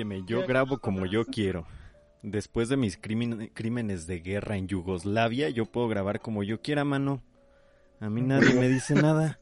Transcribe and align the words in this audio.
Óyeme, 0.00 0.24
yo 0.26 0.46
grabo 0.46 0.78
como 0.78 1.04
yo 1.04 1.26
quiero. 1.26 1.66
Después 2.22 2.70
de 2.70 2.78
mis 2.78 2.96
crímenes 2.96 4.06
de 4.06 4.20
guerra 4.20 4.56
en 4.56 4.66
Yugoslavia, 4.66 5.50
yo 5.50 5.66
puedo 5.66 5.88
grabar 5.88 6.20
como 6.20 6.42
yo 6.42 6.62
quiera, 6.62 6.86
mano. 6.86 7.22
A 8.00 8.08
mí 8.08 8.22
nadie 8.22 8.54
me 8.54 8.70
dice 8.70 8.94
nada. 8.94 9.38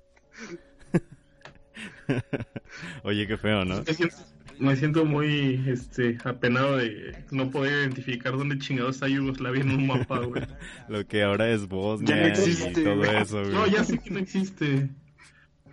Oye, 3.04 3.28
qué 3.28 3.36
feo, 3.36 3.64
¿no? 3.64 3.84
Me 3.86 3.94
siento, 3.94 4.16
me 4.58 4.74
siento 4.74 5.04
muy 5.04 5.62
este, 5.68 6.18
apenado 6.24 6.78
de 6.78 7.14
no 7.30 7.52
poder 7.52 7.74
identificar 7.74 8.36
dónde 8.36 8.58
chingados 8.58 8.96
está 8.96 9.06
Yugoslavia 9.06 9.62
en 9.62 9.70
un 9.70 9.86
mapa, 9.86 10.18
güey. 10.18 10.42
Lo 10.88 11.06
que 11.06 11.22
ahora 11.22 11.48
es 11.50 11.68
Bosnia 11.68 12.16
Ya 12.16 12.22
no 12.22 12.26
y 12.26 12.30
existe, 12.30 12.82
todo 12.82 12.96
güey. 12.96 13.16
eso, 13.16 13.42
güey. 13.42 13.52
No, 13.52 13.64
ya 13.68 13.84
sé 13.84 13.96
que 14.00 14.10
no 14.10 14.18
existe. 14.18 14.90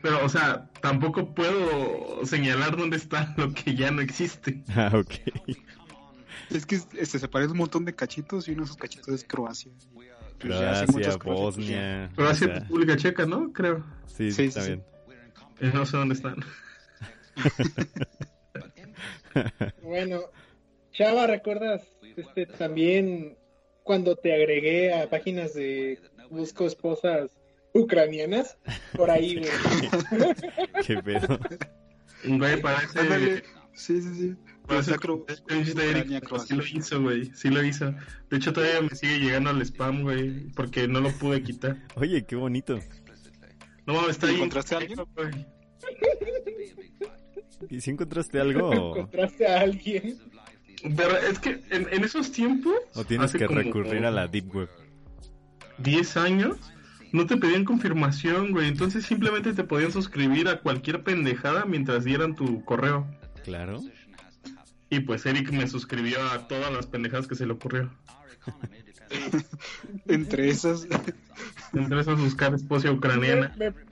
Pero, 0.05 0.23
o 0.23 0.29
sea, 0.29 0.69
tampoco 0.81 1.33
puedo 1.33 2.23
señalar 2.27 2.77
dónde 2.77 2.95
está 2.95 3.33
lo 3.37 3.51
que 3.55 3.73
ya 3.73 3.89
no 3.89 4.01
existe. 4.01 4.61
Ah, 4.75 4.91
ok. 4.93 5.15
Es 6.51 6.67
que 6.67 6.75
este, 6.75 7.17
se 7.17 7.27
parece 7.27 7.53
un 7.53 7.57
montón 7.57 7.85
de 7.85 7.95
cachitos 7.95 8.47
y 8.47 8.51
uno 8.51 8.59
de 8.61 8.65
esos 8.65 8.77
cachitos 8.77 9.07
es 9.07 9.23
Croacia. 9.23 9.71
Pues 9.95 10.53
ya 10.59 10.73
hace 10.73 10.85
Croacia, 10.85 10.87
muchas 10.91 11.17
cosas, 11.17 11.39
Bosnia. 11.39 12.11
O 12.15 12.33
sea, 12.35 12.47
República 12.59 12.95
Checa, 12.97 13.25
¿no? 13.25 13.51
Creo. 13.51 13.83
sí, 14.05 14.31
Sí, 14.31 14.43
está 14.43 14.61
sí, 14.61 14.67
sí. 14.67 14.73
bien. 14.73 14.83
Eh, 15.59 15.71
no 15.73 15.87
sé 15.87 15.97
dónde 15.97 16.13
están. 16.13 16.35
Bueno, 19.81 20.21
Chava, 20.93 21.27
¿recuerdas 21.27 21.81
este 22.15 22.45
también 22.45 23.37
cuando 23.83 24.15
te 24.15 24.33
agregué 24.33 24.93
a 24.93 25.09
páginas 25.09 25.53
de 25.53 25.99
busco 26.29 26.65
esposas 26.65 27.31
ucranianas? 27.75 28.57
Por 28.95 29.11
ahí, 29.11 29.35
güey. 29.39 29.51
Qué 30.85 30.97
pedo. 31.03 31.39
Güey, 32.23 32.61
parece... 32.61 32.99
Ándale. 32.99 33.43
Sí, 33.73 34.01
sí, 34.01 34.15
sí. 34.15 34.35
Pues, 34.65 34.87
pero 34.87 35.25
Croacia. 35.25 36.39
Sí 36.47 36.55
lo 36.55 36.63
hizo, 36.65 37.01
güey. 37.01 37.31
Sí 37.35 37.49
lo 37.49 37.63
hizo. 37.63 37.93
De 38.29 38.37
hecho, 38.37 38.51
todavía 38.51 38.81
me 38.81 38.95
sigue 38.95 39.19
llegando 39.19 39.51
al 39.51 39.61
spam, 39.61 40.01
güey. 40.03 40.49
Porque 40.55 40.87
no 40.87 41.01
lo 41.01 41.11
pude 41.11 41.43
quitar. 41.43 41.77
Oye, 41.95 42.25
qué 42.25 42.35
bonito. 42.35 42.79
No 43.85 43.93
mames, 43.93 44.11
está 44.11 44.27
ahí. 44.27 44.35
¿Encontraste 44.35 44.75
a 44.75 44.77
alguien? 44.79 44.99
güey. 45.13 45.45
¿Y 47.69 47.81
si 47.81 47.91
encontraste 47.91 48.39
algo 48.39 48.69
o, 48.69 48.73
¿Encontraste 48.97 49.47
a 49.47 49.61
alguien? 49.61 50.17
Pero 50.95 51.17
es 51.17 51.39
que 51.39 51.61
en, 51.69 51.87
en 51.91 52.03
esos 52.03 52.31
tiempos... 52.31 52.75
o 52.93 53.03
tienes 53.03 53.31
que 53.31 53.45
como 53.45 53.59
recurrir 53.59 54.05
a 54.05 54.11
la 54.11 54.27
Deep 54.27 54.53
Web? 54.55 54.69
10 55.79 56.17
años, 56.17 56.57
no 57.15 57.25
te 57.25 57.37
pedían 57.37 57.65
confirmación, 57.65 58.51
güey. 58.51 58.67
Entonces 58.67 59.05
simplemente 59.05 59.53
te 59.53 59.63
podían 59.63 59.91
suscribir 59.91 60.47
a 60.47 60.59
cualquier 60.61 61.03
pendejada 61.03 61.65
mientras 61.65 62.03
dieran 62.03 62.35
tu 62.35 62.63
correo. 62.65 63.07
Claro. 63.43 63.81
Y 64.89 64.99
pues 64.99 65.25
Eric 65.25 65.51
me 65.51 65.67
suscribió 65.67 66.21
a 66.31 66.47
todas 66.47 66.71
las 66.71 66.85
pendejadas 66.87 67.27
que 67.27 67.35
se 67.35 67.45
le 67.45 67.53
ocurrió. 67.53 67.91
Entre 70.07 70.49
esas, 70.49 70.87
Entre 71.73 71.99
esas 71.99 72.19
buscar 72.19 72.53
esposa 72.53 72.91
ucraniana. 72.91 73.53
Me, 73.57 73.71
me- 73.71 73.85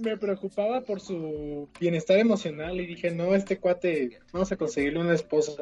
me 0.00 0.16
preocupaba 0.18 0.82
por 0.82 1.00
su 1.00 1.68
bienestar 1.80 2.18
emocional 2.18 2.78
y 2.80 2.86
dije, 2.86 3.10
no, 3.10 3.34
este 3.34 3.58
cuate, 3.58 4.18
vamos 4.32 4.50
a 4.52 4.56
conseguirle 4.56 4.98
una 5.00 5.14
esposa. 5.14 5.52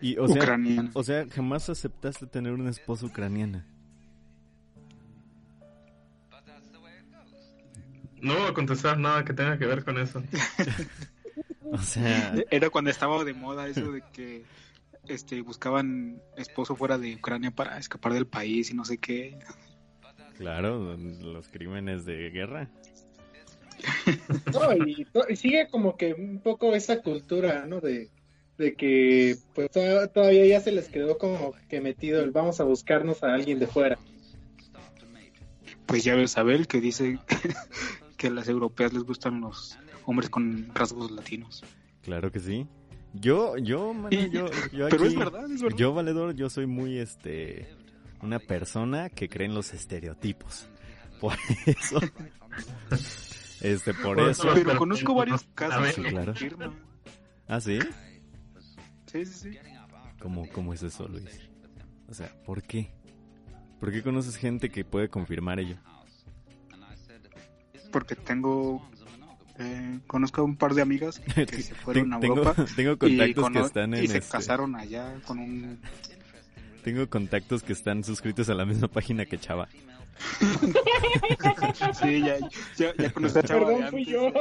Y, 0.00 0.16
o 0.18 0.28
sea, 0.28 0.36
ucraniana. 0.42 0.90
o 0.92 1.02
sea, 1.02 1.26
jamás 1.34 1.68
aceptaste 1.70 2.26
tener 2.26 2.52
una 2.52 2.70
esposa 2.70 3.06
ucraniana. 3.06 3.66
No 8.26 8.34
voy 8.34 8.48
a 8.50 8.54
contestar 8.54 8.98
nada 8.98 9.24
que 9.24 9.32
tenga 9.32 9.56
que 9.56 9.66
ver 9.66 9.84
con 9.84 9.98
eso. 9.98 10.22
O 11.68 11.78
sea, 11.78 12.32
Era 12.50 12.70
cuando 12.70 12.90
estaba 12.90 13.24
de 13.24 13.34
moda 13.34 13.66
eso 13.66 13.90
de 13.90 14.00
que 14.12 14.44
este 15.08 15.42
buscaban 15.42 16.22
esposo 16.36 16.76
fuera 16.76 16.96
de 16.96 17.16
Ucrania 17.16 17.50
para 17.50 17.76
escapar 17.76 18.12
del 18.12 18.26
país 18.28 18.70
y 18.70 18.74
no 18.74 18.84
sé 18.84 18.98
qué. 18.98 19.36
claro, 20.38 20.96
los 20.96 21.48
crímenes 21.48 22.04
de 22.04 22.30
guerra. 22.30 22.70
No, 24.52 24.72
y, 24.86 25.06
sigue 25.36 25.66
como 25.68 25.96
que 25.96 26.14
un 26.14 26.38
poco 26.40 26.72
esa 26.74 27.02
cultura, 27.02 27.66
¿no? 27.66 27.80
De, 27.80 28.10
de 28.58 28.74
que 28.74 29.36
pues 29.52 29.68
to- 29.72 30.08
todavía 30.10 30.46
ya 30.46 30.60
se 30.60 30.70
les 30.70 30.88
quedó 30.88 31.18
como 31.18 31.52
que 31.68 31.80
metido 31.80 32.22
el 32.22 32.30
vamos 32.30 32.60
a 32.60 32.64
buscarnos 32.64 33.24
a 33.24 33.34
alguien 33.34 33.58
de 33.58 33.66
fuera. 33.66 33.98
Pues 35.86 36.04
ya 36.04 36.14
ves 36.14 36.38
Abel 36.38 36.68
que 36.68 36.80
dice 36.80 37.18
que 38.16 38.28
a 38.28 38.30
las 38.30 38.48
europeas 38.48 38.92
les 38.92 39.02
gustan 39.04 39.40
los 39.40 39.78
hombres 40.04 40.30
con 40.30 40.70
rasgos 40.74 41.10
latinos. 41.10 41.64
Claro 42.02 42.30
que 42.32 42.40
sí. 42.40 42.66
Yo, 43.14 43.56
yo, 43.56 43.94
mano, 43.94 44.10
yo, 44.10 44.46
yo 44.72 44.88
Pero 44.88 45.04
aquí- 45.04 45.06
es 45.06 45.16
verdad, 45.16 45.50
es 45.50 45.62
verdad. 45.62 45.76
Yo, 45.78 45.94
valedor, 45.94 46.34
yo 46.34 46.50
soy 46.50 46.66
muy, 46.66 46.98
este, 46.98 47.66
una 48.22 48.38
persona 48.38 49.08
que 49.08 49.28
cree 49.28 49.46
en 49.46 49.54
los 49.54 49.72
estereotipos. 49.72 50.68
Por 51.20 51.32
eso, 51.64 51.98
este, 53.62 53.94
por 53.94 54.20
eso. 54.20 54.48
Pero 54.52 54.76
conozco 54.76 55.14
varios 55.14 55.44
casos 55.54 55.94
Sí, 55.94 56.02
claro. 56.02 56.34
Ah, 57.48 57.58
¿sí? 57.58 57.78
Sí, 59.06 59.24
sí, 59.24 59.50
sí. 59.50 59.58
¿Cómo, 60.20 60.46
¿Cómo 60.52 60.74
es 60.74 60.82
eso, 60.82 61.08
Luis? 61.08 61.40
O 62.08 62.12
sea, 62.12 62.30
¿por 62.44 62.62
qué? 62.62 62.90
¿Por 63.80 63.92
qué 63.92 64.02
conoces 64.02 64.36
gente 64.36 64.68
que 64.68 64.84
puede 64.84 65.08
confirmar 65.08 65.58
ello? 65.58 65.76
Porque 67.92 68.14
tengo 68.16 68.86
eh, 69.58 70.00
conozco 70.06 70.42
a 70.42 70.44
un 70.44 70.56
par 70.56 70.74
de 70.74 70.82
amigas 70.82 71.20
que 71.34 71.46
se 71.62 71.74
fueron 71.74 72.12
a 72.12 72.20
tengo, 72.20 72.36
Europa 72.36 72.66
tengo 72.76 72.92
y, 72.92 72.96
contactos 72.96 73.44
cono- 73.44 73.60
que 73.60 73.66
están 73.66 73.94
en 73.94 74.04
y 74.04 74.08
se 74.08 74.18
este- 74.18 74.30
casaron 74.30 74.76
allá 74.76 75.14
con 75.26 75.38
un 75.38 75.78
Tengo 76.84 77.08
contactos 77.08 77.62
que 77.62 77.72
están 77.72 78.04
suscritos 78.04 78.48
a 78.48 78.54
la 78.54 78.64
misma 78.64 78.88
página 78.88 79.24
que 79.24 79.38
Chava. 79.38 79.68
sí 82.00 82.20
ya 82.22 82.38
ya, 82.78 82.94
ya 82.96 83.10
conocí 83.12 83.38
a 83.38 83.42
Chava 83.42 83.68
de 83.68 83.74
Perdón, 83.76 83.90
fui 83.90 84.04
yo. 84.06 84.32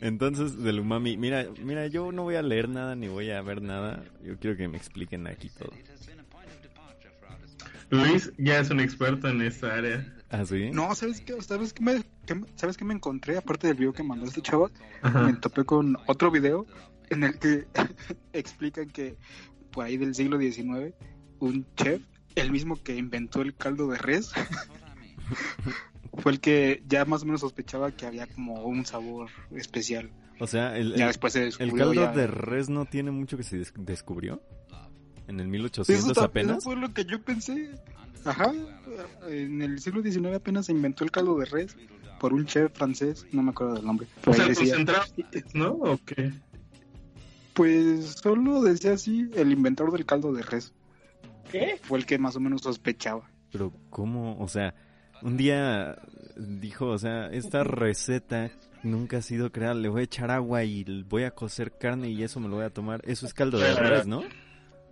Entonces, 0.00 0.58
del 0.62 0.80
umami, 0.80 1.16
mira, 1.16 1.46
mira, 1.62 1.86
yo 1.86 2.12
no 2.12 2.24
voy 2.24 2.34
a 2.36 2.42
leer 2.42 2.68
nada 2.68 2.94
ni 2.94 3.08
voy 3.08 3.30
a 3.30 3.40
ver 3.40 3.62
nada. 3.62 4.04
Yo 4.22 4.38
quiero 4.38 4.56
que 4.56 4.68
me 4.68 4.76
expliquen 4.76 5.26
aquí 5.26 5.48
todo. 5.58 5.72
Luis 7.94 8.32
ya 8.38 8.58
es 8.60 8.70
un 8.70 8.80
experto 8.80 9.28
en 9.28 9.42
esta 9.42 9.74
área. 9.74 10.10
¿Ah, 10.30 10.44
sí? 10.44 10.70
no 10.72 10.94
sabes 10.94 11.20
qué 11.20 11.40
sabes 11.42 11.72
qué 11.72 11.82
me, 11.84 12.02
qué 12.26 12.40
sabes 12.56 12.76
qué 12.76 12.84
me 12.84 12.94
encontré 12.94 13.36
aparte 13.38 13.68
del 13.68 13.76
video 13.76 13.92
que 13.92 14.02
mandó 14.02 14.26
este 14.26 14.42
chava 14.42 14.68
me 15.24 15.32
topé 15.34 15.64
con 15.64 15.96
otro 16.06 16.30
video 16.32 16.66
en 17.10 17.22
el 17.22 17.38
que 17.38 17.66
explican 18.32 18.88
que 18.90 19.16
por 19.70 19.84
ahí 19.84 19.96
del 19.96 20.14
siglo 20.14 20.38
XIX 20.40 20.92
un 21.38 21.64
chef 21.76 22.02
el 22.34 22.50
mismo 22.50 22.82
que 22.82 22.96
inventó 22.96 23.42
el 23.42 23.54
caldo 23.54 23.86
de 23.88 23.98
res 23.98 24.32
fue 26.18 26.32
el 26.32 26.40
que 26.40 26.82
ya 26.88 27.04
más 27.04 27.22
o 27.22 27.26
menos 27.26 27.40
sospechaba 27.42 27.92
que 27.92 28.06
había 28.06 28.26
como 28.26 28.64
un 28.64 28.84
sabor 28.86 29.28
especial 29.54 30.10
O 30.40 30.46
sea, 30.46 30.76
el, 30.76 30.94
ya 30.96 31.04
el- 31.04 31.08
después 31.08 31.32
se 31.32 31.44
el 31.46 31.56
caldo 31.74 31.94
ya- 31.94 32.12
de 32.12 32.26
res 32.26 32.68
no 32.68 32.86
tiene 32.86 33.10
mucho 33.10 33.36
que 33.36 33.42
se 33.44 33.58
des- 33.58 33.74
descubrió. 33.76 34.42
En 35.28 35.40
el 35.40 35.46
Eso 35.46 35.50
1800 35.52 36.16
tam- 36.16 36.24
apenas. 36.24 36.58
Eso 36.58 36.70
fue 36.70 36.76
lo 36.76 36.92
que 36.92 37.04
yo 37.04 37.20
pensé. 37.22 37.70
Ajá. 38.24 38.52
En 39.28 39.60
el 39.62 39.80
siglo 39.80 40.02
XIX 40.02 40.34
apenas 40.36 40.66
se 40.66 40.72
inventó 40.72 41.04
el 41.04 41.10
caldo 41.10 41.38
de 41.38 41.44
res 41.46 41.76
por 42.20 42.32
un 42.32 42.46
chef 42.46 42.72
francés, 42.72 43.26
no 43.32 43.42
me 43.42 43.50
acuerdo 43.50 43.74
del 43.74 43.84
nombre. 43.84 44.06
O 44.26 44.32
sea, 44.32 44.46
concentrado, 44.46 45.04
¿no? 45.52 45.72
¿O 45.72 45.98
qué? 46.06 46.32
pues 47.52 48.16
solo 48.22 48.62
decía 48.62 48.94
así, 48.94 49.30
el 49.34 49.52
inventor 49.52 49.92
del 49.92 50.04
caldo 50.04 50.32
de 50.32 50.42
res 50.42 50.72
¿Qué? 51.50 51.78
fue 51.82 51.98
el 51.98 52.06
que 52.06 52.18
más 52.18 52.34
o 52.36 52.40
menos 52.40 52.62
sospechaba. 52.62 53.30
Pero 53.52 53.72
¿cómo? 53.90 54.36
O 54.40 54.48
sea, 54.48 54.74
un 55.22 55.36
día 55.36 55.96
dijo, 56.36 56.86
o 56.88 56.98
sea, 56.98 57.28
esta 57.28 57.62
receta 57.62 58.50
nunca 58.82 59.18
ha 59.18 59.22
sido 59.22 59.52
creada, 59.52 59.74
le 59.74 59.88
voy 59.88 60.00
a 60.00 60.04
echar 60.04 60.30
agua 60.32 60.64
y 60.64 60.82
voy 61.08 61.22
a 61.22 61.30
cocer 61.30 61.72
carne 61.78 62.10
y 62.10 62.22
eso 62.24 62.40
me 62.40 62.48
lo 62.48 62.56
voy 62.56 62.64
a 62.64 62.70
tomar. 62.70 63.00
Eso 63.04 63.24
es 63.26 63.34
caldo 63.34 63.58
de 63.58 63.72
res, 63.74 64.06
¿no? 64.06 64.22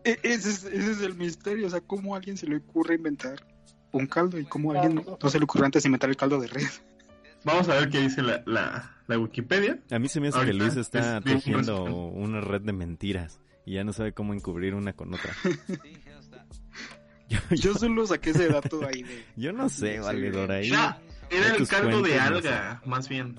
E- 0.05 0.19
ese, 0.23 0.51
es, 0.51 0.65
ese 0.65 0.91
es 0.93 1.01
el 1.03 1.15
misterio, 1.15 1.67
o 1.67 1.71
sea, 1.71 1.81
cómo 1.81 2.15
a 2.15 2.19
alguien 2.19 2.37
se 2.37 2.47
le 2.47 2.57
ocurre 2.57 2.97
inventar 2.97 3.47
un 3.93 4.07
caldo 4.07 4.39
y 4.39 4.45
cómo 4.45 4.73
a 4.73 4.81
alguien 4.81 5.05
no 5.23 5.31
se 5.31 5.39
le 5.39 5.45
ocurrió 5.45 5.67
antes 5.67 5.85
inventar 5.85 6.11
el 6.11 6.17
caldo 6.17 6.41
de 6.41 6.49
res. 6.49 6.83
Vamos 7.45 7.69
a 7.69 7.75
ver 7.75 7.89
qué 7.91 8.01
dice 8.01 8.23
la, 8.23 8.43
la, 8.47 8.97
la 9.09 9.19
Wikipedia. 9.19 9.79
A 9.91 9.99
mí 9.99 10.09
se 10.09 10.21
me 10.21 10.29
hace 10.29 10.45
que 10.45 10.53
Luis 10.53 10.77
está 10.77 11.19
es 11.19 11.25
tejiendo 11.25 11.85
una 11.85 12.41
red 12.41 12.61
de 12.63 12.73
mentiras 12.73 13.41
y 13.67 13.75
ya 13.75 13.85
no 13.85 13.93
sabe 13.93 14.13
cómo 14.13 14.33
encubrir 14.35 14.75
una 14.75 14.93
con 14.93 15.13
otra. 15.15 15.33
Yo, 17.29 17.39
yo, 17.51 17.57
Yo 17.57 17.75
solo 17.75 18.07
saqué 18.07 18.31
ese 18.31 18.49
dato 18.49 18.87
ahí 18.87 19.03
de... 19.03 19.25
yo 19.37 19.53
no 19.53 19.69
sé, 19.69 19.99
valedor, 20.01 20.51
ahí. 20.53 20.71
Ya, 20.71 21.01
era 21.31 21.55
el 21.57 21.67
caldo 21.69 22.03
de 22.03 22.17
no 22.17 22.23
alga, 22.23 22.83
más 22.87 23.09
bien. 23.09 23.37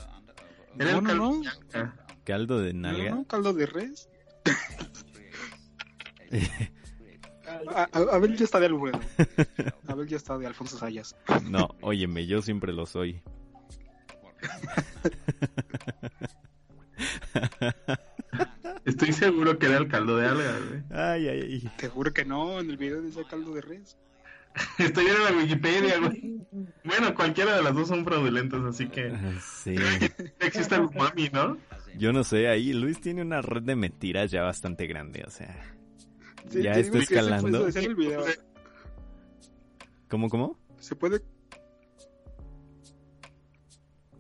Era 0.80 0.92
No, 0.94 0.98
el 1.00 1.04
no, 1.04 1.10
caldo 1.10 1.24
no. 1.32 1.40
de 1.42 1.48
alga. 1.48 1.96
Caldo 2.26 2.60
de 2.62 2.74
No, 2.74 2.82
nalga. 2.92 3.10
no, 3.12 3.26
caldo 3.26 3.54
de 3.54 3.66
res. 3.68 4.10
A, 7.76 7.88
a- 7.92 8.16
Abel 8.16 8.36
ya 8.38 8.46
está 8.46 8.60
de 8.60 8.68
Alfredo. 8.68 9.00
Abel 9.88 10.08
ya 10.08 10.16
está 10.18 10.38
de 10.38 10.48
Alfonso 10.48 10.78
Sayas. 10.78 11.16
No, 11.50 11.76
óyeme, 11.82 12.26
yo 12.26 12.42
siempre 12.42 12.72
lo 12.74 12.86
soy. 12.86 13.22
Estoy 18.86 19.14
seguro 19.14 19.58
que 19.58 19.68
era 19.68 19.78
el 19.78 19.88
caldo 19.88 20.18
de 20.18 20.28
algas, 20.28 20.60
güey. 20.70 20.82
Ay, 20.92 21.28
ay, 21.28 21.42
ay. 21.42 21.72
Te 21.78 21.88
juro 21.88 22.14
que 22.14 22.26
no, 22.26 22.60
en 22.60 22.70
el 22.70 22.78
video 22.78 23.02
dice 23.02 23.24
caldo 23.30 23.54
de 23.54 23.62
res. 23.62 23.98
Estoy 24.78 25.06
en 25.08 25.24
la 25.24 25.32
Wikipedia, 25.42 26.00
güey. 26.00 26.42
Bueno, 26.84 27.16
cualquiera 27.16 27.56
de 27.56 27.64
las 27.64 27.74
dos 27.74 27.88
son 27.88 28.04
fraudulentas, 28.06 28.62
así 28.64 28.88
que 28.88 29.08
Ah, 29.08 29.40
Sí. 29.42 29.76
existe 30.40 30.76
el 30.76 30.82
umami, 30.82 31.30
¿no? 31.32 31.58
Yo 31.98 32.12
no 32.12 32.24
sé, 32.24 32.48
ahí 32.50 32.74
Luis 32.74 33.00
tiene 33.02 33.22
una 33.22 33.42
red 33.42 33.64
de 33.64 33.76
mentiras 33.76 34.30
ya 34.32 34.42
bastante 34.44 34.86
grande, 34.88 35.24
o 35.26 35.30
sea. 35.30 35.56
Sí, 36.50 36.62
Ya 36.64 36.74
está 36.74 37.00
escalando. 37.00 37.68
puede 37.68 37.76
el 37.86 37.96
video. 37.96 38.24
¿Cómo, 40.10 40.30
cómo? 40.30 40.60
Se 40.80 40.96
puede. 40.96 41.22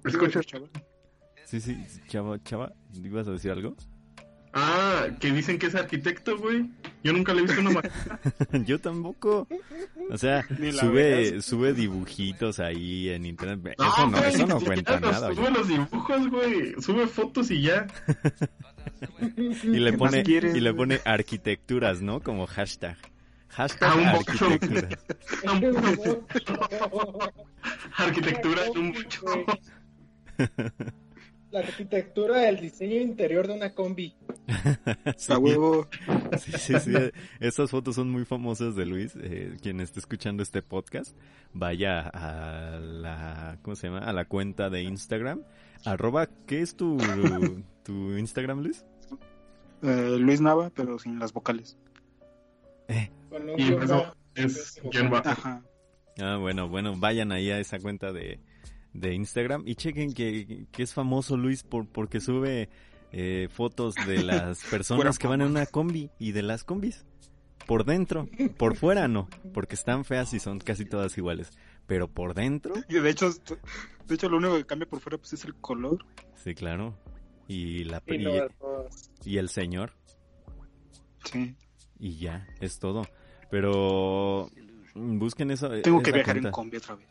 Escucha. 0.06 0.42
chaval. 0.42 0.70
Sí, 1.46 1.62
sí, 1.62 1.78
chava, 2.08 2.42
chava, 2.44 2.74
¿ibas 2.94 3.28
a 3.28 3.32
decir 3.32 3.52
algo? 3.52 3.76
Ah, 4.56 5.08
que 5.20 5.32
dicen 5.32 5.58
que 5.58 5.66
es 5.68 5.74
arquitecto, 5.76 6.38
güey. 6.38 6.70
Yo 7.04 7.12
nunca 7.12 7.34
le 7.34 7.40
he 7.40 7.44
visto 7.44 7.60
una 7.60 7.72
ma- 7.72 7.82
Yo 8.66 8.80
tampoco. 8.80 9.48
O 10.12 10.18
sea, 10.18 10.46
sube, 10.80 11.42
sube 11.42 11.74
dibujitos 11.74 12.60
ahí 12.60 13.10
en 13.10 13.26
internet. 13.26 13.76
No, 13.80 13.88
Eso 13.88 14.08
no, 14.10 14.18
güey, 14.20 14.30
eso 14.30 14.46
no 14.48 14.60
cuenta 14.60 14.94
siquiera 14.94 15.12
nada. 15.20 15.34
Sube 15.34 15.48
oye. 15.48 15.52
los 15.58 15.68
dibujos, 15.68 16.30
güey. 16.30 16.74
Sube 16.82 17.08
fotos 17.08 17.50
y 17.50 17.62
ya. 17.64 17.88
Y 19.64 19.80
le 19.80 19.92
¿Qué 19.92 19.98
pone, 19.98 20.24
quieres, 20.24 20.56
y 20.56 20.60
le 20.60 20.74
pone 20.74 21.00
arquitecturas, 21.04 22.02
¿no? 22.02 22.20
Como 22.22 22.46
hashtag. 22.46 22.98
Hashtag 23.50 23.90
Ah, 23.92 23.96
un. 23.96 24.04
Arquitectura 27.98 28.66
en 28.68 28.78
un 28.78 28.88
mucho. 28.90 29.22
La 31.52 31.60
arquitectura 31.60 32.38
del 32.42 32.60
diseño 32.60 33.00
interior 33.00 33.48
de 33.48 33.54
una 33.54 33.74
combi. 33.74 34.16
Sí, 35.18 35.32
A 35.32 35.38
huevo. 35.38 35.88
sí, 36.38 36.52
sí, 36.58 36.74
sí. 36.80 36.92
Estas 37.40 37.72
fotos 37.72 37.96
son 37.96 38.10
muy 38.10 38.26
famosas 38.26 38.76
de 38.76 38.86
Luis. 38.86 39.14
Eh, 39.22 39.58
quien 39.62 39.80
esté 39.80 40.00
escuchando 40.00 40.44
este 40.44 40.62
podcast, 40.62 41.16
vaya 41.54 42.02
a 42.10 42.80
la, 42.80 43.58
¿cómo 43.62 43.76
se 43.76 43.88
llama? 43.88 44.00
A 44.00 44.14
la 44.14 44.26
cuenta 44.26 44.70
de 44.70 44.84
Instagram. 44.84 45.44
Arroba, 45.86 46.28
¿qué 46.48 46.62
es 46.62 46.76
tu, 46.76 46.98
tu 47.84 48.18
Instagram, 48.18 48.62
Luis? 48.62 48.86
Eh, 49.82 50.18
Luis 50.20 50.40
Nava, 50.42 50.70
pero 50.70 50.98
sin 51.00 51.20
las 51.20 51.34
vocales. 51.34 51.78
Con 53.30 53.50
un 53.50 53.60
Y 53.60 53.72
bajo. 53.72 54.16
es. 54.36 54.82
Ajá. 55.26 55.62
Ah, 56.20 56.38
bueno, 56.38 56.70
bueno, 56.70 56.96
vayan 56.98 57.32
ahí 57.32 57.50
a 57.50 57.60
esa 57.60 57.80
cuenta 57.80 58.12
de, 58.14 58.40
de 58.94 59.14
Instagram 59.16 59.64
y 59.66 59.76
chequen 59.76 60.14
que, 60.14 60.68
que 60.72 60.84
es 60.84 60.94
famoso 60.94 61.38
Luis 61.38 61.64
por, 61.64 61.88
porque 61.88 62.20
sube 62.20 62.70
eh, 63.14 63.48
fotos 63.50 63.96
de 63.96 64.22
las 64.24 64.64
personas 64.66 65.18
que 65.18 65.28
van 65.28 65.42
en 65.42 65.48
una 65.48 65.66
combi 65.66 66.10
y 66.20 66.34
de 66.34 66.42
las 66.44 66.64
combis. 66.66 67.06
Por 67.66 67.86
dentro, 67.86 68.28
por 68.58 68.76
fuera 68.76 69.08
no, 69.08 69.30
porque 69.54 69.76
están 69.76 70.04
feas 70.04 70.34
y 70.34 70.40
son 70.40 70.60
casi 70.60 70.84
todas 70.84 71.18
iguales. 71.18 71.50
Pero 71.88 72.10
por 72.10 72.34
dentro, 72.34 72.74
Y 72.90 72.96
de 72.96 73.10
hecho, 73.10 73.30
de 74.08 74.16
hecho, 74.16 74.28
lo 74.30 74.38
único 74.38 74.56
que 74.58 74.66
cambia 74.66 74.90
por 74.90 75.00
fuera 75.00 75.18
pues, 75.18 75.32
es 75.34 75.46
el 75.46 75.56
color. 75.56 76.06
sí, 76.36 76.54
claro. 76.56 76.98
Y, 77.48 77.84
la, 77.86 78.02
Y 78.08 78.16
y, 78.16 78.18
no, 78.24 78.32
todos. 78.60 79.12
y 79.26 79.38
el 79.38 79.48
señor, 79.50 79.94
Sí. 81.26 81.56
y 82.00 82.18
ya, 82.18 82.48
es 82.62 82.80
todo. 82.80 83.04
Pero 83.52 84.50
busquen 84.96 85.52
eso. 85.52 85.70
Tengo 85.82 86.02
que 86.02 86.12
viajar 86.12 86.38
en 86.38 86.52
combi 86.52 86.78
otra 86.78 86.96
vez. 86.96 87.08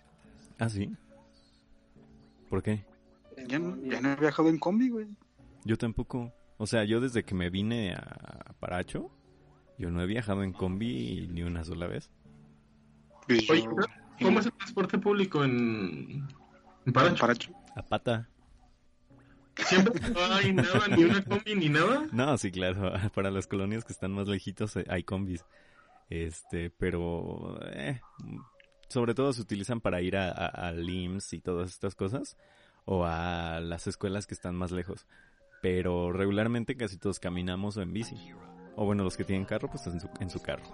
Ah, 0.59 0.69
sí. 0.69 0.91
¿Por 2.51 2.63
qué? 2.63 2.85
Ya 3.47 3.59
no, 3.59 3.77
ya 3.85 4.01
no 4.01 4.13
he 4.13 4.17
viajado 4.17 4.49
en 4.49 4.59
combi, 4.59 4.89
güey. 4.91 5.07
Yo 5.65 5.77
tampoco. 5.79 6.33
O 6.59 6.67
sea, 6.67 6.85
yo 6.85 7.01
desde 7.01 7.25
que 7.25 7.35
me 7.35 7.51
vine 7.51 7.95
a 7.95 8.33
a 8.53 8.53
Paracho, 8.55 9.11
yo 9.79 9.91
no 9.91 10.03
he 10.03 10.07
viajado 10.07 10.43
en 10.43 10.53
combi 10.53 11.29
ni 11.31 11.43
una 11.43 11.65
sola 11.65 11.87
vez. 11.87 12.11
Oye, 13.29 13.69
¿cómo 14.21 14.41
es 14.41 14.47
el 14.47 14.53
transporte 14.53 14.99
público 14.99 15.45
en, 15.45 16.29
en 16.87 16.93
Paracho? 16.93 17.21
Paracho. 17.21 17.53
A 17.75 17.83
pata. 17.83 18.29
Siempre 19.57 20.01
no 20.11 20.21
hay 20.35 20.53
nada, 20.53 20.89
ni 20.89 21.05
una 21.05 21.25
combi, 21.25 21.55
ni 21.55 21.69
nada. 21.69 22.07
No, 22.13 22.37
sí, 22.39 22.51
claro. 22.51 22.93
Para 23.15 23.31
las 23.31 23.47
colonias 23.47 23.85
que 23.85 23.93
están 23.93 24.13
más 24.13 24.29
lejitos 24.29 24.77
eh, 24.77 24.85
hay 24.89 25.03
combis. 25.05 25.45
Este, 26.11 26.71
pero 26.71 27.59
eh, 27.73 28.01
sobre 28.89 29.15
todo 29.15 29.33
se 29.33 29.41
utilizan 29.41 29.81
para 29.81 30.03
ir 30.03 30.17
a, 30.17 30.29
a, 30.29 30.47
al 30.47 30.89
IMSS 30.89 31.33
y 31.35 31.41
todas 31.41 31.71
estas 31.71 31.95
cosas. 31.95 32.37
O 32.85 33.05
a 33.05 33.61
las 33.61 33.87
escuelas 33.87 34.27
que 34.27 34.35
están 34.35 34.57
más 34.57 34.73
lejos. 34.73 35.07
Pero 35.63 36.13
regularmente 36.13 36.77
casi 36.77 36.99
todos 36.99 37.19
caminamos 37.19 37.79
o 37.79 37.83
en 37.83 37.93
bici. 37.95 38.17
O 38.77 38.85
bueno, 38.85 39.05
los 39.05 39.17
que 39.17 39.25
tienen 39.25 39.47
carro, 39.47 39.69
pues 39.71 39.87
en 39.87 40.01
su, 40.01 40.11
en 40.21 40.29
su 40.29 40.43
carro. 40.43 40.65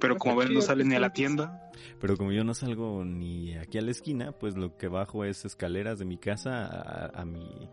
Pero 0.00 0.16
como 0.16 0.34
ven, 0.36 0.52
no 0.52 0.60
salen 0.60 0.88
ni 0.88 0.96
a 0.96 1.00
la 1.00 1.12
tienda. 1.12 1.70
Pero 2.00 2.16
como 2.16 2.32
yo 2.32 2.42
no 2.42 2.52
salgo 2.52 3.04
ni 3.04 3.54
aquí 3.56 3.78
a 3.78 3.82
la 3.82 3.92
esquina, 3.92 4.32
pues 4.32 4.56
lo 4.56 4.76
que 4.76 4.88
bajo 4.88 5.24
es 5.24 5.44
escaleras 5.44 5.98
de 6.00 6.04
mi 6.04 6.18
casa 6.18 6.66
a, 6.66 7.20
a 7.20 7.24
mi 7.24 7.68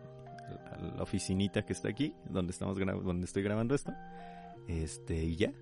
a 0.72 0.78
la 0.96 1.02
oficinita 1.02 1.64
que 1.66 1.72
está 1.72 1.88
aquí, 1.88 2.14
donde 2.30 2.52
estamos 2.52 2.78
gra- 2.78 3.02
donde 3.02 3.24
estoy 3.26 3.42
grabando 3.42 3.74
esto. 3.74 3.92
Este, 4.68 5.24
y 5.24 5.34
ya. 5.36 5.52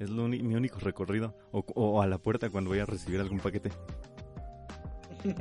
Es 0.00 0.10
lo 0.10 0.26
mi 0.26 0.54
único 0.56 0.80
recorrido 0.80 1.36
o, 1.52 1.64
o 1.76 2.02
a 2.02 2.08
la 2.08 2.18
puerta 2.18 2.50
cuando 2.50 2.70
voy 2.70 2.80
a 2.80 2.86
recibir 2.86 3.20
algún 3.20 3.38
paquete. 3.38 3.70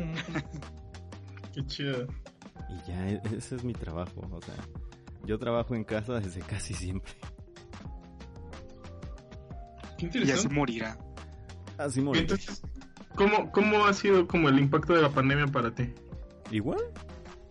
Qué 1.54 1.66
chido. 1.66 2.08
Y 2.72 2.88
ya 2.90 3.10
e- 3.10 3.22
ese 3.38 3.56
es 3.58 3.64
mi 3.64 3.74
trabajo, 3.74 4.22
o 4.32 4.42
sea, 4.42 4.56
yo 5.26 5.38
trabajo 5.38 5.76
en 5.76 5.84
casa 5.84 6.20
desde 6.20 6.40
casi 6.42 6.74
siempre. 6.74 7.12
Qué 9.98 10.06
Y 10.06 10.10
así 10.10 10.18
interesante. 10.20 10.56
morirá. 10.56 10.98
Así 11.78 12.02
morí. 12.02 12.20
Entonces, 12.20 12.62
¿cómo, 13.16 13.52
¿cómo 13.52 13.86
ha 13.86 13.94
sido 13.94 14.28
como 14.28 14.50
el 14.50 14.60
impacto 14.60 14.94
de 14.94 15.02
la 15.02 15.10
pandemia 15.10 15.48
para 15.48 15.74
ti? 15.74 15.94
Igual. 16.50 16.80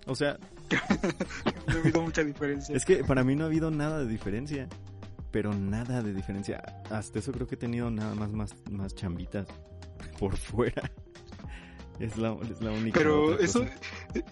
O 0.07 0.15
sea, 0.15 0.39
No 1.67 1.75
ha 1.77 1.79
habido 1.81 2.03
mucha 2.03 2.23
diferencia. 2.25 2.77
Es 2.77 2.85
que 2.85 3.03
para 3.05 3.25
mí 3.25 3.35
no 3.35 3.45
ha 3.45 3.47
habido 3.47 3.71
nada 3.71 3.99
de 4.01 4.07
diferencia. 4.07 4.69
Pero 5.33 5.55
nada 5.55 6.03
de 6.03 6.13
diferencia. 6.13 6.61
Hasta 6.91 7.21
eso 7.21 7.31
creo 7.33 7.47
que 7.47 7.55
he 7.55 7.59
tenido 7.59 7.89
nada 7.91 8.15
más 8.17 8.33
más, 8.33 8.55
más 8.71 8.95
chambitas 8.97 9.47
por 10.19 10.37
fuera. 10.37 10.91
Es 12.01 12.17
la, 12.17 12.35
es 12.51 12.61
la 12.63 12.71
única. 12.73 12.99
Pero 12.99 13.39
eso, 13.39 13.61
cosa. 13.61 13.75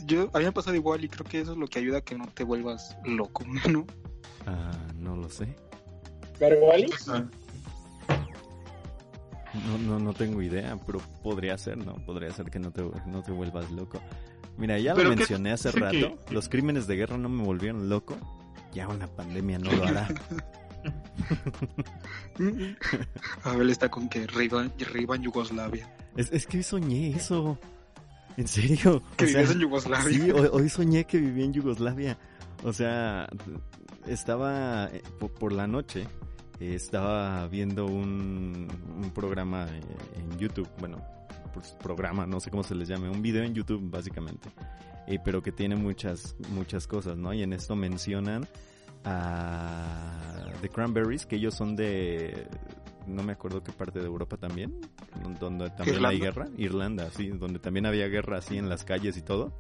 yo, 0.07 0.31
a 0.33 0.39
mí 0.39 0.45
me 0.45 0.47
ha 0.49 0.53
pasado 0.53 0.75
igual 0.75 1.05
y 1.05 1.09
creo 1.09 1.25
que 1.27 1.41
eso 1.41 1.53
es 1.53 1.59
lo 1.59 1.67
que 1.69 1.79
ayuda 1.79 1.99
a 1.99 2.01
que 2.01 2.17
no 2.17 2.27
te 2.27 2.43
vuelvas 2.43 2.97
loco, 3.05 3.45
¿no? 3.71 3.87
Ah, 4.47 4.73
no 4.97 5.15
lo 5.17 5.29
sé. 5.29 5.55
¿Pero 6.39 6.57
sea, 6.99 7.29
No, 9.67 9.79
no, 9.79 9.99
no 9.99 10.13
tengo 10.15 10.41
idea, 10.41 10.79
pero 10.87 11.01
podría 11.23 11.59
ser, 11.59 11.77
¿no? 11.79 11.95
Podría 12.07 12.31
ser 12.33 12.51
que 12.51 12.59
no 12.59 12.71
te, 12.71 12.83
no 13.07 13.23
te 13.23 13.33
vuelvas 13.33 13.71
loco. 13.71 14.01
Mira, 14.57 14.79
ya 14.79 14.93
lo 14.93 14.97
¿Pero 14.99 15.11
qué 15.11 15.17
mencioné 15.17 15.53
hace 15.53 15.71
rato. 15.71 15.93
que- 16.27 16.35
Los 16.35 16.49
crímenes 16.49 16.87
de 16.87 16.97
guerra 16.97 17.19
no 17.19 17.29
me 17.29 17.45
volvieron 17.45 17.89
loco. 17.89 18.17
Ya 18.73 18.89
una 18.89 19.07
pandemia 19.07 19.59
no 19.59 19.73
lo 19.73 19.85
hará. 19.85 20.09
Abel 23.45 23.71
está 23.71 23.89
con 23.91 24.09
que 24.09 24.27
Riva, 24.27 24.67
Riva 24.93 25.17
en 25.17 25.23
Yugoslavia. 25.23 25.89
es, 26.17 26.31
es 26.33 26.47
que 26.47 26.59
hoy 26.59 26.63
soñé 26.63 27.11
eso. 27.11 27.59
En 28.37 28.47
serio. 28.49 29.03
Que 29.17 29.25
O 29.25 29.29
sea, 29.29 29.39
vivías 29.41 29.55
en 29.55 29.61
Yugoslavia. 29.61 30.19
Sí, 30.19 30.31
hoy, 30.31 30.49
hoy 30.53 30.69
soñé 30.69 31.05
que 31.05 31.19
vivía 31.19 31.45
en 31.45 31.53
Yugoslavia. 31.53 32.19
O 32.65 32.73
sea, 32.73 33.29
estaba 34.07 34.87
eh, 34.93 35.03
po- 35.19 35.29
por, 35.29 35.53
la 35.53 35.67
noche, 35.67 36.07
eh, 36.61 36.75
estaba 36.75 37.47
viendo 37.49 37.87
un, 37.87 38.69
un 39.01 39.11
programa 39.11 39.67
eh, 39.69 39.81
en 40.17 40.39
YouTube, 40.39 40.69
bueno, 40.81 41.01
pues 41.55 41.77
programa, 41.83 42.27
no 42.27 42.41
sé 42.41 42.51
cómo 42.51 42.63
se 42.65 42.75
les 42.75 42.89
llame, 42.89 43.09
un 43.09 43.23
video 43.23 43.45
en 43.45 43.55
YouTube 43.55 43.89
básicamente, 43.91 44.49
eh, 45.07 45.19
pero 45.25 45.41
que 45.43 45.53
tiene 45.53 45.77
muchas, 45.77 46.35
muchas 46.51 46.87
cosas, 46.89 47.17
¿no? 47.17 47.33
Y 47.33 47.43
en 47.43 47.53
esto 47.53 47.77
mencionan 47.77 48.47
a 49.05 50.45
The 50.61 50.69
Cranberries, 50.69 51.27
que 51.27 51.37
ellos 51.37 51.55
son 51.55 51.77
de, 51.77 52.47
no 53.07 53.23
me 53.23 53.33
acuerdo 53.33 53.63
qué 53.63 53.73
parte 53.73 53.99
de 54.01 54.07
Europa 54.07 54.37
también, 54.37 54.75
donde 55.41 55.71
también 55.71 56.05
hay 56.05 56.17
¿Irlanda? 56.17 56.25
guerra, 56.25 56.49
Irlanda, 56.57 57.11
sí, 57.11 57.29
donde 57.29 57.59
también 57.59 57.87
había 57.87 58.07
guerra 58.09 58.39
así 58.39 58.57
en 58.59 58.69
las 58.69 58.85
calles 58.85 59.17
y 59.17 59.23
todo. 59.23 59.53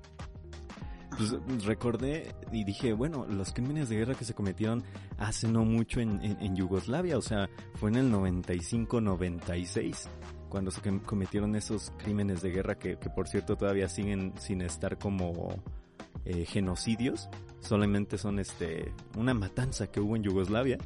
Pues 1.17 1.33
recordé 1.65 2.33
y 2.53 2.63
dije, 2.63 2.93
bueno, 2.93 3.27
los 3.27 3.53
crímenes 3.53 3.89
de 3.89 3.97
guerra 3.97 4.15
que 4.15 4.25
se 4.25 4.35
cometieron 4.35 4.85
hace 5.17 5.49
no 5.49 5.65
mucho 5.65 6.01
en, 6.01 6.23
en- 6.25 6.41
en 6.41 6.55
Yugoslavia, 6.55 7.19
o 7.19 7.23
sea, 7.23 7.49
fue 7.75 7.91
en 7.91 7.97
el 7.97 8.13
95-96 8.13 10.09
cuando 10.49 10.71
se 10.71 10.81
com- 10.81 11.01
cometieron 11.01 11.57
esos 11.57 11.93
crímenes 11.99 12.41
de 12.43 12.51
guerra 12.51 12.79
que, 12.79 12.99
que 12.99 13.11
por 13.11 13.27
cierto 13.29 13.57
todavía 13.57 13.89
siguen 13.89 14.33
sin 14.39 14.63
estar 14.63 14.97
como 14.97 15.61
eh, 16.25 16.45
genocidios, 16.45 17.29
solamente 17.61 18.19
son 18.19 18.39
este 18.39 18.93
una 19.17 19.35
matanza 19.35 19.91
que 19.91 20.01
hubo 20.01 20.17
en 20.17 20.23
Yugoslavia. 20.23 20.79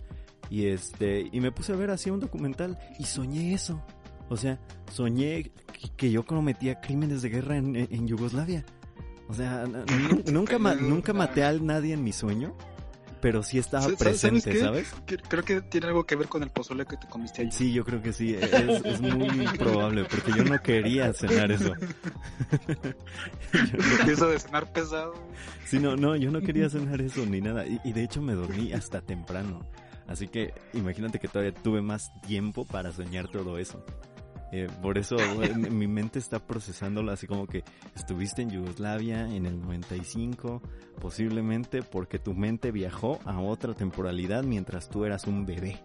Y 0.50 0.67
este 0.67 1.29
y 1.33 1.41
me 1.41 1.50
puse 1.52 1.73
a 1.73 1.76
ver 1.76 1.91
así 1.91 2.11
un 2.11 2.21
documental 2.21 2.79
y 2.99 3.05
soñé 3.05 3.55
eso, 3.55 3.83
o 4.29 4.37
sea, 4.37 4.61
soñé 4.91 5.50
que, 5.97 6.11
yo 6.11 6.25
cometía 6.25 6.81
crímenes 6.81 7.23
de 7.23 7.29
guerra 7.31 7.57
en, 7.57 8.07
Yugoslavia. 8.07 8.64
O 9.29 9.35
sea, 9.35 9.64
nunca, 10.31 10.59
ma- 10.59 10.75
nunca 10.75 11.12
maté 11.12 11.45
a 11.45 11.52
nadie 11.55 11.95
en 11.95 12.05
mi 12.05 12.12
sueño, 12.12 12.55
pero 13.23 13.45
sí 13.45 13.59
estaba 13.59 13.85
¿Sabes 13.85 13.99
presente? 13.99 14.59
¿sabes? 14.59 14.93
Creo 15.07 15.45
que 15.45 15.62
tiene 15.62 15.87
algo 15.87 16.05
que 16.05 16.17
ver 16.17 16.26
con 16.26 16.43
el 16.43 16.50
pozole 16.50 16.85
que 16.85 16.97
te 16.97 17.07
comiste 17.07 17.43
ayer. 17.43 17.52
Sí, 17.52 17.73
yo 17.73 17.85
creo 17.85 18.02
que 18.02 18.12
sí, 18.12 18.35
es, 18.35 18.52
es 18.85 19.00
muy 19.00 19.47
probable, 19.57 20.05
porque 20.05 20.33
yo 20.37 20.45
no 20.45 20.61
quería 20.61 21.12
cenar 21.12 21.52
eso. 21.52 21.73
Empieza 24.00 24.26
de 24.26 24.38
cenar 24.41 24.73
pesado. 24.73 25.14
Sí, 25.64 25.79
no, 25.79 25.97
no, 25.97 26.17
yo 26.17 26.33
no 26.33 26.41
quería 26.41 26.69
cenar 26.69 27.00
eso 27.00 27.25
ni 27.25 27.41
nada. 27.41 27.64
Y, 27.64 27.81
y 27.85 27.93
de 27.93 28.02
hecho 28.02 28.21
me 28.21 28.35
dormí 28.35 28.73
hasta 28.73 29.00
temprano. 29.00 29.64
Así 30.09 30.26
que 30.26 30.52
imagínate 30.75 31.21
que 31.21 31.29
todavía 31.29 31.55
tuve 31.55 31.81
más 31.81 32.11
tiempo 32.23 32.67
para 32.67 32.91
soñar 32.91 33.29
todo 33.29 33.57
eso. 33.57 33.85
Eh, 34.52 34.68
por 34.82 34.99
eso 34.99 35.16
mi 35.71 35.88
mente 35.88 36.18
está 36.18 36.38
procesándolo 36.38 37.11
así 37.11 37.26
como 37.26 37.47
que 37.47 37.64
estuviste 37.97 38.42
en 38.42 38.50
Yugoslavia 38.50 39.26
en 39.35 39.47
el 39.47 39.59
95, 39.61 40.61
posiblemente 41.00 41.82
porque 41.82 42.18
tu 42.18 42.35
mente 42.35 42.71
viajó 42.71 43.18
a 43.25 43.40
otra 43.40 43.73
temporalidad 43.75 44.42
mientras 44.44 44.90
tú 44.90 45.04
eras 45.06 45.26
un 45.26 45.47
bebé. 45.47 45.82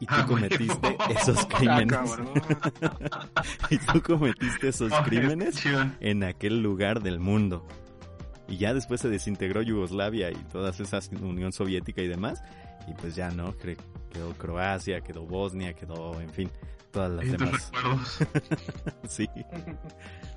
Y 0.00 0.06
tú 0.06 0.14
Ah, 0.16 0.26
cometiste 0.26 0.96
esos 1.10 1.38
Ah, 1.38 1.48
crímenes. 1.56 1.98
y 3.70 3.78
tú 3.78 4.02
cometiste 4.02 4.68
esos 4.68 4.92
crímenes 5.04 5.62
en 6.00 6.24
aquel 6.24 6.62
lugar 6.62 7.02
del 7.02 7.20
mundo. 7.20 7.66
Y 8.48 8.58
ya 8.58 8.74
después 8.74 9.00
se 9.00 9.08
desintegró 9.08 9.62
Yugoslavia 9.62 10.30
y 10.30 10.36
todas 10.52 10.80
esas 10.80 11.08
Unión 11.08 11.52
Soviética 11.52 12.02
y 12.02 12.08
demás. 12.08 12.42
Y 12.86 12.92
pues 12.94 13.14
ya 13.14 13.30
no, 13.30 13.54
quedó 13.56 14.32
Croacia, 14.36 15.00
quedó 15.00 15.24
Bosnia, 15.24 15.72
quedó, 15.72 16.20
en 16.20 16.30
fin, 16.30 16.50
todas 16.90 17.12
las 17.12 17.30
demás. 17.30 17.70
recuerdos. 17.72 18.18
Sí, 19.08 19.28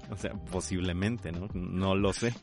o 0.10 0.16
sea, 0.16 0.34
posiblemente, 0.52 1.32
¿no? 1.32 1.50
No 1.54 1.96
lo 1.96 2.14
sé. 2.14 2.34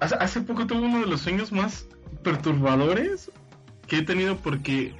Hace, 0.00 0.16
hace 0.16 0.40
poco 0.40 0.66
tuve 0.66 0.80
uno 0.80 1.00
de 1.00 1.06
los 1.06 1.20
sueños 1.20 1.52
más 1.52 1.86
perturbadores 2.24 3.30
que 3.86 3.98
he 3.98 4.02
tenido 4.02 4.36
porque 4.36 4.94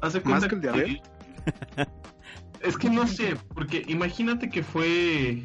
hace 0.00 0.20
¿Más 0.20 0.46
cuenta 0.46 0.48
que 0.48 0.54
el 0.54 0.60
de 0.60 0.68
Abel? 0.68 1.02
Es 2.62 2.78
que 2.78 2.88
no 2.88 3.06
sé, 3.06 3.36
porque 3.52 3.84
imagínate 3.88 4.48
que 4.48 4.62
fue... 4.62 5.42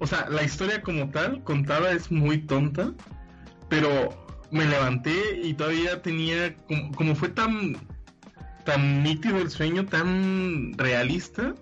O 0.00 0.06
sea, 0.06 0.28
la 0.28 0.42
historia 0.42 0.82
como 0.82 1.10
tal, 1.10 1.42
contada, 1.44 1.92
es 1.92 2.10
muy 2.10 2.38
tonta, 2.38 2.92
pero 3.68 4.26
me 4.50 4.64
levanté 4.64 5.40
y 5.42 5.54
todavía 5.54 6.02
tenía... 6.02 6.54
Como, 6.66 6.92
como 6.92 7.14
fue 7.14 7.28
tan... 7.28 7.76
tan 8.64 9.02
nítido 9.02 9.38
el 9.38 9.50
sueño, 9.50 9.86
tan 9.86 10.72
realista. 10.78 11.54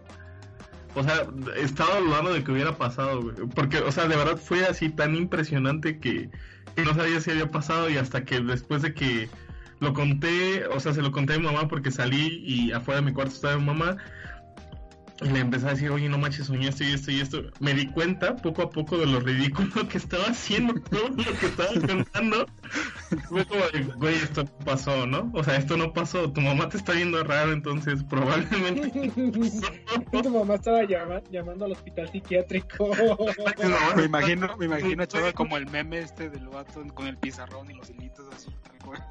O 0.94 1.02
sea, 1.02 1.26
estaba 1.56 2.00
dudando 2.00 2.32
de 2.32 2.42
que 2.42 2.52
hubiera 2.52 2.76
pasado, 2.76 3.22
güey. 3.22 3.36
Porque, 3.54 3.78
o 3.78 3.92
sea, 3.92 4.08
de 4.08 4.16
verdad 4.16 4.38
fue 4.38 4.64
así 4.64 4.88
tan 4.88 5.14
impresionante 5.14 5.98
que, 5.98 6.30
que 6.74 6.82
no 6.84 6.94
sabía 6.94 7.20
si 7.20 7.30
había 7.30 7.50
pasado 7.50 7.90
y 7.90 7.96
hasta 7.98 8.24
que 8.24 8.40
después 8.40 8.82
de 8.82 8.94
que 8.94 9.28
lo 9.80 9.92
conté, 9.92 10.66
o 10.68 10.80
sea, 10.80 10.94
se 10.94 11.02
lo 11.02 11.12
conté 11.12 11.34
a 11.34 11.38
mi 11.38 11.44
mamá 11.44 11.68
porque 11.68 11.90
salí 11.90 12.42
y 12.46 12.72
afuera 12.72 13.00
de 13.00 13.06
mi 13.06 13.12
cuarto 13.12 13.34
estaba 13.34 13.58
mi 13.58 13.66
mamá 13.66 13.98
y 15.22 15.28
le 15.30 15.40
empecé 15.40 15.66
a 15.66 15.70
decir, 15.70 15.90
oye, 15.90 16.08
no 16.08 16.18
manches, 16.18 16.46
soñé 16.46 16.68
esto 16.68 16.84
y 16.84 16.92
esto 16.92 17.10
y 17.10 17.20
esto. 17.20 17.42
Me 17.60 17.72
di 17.72 17.86
cuenta 17.86 18.36
poco 18.36 18.62
a 18.62 18.70
poco 18.70 18.98
de 18.98 19.06
lo 19.06 19.20
ridículo 19.20 19.88
que 19.88 19.96
estaba 19.98 20.24
haciendo 20.24 20.74
todo 20.90 21.08
lo 21.08 21.38
que 21.38 21.46
estaba 21.46 21.72
contando. 21.86 22.46
Fue 23.28 23.46
como 23.46 23.62
güey, 23.96 24.16
esto 24.16 24.44
no 24.44 24.58
pasó, 24.64 25.06
¿no? 25.06 25.30
O 25.34 25.42
sea, 25.42 25.56
esto 25.56 25.76
no 25.76 25.92
pasó. 25.92 26.30
Tu 26.30 26.40
mamá 26.40 26.68
te 26.68 26.76
está 26.76 26.92
viendo 26.92 27.22
raro, 27.24 27.52
entonces 27.52 28.02
probablemente... 28.04 29.10
tu 30.22 30.30
mamá 30.30 30.56
estaba 30.56 30.84
llama- 30.84 31.22
llamando 31.30 31.64
al 31.64 31.72
hospital 31.72 32.10
psiquiátrico. 32.10 32.90
Me 33.96 34.04
imagino, 34.04 34.56
me 34.58 34.66
imagino 34.66 35.02
a 35.02 35.06
Chava 35.06 35.32
como 35.32 35.56
el 35.56 35.66
meme 35.70 36.00
este 36.00 36.28
del 36.28 36.48
vato 36.48 36.84
con 36.94 37.06
el 37.06 37.16
pizarrón 37.16 37.70
y 37.70 37.74
los 37.74 37.88
hilitos 37.90 38.26
así. 38.34 38.50
tal 38.62 38.78
cual. 38.84 39.04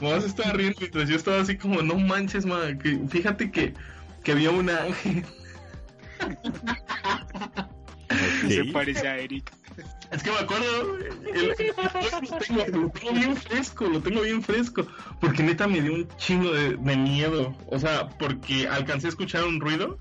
Mamá 0.00 0.20
se 0.20 0.28
estaba 0.28 0.52
riendo 0.52 0.76
mientras 0.80 1.08
yo 1.08 1.16
estaba 1.16 1.40
así 1.40 1.56
como, 1.56 1.82
no 1.82 1.94
manches, 1.96 2.46
ma, 2.46 2.60
que 2.78 2.98
fíjate 3.08 3.50
que, 3.50 3.74
que 4.22 4.32
había 4.32 4.50
un 4.50 4.68
ángel. 4.70 5.24
Y 8.48 8.52
Se 8.52 8.64
parece 8.72 9.06
a 9.08 9.18
Eric. 9.18 9.50
Es 10.10 10.22
que 10.22 10.30
me 10.30 10.38
acuerdo, 10.38 10.96
el- 10.96 11.28
el- 11.36 11.48
lo, 11.48 11.54
tengo, 11.54 12.82
lo 12.82 12.90
tengo 12.90 13.12
bien 13.12 13.36
fresco, 13.36 13.84
lo 13.86 14.00
tengo 14.00 14.22
bien 14.22 14.42
fresco, 14.42 14.86
porque 15.20 15.42
neta 15.42 15.68
me 15.68 15.82
dio 15.82 15.92
un 15.94 16.08
chingo 16.16 16.50
de, 16.50 16.76
de 16.76 16.96
miedo, 16.96 17.54
o 17.66 17.78
sea, 17.78 18.08
porque 18.08 18.66
alcancé 18.66 19.06
a 19.06 19.10
escuchar 19.10 19.44
un 19.44 19.60
ruido, 19.60 19.98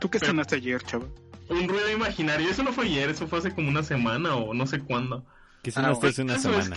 ¿Tú 0.00 0.10
qué 0.10 0.18
cenaste 0.18 0.56
ayer, 0.56 0.82
Chava? 0.82 1.06
un 1.48 1.68
ruido 1.68 1.90
imaginario, 1.90 2.50
eso 2.50 2.62
no 2.64 2.72
fue 2.72 2.86
ayer, 2.86 3.08
eso 3.10 3.28
fue 3.28 3.38
hace 3.38 3.54
como 3.54 3.68
una 3.68 3.82
semana 3.84 4.34
o 4.34 4.52
no 4.54 4.66
sé 4.66 4.80
cuándo. 4.80 5.24
Que 5.62 5.70
cenaste 5.70 6.08
hace 6.08 6.22
una 6.22 6.34
Eso 6.36 6.50
es 6.58 6.64
semana. 6.66 6.74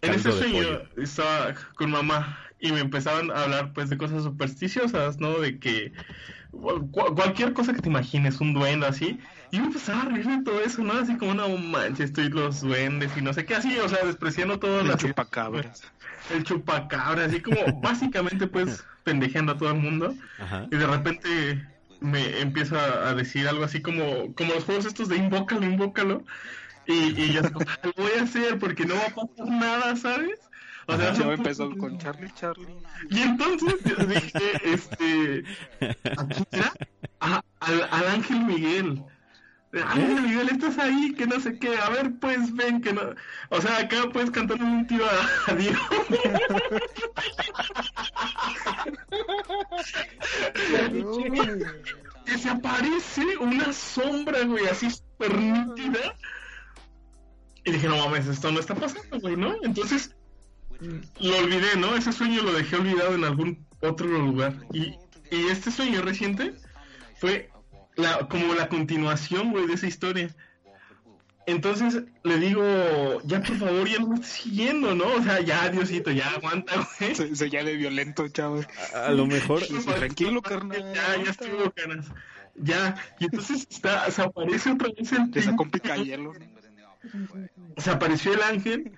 que 0.00 0.06
en 0.08 0.14
ese 0.14 0.32
sueño 0.32 0.54
pollo. 0.64 1.02
estaba 1.02 1.54
con 1.76 1.90
mamá 1.92 2.38
y 2.58 2.72
me 2.72 2.80
empezaban 2.80 3.30
a 3.30 3.44
hablar 3.44 3.72
pues 3.72 3.90
de 3.90 3.98
cosas 3.98 4.24
supersticiosas, 4.24 5.18
¿no? 5.20 5.38
De 5.40 5.58
que 5.58 5.92
cu- 6.50 7.14
cualquier 7.14 7.52
cosa 7.52 7.72
que 7.74 7.80
te 7.82 7.88
imagines, 7.88 8.40
un 8.40 8.54
duende 8.54 8.86
así, 8.86 9.18
y 9.50 9.60
me 9.60 9.66
empezaba 9.66 10.02
a 10.02 10.04
reír 10.06 10.26
de 10.26 10.42
todo 10.42 10.60
eso, 10.60 10.82
¿no? 10.82 10.94
Así 10.94 11.16
como, 11.16 11.34
no 11.34 11.48
manches, 11.56 12.06
estoy 12.06 12.28
los 12.28 12.60
duendes 12.60 13.16
y 13.16 13.22
no 13.22 13.32
sé 13.32 13.44
qué, 13.44 13.54
así, 13.56 13.76
o 13.78 13.88
sea, 13.88 14.04
despreciando 14.04 14.58
todo 14.58 14.80
El 14.80 14.88
la 14.88 14.96
chupacabras. 14.96 15.82
el 16.30 16.44
chupacabra, 16.44 17.24
así 17.26 17.40
como 17.40 17.80
básicamente 17.80 18.46
pues 18.46 18.84
pendejeando 19.04 19.52
a 19.52 19.56
todo 19.58 19.70
el 19.70 19.76
mundo. 19.76 20.16
Ajá. 20.38 20.66
Y 20.70 20.76
de 20.76 20.86
repente 20.86 21.66
me 22.00 22.40
empieza 22.40 23.08
a 23.08 23.14
decir 23.14 23.48
algo 23.48 23.64
así 23.64 23.80
como, 23.80 24.34
como 24.34 24.54
los 24.54 24.64
juegos 24.64 24.86
estos 24.86 25.08
de 25.08 25.16
invócalo, 25.16 25.64
invócalo. 25.64 26.24
Y, 26.86 27.20
y 27.20 27.36
como, 27.52 27.66
lo 27.82 27.92
voy 27.96 28.12
a 28.18 28.22
hacer 28.22 28.58
porque 28.58 28.84
no 28.86 28.94
va 28.94 29.06
a 29.06 29.14
pasar 29.14 29.46
nada, 29.48 29.96
¿sabes? 29.96 30.50
O 30.88 30.96
sea, 30.96 31.32
empezó 31.32 31.70
con 31.76 31.98
Charlie, 31.98 32.30
Charlie. 32.34 32.76
y 33.10 33.20
entonces 33.20 33.74
yo 33.84 33.96
dije, 34.06 34.52
este, 34.62 35.44
¿a 36.16 36.26
quién 36.26 36.46
era? 36.52 36.72
A- 37.20 37.42
al, 37.60 37.88
al 37.90 38.06
Ángel 38.08 38.40
Miguel. 38.44 39.02
Ángel 39.72 40.22
Miguel, 40.22 40.48
estás 40.50 40.78
ahí, 40.78 41.12
que 41.14 41.26
no 41.26 41.40
sé 41.40 41.58
qué. 41.58 41.76
A 41.76 41.90
ver, 41.90 42.12
pues 42.20 42.54
ven, 42.54 42.80
que 42.80 42.92
no. 42.92 43.02
O 43.50 43.60
sea, 43.60 43.78
acá 43.78 43.96
puedes 44.12 44.30
cantar 44.30 44.62
un 44.62 44.86
tiro 44.86 45.04
a, 45.06 45.50
a 45.50 45.54
Dios. 45.54 45.76
que 52.24 52.38
se 52.38 52.48
aparece 52.48 53.36
una 53.38 53.72
sombra, 53.72 54.42
güey, 54.44 54.66
así 54.66 54.90
súper 54.90 55.36
nítida. 55.38 56.14
Y 57.64 57.72
dije, 57.72 57.88
no 57.88 57.96
mames, 57.98 58.26
esto 58.26 58.50
no 58.52 58.60
está 58.60 58.74
pasando, 58.74 59.18
güey, 59.20 59.36
¿no? 59.36 59.54
Entonces, 59.62 60.14
lo 60.80 61.36
olvidé, 61.38 61.76
¿no? 61.78 61.94
Ese 61.96 62.12
sueño 62.12 62.42
lo 62.42 62.52
dejé 62.52 62.76
olvidado 62.76 63.14
en 63.14 63.24
algún 63.24 63.66
otro 63.80 64.06
lugar. 64.06 64.54
Y, 64.72 64.94
y 65.30 65.46
este 65.50 65.70
sueño 65.70 66.02
reciente 66.02 66.54
fue 67.20 67.50
la, 67.96 68.28
como 68.28 68.54
la 68.54 68.68
continuación, 68.68 69.50
güey, 69.52 69.66
de 69.66 69.74
esa 69.74 69.86
historia. 69.86 70.34
Entonces 71.48 72.02
le 72.24 72.38
digo, 72.38 72.62
ya 73.24 73.40
por 73.40 73.56
favor, 73.56 73.88
ya 73.88 74.00
no 74.00 74.08
me 74.08 74.14
estés 74.16 74.30
siguiendo, 74.32 74.96
¿no? 74.96 75.06
O 75.14 75.22
sea, 75.22 75.40
ya, 75.40 75.68
Diosito, 75.68 76.10
ya 76.10 76.30
aguanta, 76.30 76.74
güey. 76.98 77.14
Se, 77.14 77.36
se 77.36 77.48
ya 77.50 77.62
de 77.62 77.76
violento, 77.76 78.26
Chava. 78.28 78.66
A, 78.94 79.06
a 79.06 79.10
lo 79.12 79.26
mejor, 79.26 79.62
Tranquilo, 79.64 80.42
carnal. 80.42 80.92
Ya, 80.92 81.22
ya 81.24 81.30
estuvo, 81.30 81.70
caras. 81.70 82.06
Ya, 82.56 82.96
y 83.20 83.26
entonces 83.26 83.66
está, 83.70 84.10
se 84.10 84.22
aparece 84.22 84.72
otra 84.72 84.88
vez 84.98 85.12
el 85.12 85.30
Te 85.30 85.42
sacó 85.42 85.68
picayelo. 85.70 86.32
se 87.76 87.90
apareció 87.90 88.32
el 88.34 88.42
ángel 88.42 88.92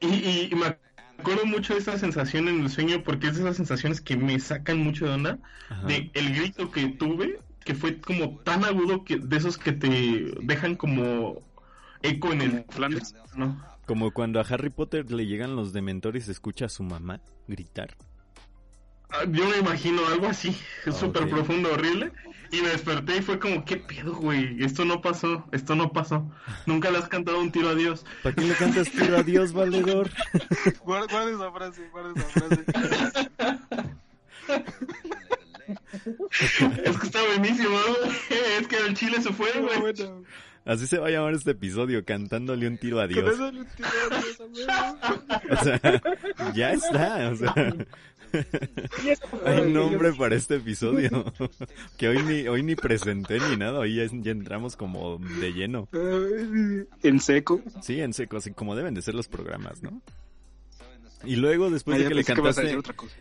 y, 0.00 0.06
y- 0.06 0.48
y 0.50 0.54
me 0.54 0.78
acuerdo 1.18 1.46
mucho 1.46 1.74
de 1.74 1.80
esa 1.80 1.98
sensación 1.98 2.48
en 2.48 2.60
el 2.60 2.70
sueño 2.70 3.02
porque 3.02 3.28
es 3.28 3.34
de 3.34 3.42
esas 3.42 3.56
sensaciones 3.56 4.00
que 4.00 4.16
me 4.16 4.38
sacan 4.38 4.78
mucho 4.78 5.06
de 5.06 5.12
onda 5.12 5.38
Ajá. 5.68 5.86
de 5.86 6.10
el 6.14 6.34
grito 6.34 6.70
que 6.70 6.88
tuve 6.88 7.40
que 7.64 7.74
fue 7.74 8.00
como 8.00 8.38
tan 8.40 8.64
agudo 8.64 9.04
que 9.04 9.18
de 9.18 9.36
esos 9.36 9.56
que 9.56 9.72
te 9.72 10.34
dejan 10.42 10.76
como 10.76 11.42
eco 12.02 12.32
en 12.32 12.42
el 12.42 12.64
Flanders. 12.68 13.14
¿no? 13.34 13.58
como 13.86 14.12
cuando 14.12 14.40
a 14.40 14.42
Harry 14.42 14.70
Potter 14.70 15.10
le 15.10 15.26
llegan 15.26 15.56
los 15.56 15.72
dementores, 15.72 16.28
escucha 16.28 16.66
a 16.66 16.68
su 16.68 16.82
mamá 16.82 17.20
gritar. 17.46 17.96
Ah, 19.10 19.24
Yo 19.28 19.48
me 19.48 19.58
imagino 19.58 20.06
algo 20.06 20.26
así, 20.26 20.56
Ah, 20.86 20.92
súper 20.92 21.28
profundo, 21.28 21.72
horrible. 21.72 22.12
Y 22.50 22.60
me 22.62 22.68
desperté 22.68 23.16
y 23.16 23.22
fue 23.22 23.38
como, 23.40 23.64
¿qué 23.64 23.76
pedo, 23.78 24.14
güey? 24.14 24.62
Esto 24.62 24.84
no 24.84 25.00
pasó, 25.00 25.44
esto 25.50 25.74
no 25.74 25.92
pasó. 25.92 26.30
Nunca 26.66 26.90
le 26.90 26.98
has 26.98 27.08
cantado 27.08 27.40
un 27.40 27.50
tiro 27.50 27.68
a 27.70 27.74
Dios. 27.74 28.04
¿Para 28.22 28.34
qué 28.36 28.42
le 28.42 28.54
cantas 28.54 28.90
tiro 28.92 29.16
a 29.16 29.22
Dios, 29.24 29.52
valedor? 29.52 30.08
Guarda, 30.84 31.06
guarda 31.10 31.30
esa 31.32 31.50
frase, 31.52 31.88
guarda 31.90 32.12
esa 32.14 32.28
frase. 32.28 33.30
Es 36.84 36.98
que 36.98 37.06
está 37.06 37.20
buenísimo, 37.26 37.70
güey. 37.70 38.12
Es 38.60 38.68
que 38.68 38.76
el 38.86 38.94
chile 38.94 39.20
se 39.22 39.32
fue, 39.32 39.50
güey. 39.60 39.80
bueno, 39.80 40.22
Así 40.66 40.86
se 40.86 40.98
va 40.98 41.08
a 41.08 41.10
llamar 41.10 41.34
este 41.34 41.50
episodio, 41.52 42.04
cantándole 42.04 42.66
un 42.66 42.78
tiro 42.78 42.98
a 43.00 43.06
Dios. 43.06 43.34
eso 43.34 43.50
le 43.52 43.64
tiró 43.64 43.88
a 43.88 44.18
Dios, 44.18 44.40
amigo. 44.40 45.50
O 45.50 45.64
sea, 45.64 45.80
ya 46.54 46.72
está, 46.72 47.30
o 47.30 47.36
sea, 47.36 47.54
Y 49.04 49.48
Hay 49.48 49.72
nombre 49.72 50.12
para 50.12 50.34
este 50.34 50.56
episodio. 50.56 51.24
que 51.96 52.08
hoy 52.08 52.22
ni, 52.22 52.48
hoy 52.48 52.62
ni 52.62 52.74
presenté 52.74 53.38
ni 53.40 53.56
nada, 53.56 53.78
hoy 53.78 53.96
ya, 53.96 54.04
ya 54.10 54.32
entramos 54.32 54.76
como 54.76 55.18
de 55.18 55.52
lleno. 55.52 55.88
En 57.02 57.20
seco. 57.20 57.60
Sí, 57.82 58.00
en 58.00 58.12
seco, 58.12 58.38
así 58.38 58.52
como 58.52 58.74
deben 58.76 58.94
de 58.94 59.02
ser 59.02 59.14
los 59.14 59.28
programas, 59.28 59.82
¿no? 59.82 60.02
Y 61.24 61.36
luego, 61.36 61.70
después 61.70 61.98
de 61.98 62.08
que 62.08 62.14
le 62.14 62.24
que 62.24 62.34
cantaste, 62.34 62.78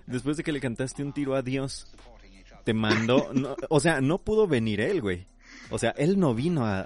después 0.07 0.37
de 0.37 0.43
que 0.43 0.51
le 0.51 0.59
cantaste 0.59 1.03
un 1.03 1.13
tiro 1.13 1.35
a 1.35 1.41
Dios, 1.41 1.87
te 2.65 2.73
mandó, 2.73 3.31
no, 3.33 3.55
o 3.69 3.79
sea, 3.79 4.01
no 4.01 4.19
pudo 4.19 4.47
venir 4.47 4.81
él, 4.81 5.01
güey. 5.01 5.27
O 5.69 5.79
sea, 5.79 5.91
él 5.91 6.19
no 6.19 6.35
vino 6.35 6.65
a, 6.65 6.81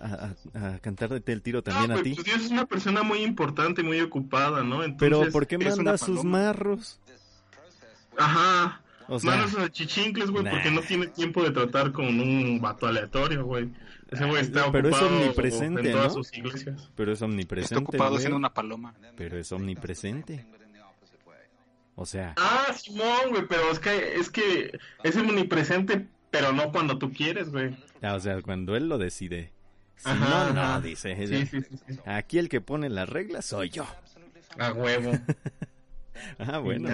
a, 0.53 0.79
cantarte 0.79 1.31
el 1.31 1.41
tiro 1.41 1.63
también 1.63 1.89
No, 1.89 1.95
a 1.95 1.97
pues, 1.97 2.03
ti. 2.03 2.13
pues, 2.13 2.25
Dios 2.25 2.45
es 2.45 2.51
una 2.51 2.65
persona 2.65 3.03
muy 3.03 3.23
importante, 3.23 3.83
muy 3.83 3.99
ocupada, 3.99 4.63
¿no? 4.63 4.83
Entonces, 4.83 4.97
Pero 4.99 5.31
¿por 5.31 5.47
qué 5.47 5.57
manda 5.57 5.97
sus 5.97 6.23
marros? 6.23 6.99
Ajá. 8.17 8.81
O 9.09 9.19
sea, 9.19 9.31
Manos 9.31 9.57
a 9.57 9.69
chichincles, 9.71 10.29
güey, 10.31 10.43
nah. 10.43 10.51
porque 10.51 10.69
no 10.69 10.81
tiene 10.81 11.07
tiempo 11.07 11.41
de 11.43 11.51
tratar 11.51 11.93
con 11.93 12.05
un 12.19 12.59
vato 12.59 12.87
aleatorio, 12.87 13.45
güey. 13.45 13.69
Ese 14.11 14.25
güey 14.25 14.41
está 14.41 14.69
Pero 14.71 14.89
es 14.89 14.95
ocupado 14.95 15.15
omnipresente, 15.17 15.81
en 15.81 15.91
todas 15.93 16.07
¿no? 16.15 16.23
sus 16.23 16.37
iglesias. 16.37 16.89
pero 16.95 17.11
es 17.11 17.17
Está 17.17 17.25
omnipresente. 17.25 17.83
ocupado 17.83 18.09
güey. 18.11 18.21
siendo 18.21 18.37
una 18.37 18.53
paloma. 18.53 18.93
Pero 19.15 19.37
es 19.37 19.51
omnipresente. 19.51 20.45
O 21.95 22.05
sea, 22.05 22.35
Ah, 22.37 22.67
Simón, 22.77 23.29
güey, 23.29 23.47
pero 23.47 23.71
es 23.71 23.79
que, 23.79 24.15
es 24.19 24.29
que 24.29 24.77
es 25.03 25.15
omnipresente, 25.17 26.05
pero 26.29 26.51
no 26.51 26.71
cuando 26.71 26.97
tú 26.99 27.11
quieres, 27.11 27.49
güey. 27.49 27.75
ah, 28.01 28.13
o 28.15 28.19
sea, 28.19 28.41
cuando 28.41 28.75
él 28.75 28.87
lo 28.89 28.97
decide. 28.97 29.51
Si 29.95 30.07
Ajá, 30.09 30.47
no, 30.49 30.53
no, 30.53 30.61
ajá. 30.61 30.81
dice. 30.81 31.15
Sí, 31.27 31.45
sí, 31.47 31.61
sí, 31.61 31.77
sí. 31.87 31.99
Aquí 32.05 32.37
el 32.37 32.49
que 32.49 32.61
pone 32.61 32.89
las 32.89 33.09
reglas 33.09 33.45
soy 33.45 33.69
yo. 33.69 33.85
A 34.59 34.73
huevo. 34.73 35.11
Ah, 36.39 36.59
bueno, 36.63 36.89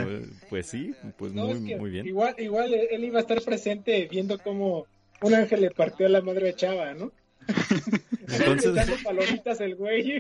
pues 0.50 0.68
sí, 0.68 0.94
pues 1.18 1.34
No, 1.34 1.46
muy, 1.48 1.54
es 1.54 1.64
que 1.66 1.76
muy 1.78 1.90
bien. 1.92 2.06
Igual, 2.08 2.36
igual 2.38 2.74
él 2.74 3.04
iba 3.04 3.20
a 3.20 3.22
estar 3.22 3.42
presente 3.42 4.08
viendo 4.10 4.38
cómo 4.40 4.86
un 5.22 5.34
ángel 5.34 5.62
le 5.62 5.72
partió 5.72 6.06
a 6.06 6.10
la 6.10 6.22
madre 6.22 6.50
a 6.50 6.56
Chava, 6.56 6.94
¿no? 6.94 7.12
Entonces, 8.30 8.74
Dando 8.74 8.96
palomitas 9.04 9.60
el 9.60 9.76
güey. 9.76 10.20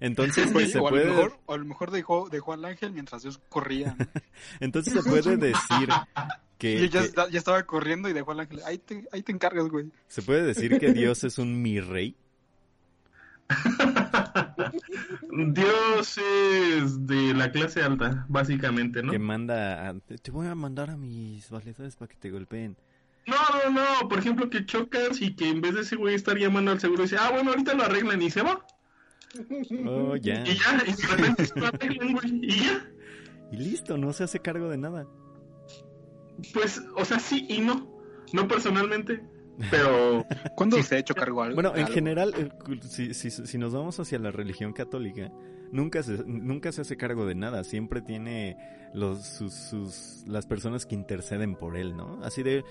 entonces 0.00 0.52
Oye, 0.54 0.66
se 0.66 0.78
o, 0.78 0.88
a 0.88 0.90
lo 0.90 0.96
puede, 0.96 1.06
mejor, 1.06 1.38
o 1.46 1.54
a 1.54 1.56
lo 1.56 1.64
mejor 1.64 1.90
dejó, 1.92 2.28
dejó 2.28 2.52
al 2.52 2.64
ángel 2.64 2.92
mientras 2.92 3.22
Dios 3.22 3.40
corría. 3.48 3.94
¿no? 3.98 4.06
entonces 4.60 4.92
se 4.92 5.08
puede 5.08 5.36
decir 5.36 5.88
que, 6.58 6.74
Y 6.84 6.88
ya, 6.88 7.02
que- 7.02 7.12
ya 7.30 7.38
estaba 7.38 7.62
corriendo 7.62 8.08
y 8.08 8.12
dejó 8.12 8.32
al 8.32 8.40
ángel. 8.40 8.60
Ahí 8.64 8.78
te, 8.78 9.04
ahí 9.12 9.22
te 9.22 9.30
encargas, 9.30 9.68
güey. 9.68 9.86
se 10.08 10.20
puede 10.22 10.42
decir 10.42 10.78
que 10.80 10.92
Dios 10.92 11.22
es 11.22 11.38
un 11.38 11.62
mi 11.62 11.78
rey. 11.80 12.16
Dios 15.52 16.18
es 16.18 17.06
de 17.06 17.34
la 17.34 17.50
clase 17.52 17.82
alta, 17.82 18.24
básicamente, 18.28 19.02
¿no? 19.02 19.12
que 19.12 19.18
manda, 19.18 19.88
a- 19.88 19.94
te 20.00 20.30
voy 20.30 20.46
a 20.46 20.54
mandar 20.54 20.90
a 20.90 20.96
mis 20.96 21.48
valedores 21.50 21.96
para 21.96 22.08
que 22.08 22.16
te 22.16 22.30
golpeen. 22.30 22.76
No, 23.26 23.36
no, 23.70 23.80
no, 24.00 24.08
por 24.08 24.18
ejemplo, 24.18 24.48
que 24.48 24.64
chocas 24.64 25.20
y 25.20 25.34
que 25.36 25.48
en 25.50 25.60
vez 25.60 25.74
de 25.74 25.82
ese 25.82 25.96
güey 25.96 26.14
estar 26.14 26.36
llamando 26.38 26.70
al 26.70 26.80
seguro, 26.80 27.02
dice, 27.02 27.16
ah, 27.20 27.30
bueno, 27.30 27.50
ahorita 27.50 27.74
lo 27.74 27.82
arreglan 27.84 28.22
y 28.22 28.30
se 28.30 28.42
va. 28.42 28.64
Oh, 29.86 30.16
ya. 30.16 30.42
Y 30.46 30.54
ya, 30.54 30.82
y 30.86 30.92
de 30.94 31.06
repente 31.06 31.44
se 31.44 31.60
lo 31.60 31.66
arreglan, 31.66 32.12
güey, 32.14 32.38
y 32.42 32.60
ya. 32.64 32.90
Y 33.52 33.56
listo, 33.58 33.98
no 33.98 34.12
se 34.14 34.24
hace 34.24 34.40
cargo 34.40 34.68
de 34.70 34.78
nada. 34.78 35.06
Pues, 36.54 36.82
o 36.96 37.04
sea, 37.04 37.18
sí 37.18 37.44
y 37.48 37.60
no. 37.60 37.86
No 38.32 38.46
personalmente, 38.48 39.22
pero 39.70 40.24
¿Cuándo 40.54 40.82
se 40.82 40.96
ha 40.96 40.98
hecho 40.98 41.14
cargo 41.14 41.42
algo? 41.42 41.54
Bueno, 41.54 41.72
en 41.74 41.82
algo? 41.82 41.94
general, 41.94 42.34
eh, 42.36 42.48
si, 42.88 43.14
si, 43.14 43.30
si 43.30 43.58
nos 43.58 43.72
vamos 43.72 43.98
hacia 44.00 44.18
la 44.18 44.30
religión 44.30 44.72
católica, 44.72 45.30
nunca 45.72 46.02
se, 46.02 46.24
nunca 46.24 46.72
se 46.72 46.82
hace 46.82 46.96
cargo 46.96 47.26
de 47.26 47.34
nada. 47.34 47.64
Siempre 47.64 48.00
tiene 48.00 48.56
los, 48.94 49.24
sus, 49.24 49.52
sus, 49.52 50.24
las 50.26 50.46
personas 50.46 50.86
que 50.86 50.94
interceden 50.94 51.56
por 51.56 51.76
él, 51.76 51.96
¿no? 51.96 52.20
Así 52.22 52.42
de, 52.42 52.64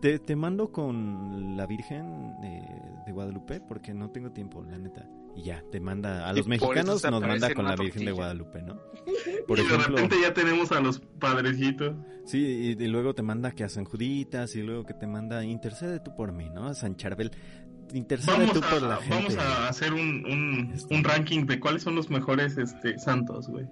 te, 0.00 0.18
te 0.18 0.36
mando 0.36 0.72
con 0.72 1.56
la 1.56 1.66
Virgen 1.66 2.40
de, 2.40 2.62
de 3.06 3.12
Guadalupe 3.12 3.60
porque 3.60 3.94
no 3.94 4.10
tengo 4.10 4.30
tiempo, 4.30 4.62
la 4.62 4.78
neta. 4.78 5.06
Y 5.38 5.44
ya, 5.44 5.62
te 5.70 5.78
manda, 5.78 6.28
a 6.28 6.32
los 6.32 6.48
mexicanos 6.48 7.04
nos 7.04 7.20
manda 7.20 7.54
con 7.54 7.64
la 7.64 7.76
Virgen 7.76 8.04
de. 8.04 8.10
Guadalupe, 8.12 8.60
¿no? 8.62 8.80
Por 9.46 9.58
y 9.58 9.62
de 9.62 9.68
ejemplo, 9.68 9.96
repente 9.96 10.16
ya 10.20 10.34
tenemos 10.34 10.72
a 10.72 10.80
los 10.80 10.98
padrecitos. 11.20 11.94
sí, 12.24 12.74
y, 12.78 12.82
y 12.82 12.88
luego 12.88 13.14
te 13.14 13.22
manda 13.22 13.52
que 13.52 13.62
a 13.64 13.68
San 13.68 13.84
Juditas 13.84 14.56
y 14.56 14.62
luego 14.62 14.84
que 14.84 14.94
te 14.94 15.06
manda, 15.06 15.44
intercede 15.44 16.00
tú 16.00 16.14
por 16.16 16.32
mí, 16.32 16.50
¿no? 16.50 16.66
A 16.66 16.74
San 16.74 16.96
Charbel, 16.96 17.30
intercede 17.94 18.32
Vamos 18.36 18.52
tú 18.52 18.60
por 18.60 18.82
la 18.82 18.94
a, 18.94 18.96
gente. 18.98 19.14
vamos 19.14 19.36
a 19.38 19.68
hacer 19.68 19.92
un, 19.92 20.24
un, 20.26 20.72
Este. 20.74 20.94
un 20.94 21.04
ranking 21.04 21.46
de 21.46 21.60
cuáles 21.60 21.82
son 21.84 21.94
los 21.94 22.10
mejores 22.10 22.58
este, 22.58 22.98
santos, 22.98 23.48
güey. 23.48 23.66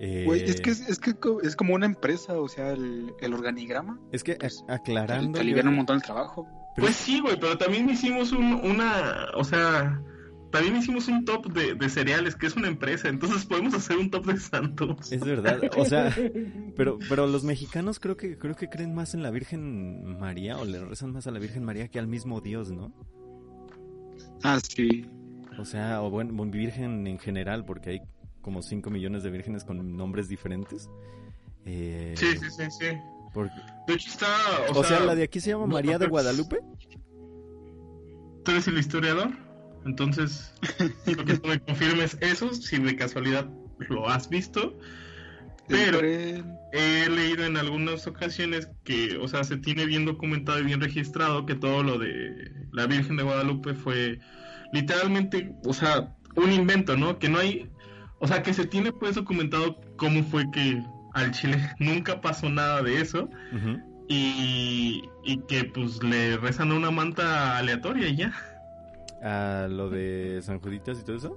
Eh, 0.00 0.24
es 0.46 0.60
que, 0.60 0.70
es, 0.70 0.88
es 0.88 1.00
que 1.00 1.14
es 1.42 1.56
como 1.56 1.74
una 1.74 1.86
empresa, 1.86 2.38
o 2.40 2.48
sea, 2.48 2.70
el, 2.70 3.12
el 3.20 3.34
organigrama. 3.34 3.98
Es 4.12 4.22
que 4.22 4.36
Pues, 4.36 4.64
aclarando. 4.68 5.32
Te 5.32 5.40
alivian 5.40 5.66
un 5.66 5.74
montón 5.74 5.96
el 5.96 6.02
trabajo. 6.02 6.46
Pero- 6.76 6.86
Pues 6.86 6.94
sí, 6.94 7.18
güey, 7.20 7.38
pero 7.40 7.58
también 7.58 7.90
hicimos 7.90 8.30
un, 8.30 8.54
una, 8.54 9.26
o 9.34 9.42
sea, 9.42 10.00
también 10.50 10.76
hicimos 10.76 11.08
un 11.08 11.24
top 11.24 11.52
de, 11.52 11.74
de 11.74 11.88
cereales, 11.88 12.34
que 12.36 12.46
es 12.46 12.56
una 12.56 12.68
empresa, 12.68 13.08
entonces 13.08 13.44
podemos 13.44 13.74
hacer 13.74 13.96
un 13.98 14.10
top 14.10 14.26
de 14.26 14.38
santos. 14.38 15.12
Es 15.12 15.20
verdad, 15.24 15.60
o 15.76 15.84
sea, 15.84 16.14
pero 16.76 16.98
pero 17.08 17.26
los 17.26 17.44
mexicanos 17.44 17.98
creo 18.00 18.16
que 18.16 18.38
creo 18.38 18.54
que 18.56 18.68
creen 18.68 18.94
más 18.94 19.14
en 19.14 19.22
la 19.22 19.30
Virgen 19.30 20.18
María 20.18 20.56
o 20.58 20.64
le 20.64 20.84
rezan 20.84 21.12
más 21.12 21.26
a 21.26 21.30
la 21.30 21.38
Virgen 21.38 21.64
María 21.64 21.88
que 21.88 21.98
al 21.98 22.06
mismo 22.08 22.40
Dios, 22.40 22.70
¿no? 22.70 22.92
Ah, 24.42 24.58
sí. 24.62 25.06
O 25.58 25.64
sea, 25.64 26.02
o 26.02 26.10
bueno, 26.10 26.32
bueno, 26.34 26.52
virgen 26.52 27.06
en 27.06 27.18
general, 27.18 27.64
porque 27.64 27.90
hay 27.90 28.00
como 28.40 28.62
5 28.62 28.90
millones 28.90 29.22
de 29.24 29.30
vírgenes 29.30 29.64
con 29.64 29.96
nombres 29.96 30.28
diferentes. 30.28 30.88
Eh, 31.66 32.14
Sí, 32.16 32.26
sí, 32.38 32.46
sí, 32.50 32.62
sí. 32.70 32.86
porque- 33.34 33.52
De 33.88 33.94
hecho 33.94 34.08
está, 34.08 34.26
o, 34.72 34.78
o 34.80 34.84
sea, 34.84 35.00
la 35.00 35.14
de 35.16 35.24
aquí 35.24 35.40
se 35.40 35.50
llama 35.50 35.66
no, 35.66 35.72
María 35.74 35.98
de 35.98 36.06
Guadalupe. 36.06 36.60
tú 38.44 38.52
eres 38.52 38.68
el 38.68 38.78
historiador, 38.78 39.30
entonces 39.84 40.52
quiero 41.04 41.24
que 41.24 41.38
tú 41.38 41.48
me 41.48 41.60
confirmes 41.60 42.16
eso, 42.20 42.52
si 42.52 42.78
de 42.78 42.96
casualidad 42.96 43.48
lo 43.88 44.08
has 44.08 44.28
visto. 44.28 44.78
Pero 45.68 46.00
he 46.02 47.10
leído 47.10 47.44
en 47.44 47.58
algunas 47.58 48.06
ocasiones 48.06 48.70
que, 48.84 49.18
o 49.18 49.28
sea, 49.28 49.44
se 49.44 49.58
tiene 49.58 49.84
bien 49.84 50.06
documentado 50.06 50.58
y 50.58 50.64
bien 50.64 50.80
registrado 50.80 51.44
que 51.44 51.54
todo 51.54 51.82
lo 51.82 51.98
de 51.98 52.52
la 52.72 52.86
Virgen 52.86 53.16
de 53.16 53.22
Guadalupe 53.22 53.74
fue 53.74 54.18
literalmente, 54.72 55.52
o 55.64 55.74
sea, 55.74 56.16
un 56.36 56.52
invento, 56.52 56.96
¿no? 56.96 57.18
Que 57.18 57.28
no 57.28 57.38
hay, 57.38 57.70
o 58.18 58.26
sea, 58.26 58.42
que 58.42 58.54
se 58.54 58.66
tiene 58.66 58.92
pues 58.92 59.14
documentado 59.14 59.80
cómo 59.96 60.22
fue 60.24 60.50
que 60.50 60.82
al 61.12 61.32
Chile 61.32 61.58
nunca 61.78 62.20
pasó 62.20 62.48
nada 62.48 62.82
de 62.82 63.00
eso 63.00 63.28
y, 64.08 65.02
y 65.24 65.38
que 65.48 65.64
pues 65.64 66.02
le 66.02 66.36
rezan 66.38 66.72
a 66.72 66.76
una 66.76 66.90
manta 66.90 67.58
aleatoria 67.58 68.08
y 68.08 68.16
ya. 68.16 68.47
A 69.22 69.66
lo 69.68 69.90
de 69.90 70.40
San 70.42 70.60
Juditas 70.60 71.00
y 71.00 71.04
todo 71.04 71.16
eso. 71.16 71.36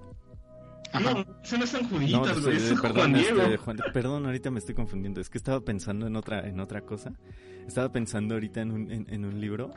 Ajá. 0.93 1.13
No, 1.13 1.25
eso 1.43 1.57
no 1.57 1.63
es 1.63 1.69
San 1.69 1.83
No, 1.83 1.89
Juditas, 1.89 2.41
güey, 2.43 2.57
eso 2.57 2.73
es 2.73 2.81
perdón, 2.81 2.97
Juan 2.97 3.13
Diego. 3.13 3.41
este, 3.43 3.57
Juan- 3.57 3.77
perdón, 3.93 4.25
ahorita 4.25 4.51
me 4.51 4.59
estoy 4.59 4.75
confundiendo. 4.75 5.21
Es 5.21 5.29
que 5.29 5.37
estaba 5.37 5.61
pensando 5.61 6.05
en 6.07 6.15
otra, 6.15 6.47
en 6.47 6.59
otra 6.59 6.81
cosa. 6.81 7.13
Estaba 7.65 7.91
pensando 7.91 8.33
ahorita 8.35 8.61
en 8.61 8.71
un, 8.71 8.91
en, 8.91 9.05
en 9.09 9.25
un 9.25 9.39
libro. 9.39 9.71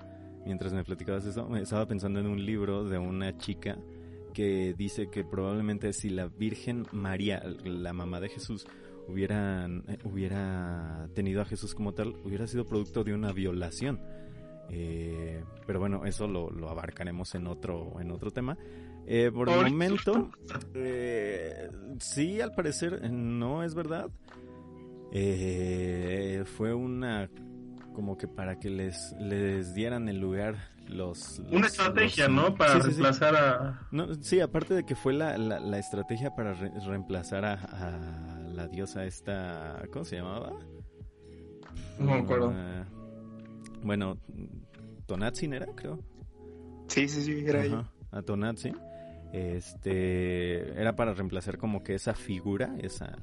Mientras 0.45 0.73
me 0.75 0.85
platicabas 0.85 1.25
eso, 1.25 1.49
me 1.49 1.63
estaba 1.63 1.87
pensando 1.87 2.21
en 2.21 2.27
un 2.27 2.45
libro 2.45 2.85
de 2.85 2.99
una 2.99 3.37
chica 3.39 3.79
que 4.35 4.75
dice 4.77 5.09
que 5.09 5.25
probablemente 5.25 5.93
si 5.93 6.11
la 6.11 6.27
Virgen 6.27 6.85
María, 6.93 7.43
la 7.65 7.93
mamá 7.93 8.21
de 8.21 8.29
Jesús, 8.29 8.67
hubiera, 9.07 9.67
eh, 9.67 9.99
hubiera 10.05 11.09
tenido 11.15 11.41
a 11.41 11.45
Jesús 11.45 11.75
como 11.75 11.95
tal, 11.95 12.17
hubiera 12.25 12.47
sido 12.49 12.67
producto 12.67 13.05
de 13.05 13.15
una 13.15 13.33
violación. 13.33 14.01
Eh, 14.71 15.45
pero 15.67 15.79
bueno, 15.81 16.05
eso 16.07 16.27
lo, 16.27 16.51
lo 16.51 16.69
abarcaremos 16.71 17.35
en 17.35 17.47
otro, 17.47 18.01
en 18.01 18.11
otro 18.11 18.31
tema. 18.31 18.57
Eh, 19.07 19.31
por 19.33 19.49
el 19.51 19.71
momento, 19.71 20.31
eh, 20.75 21.69
sí, 22.01 22.41
al 22.41 22.55
parecer 22.55 23.01
eh, 23.03 23.09
no 23.11 23.63
es 23.63 23.75
verdad. 23.75 24.09
Eh, 25.13 26.43
fue 26.57 26.75
una 26.75 27.29
como 27.95 28.17
que 28.17 28.27
para 28.27 28.59
que 28.59 28.69
les 28.71 29.15
les 29.21 29.75
dieran 29.75 30.09
el 30.09 30.19
lugar 30.19 30.57
los, 30.89 31.39
Una 31.51 31.67
estrategia, 31.69 32.27
los- 32.29 32.35
¿no? 32.51 32.55
Para 32.57 32.73
Sí, 32.73 32.77
sí, 32.77 32.83
sí. 32.83 32.91
reemplazar 33.03 33.37
a... 33.37 33.87
No, 33.91 34.13
sí, 34.17 34.41
aparte 34.41 34.75
de 34.75 34.85
que 34.85 34.95
fue 34.95 35.13
la, 35.15 35.39
la, 35.39 35.59
la 35.61 35.79
estrategia 35.79 36.35
para 36.35 36.53
re- 36.55 36.73
reemplazar 36.87 37.45
a, 37.45 37.55
a 37.55 38.39
la 38.53 38.67
diosa 38.69 39.05
esta, 39.05 39.83
¿cómo 39.93 40.05
se 40.05 40.17
llamaba? 40.17 40.51
No 41.99 42.07
me 42.07 42.19
acuerdo. 42.21 42.53
Ah, 42.55 42.85
bueno, 43.85 44.19
Tonatzin 45.07 45.53
era, 45.53 45.67
creo. 45.67 46.01
Sí, 46.89 47.09
sí, 47.09 47.23
sí, 47.23 47.45
era 47.47 47.65
ella. 47.65 47.79
Ajá, 47.81 47.93
a 48.19 48.23
Tonatzin. 48.23 48.77
Este, 49.33 50.81
era 50.81 50.95
para 50.95 51.13
reemplazar 51.13 51.59
como 51.59 51.83
que 51.83 51.95
esa 51.95 52.15
figura, 52.15 52.77
esa, 52.81 53.19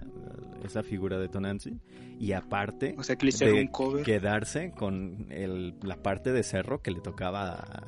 esa 0.64 0.84
figura 0.84 1.18
de 1.18 1.30
Tonatzin. 1.30 1.82
Y 2.20 2.34
aparte, 2.34 2.96
O 2.98 3.04
sea, 3.04 3.16
que 3.16 3.26
le 3.26 3.30
hicieron 3.30 3.56
de 3.56 3.62
un 3.62 3.68
cover. 3.70 4.04
quedarse 4.04 4.72
con 4.72 5.28
el, 5.32 5.76
la 5.82 5.96
parte 6.04 6.32
de 6.32 6.44
cerro 6.44 6.82
que 6.82 6.92
le 6.92 7.00
tocaba 7.00 7.54
a, 7.54 7.84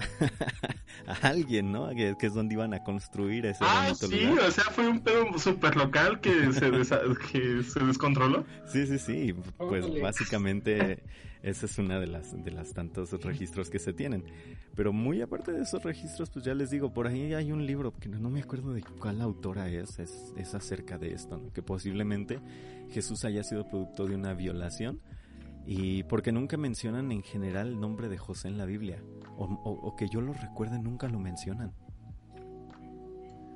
a 1.07 1.27
alguien, 1.27 1.71
¿no? 1.71 1.89
Que, 1.89 2.15
que 2.17 2.27
es 2.27 2.33
donde 2.33 2.53
iban 2.55 2.73
a 2.73 2.83
construir 2.83 3.45
ese 3.45 3.59
Ah, 3.61 3.87
bonito 3.89 4.07
sí, 4.07 4.25
lugar. 4.25 4.47
o 4.47 4.51
sea, 4.51 4.63
fue 4.65 4.87
un 4.87 5.01
pedo 5.01 5.37
super 5.37 5.75
local 5.75 6.19
que 6.21 6.31
se, 6.53 6.71
desa- 6.71 7.01
que 7.31 7.61
se 7.63 7.79
descontroló. 7.83 8.45
Sí, 8.65 8.87
sí, 8.87 8.97
sí. 8.97 9.33
Pues 9.57 9.85
Órale. 9.85 10.01
básicamente 10.01 11.03
esa 11.43 11.65
es 11.67 11.77
una 11.77 11.99
de 11.99 12.07
las 12.07 12.43
de 12.43 12.49
las 12.51 12.73
tantos 12.73 13.11
registros 13.21 13.69
que 13.69 13.77
se 13.77 13.93
tienen. 13.93 14.23
Pero 14.75 14.91
muy 14.93 15.21
aparte 15.21 15.51
de 15.51 15.61
esos 15.61 15.83
registros, 15.83 16.29
pues 16.31 16.43
ya 16.45 16.55
les 16.55 16.69
digo, 16.71 16.91
por 16.93 17.05
ahí 17.05 17.33
hay 17.33 17.51
un 17.51 17.65
libro 17.67 17.93
que 17.99 18.09
no, 18.09 18.17
no 18.17 18.29
me 18.29 18.41
acuerdo 18.41 18.73
de 18.73 18.81
cuál 18.81 19.21
autora 19.21 19.67
es, 19.69 19.99
es, 19.99 20.33
es 20.37 20.55
acerca 20.55 20.97
de 20.97 21.13
esto, 21.13 21.37
¿no? 21.37 21.53
que 21.53 21.61
posiblemente 21.61 22.39
Jesús 22.89 23.23
haya 23.25 23.43
sido 23.43 23.67
producto 23.67 24.07
de 24.07 24.15
una 24.15 24.33
violación 24.33 24.99
y 25.65 26.03
porque 26.03 26.31
nunca 26.31 26.57
mencionan 26.57 27.11
en 27.11 27.21
general 27.23 27.67
el 27.67 27.79
nombre 27.79 28.09
de 28.09 28.17
José 28.17 28.47
en 28.47 28.57
la 28.57 28.65
Biblia 28.65 28.97
o, 29.37 29.45
o- 29.45 29.87
o 29.87 29.95
que 29.95 30.07
yo 30.09 30.21
lo 30.21 30.33
recuerde 30.33 30.79
nunca 30.79 31.07
lo 31.07 31.19
mencionan. 31.19 31.71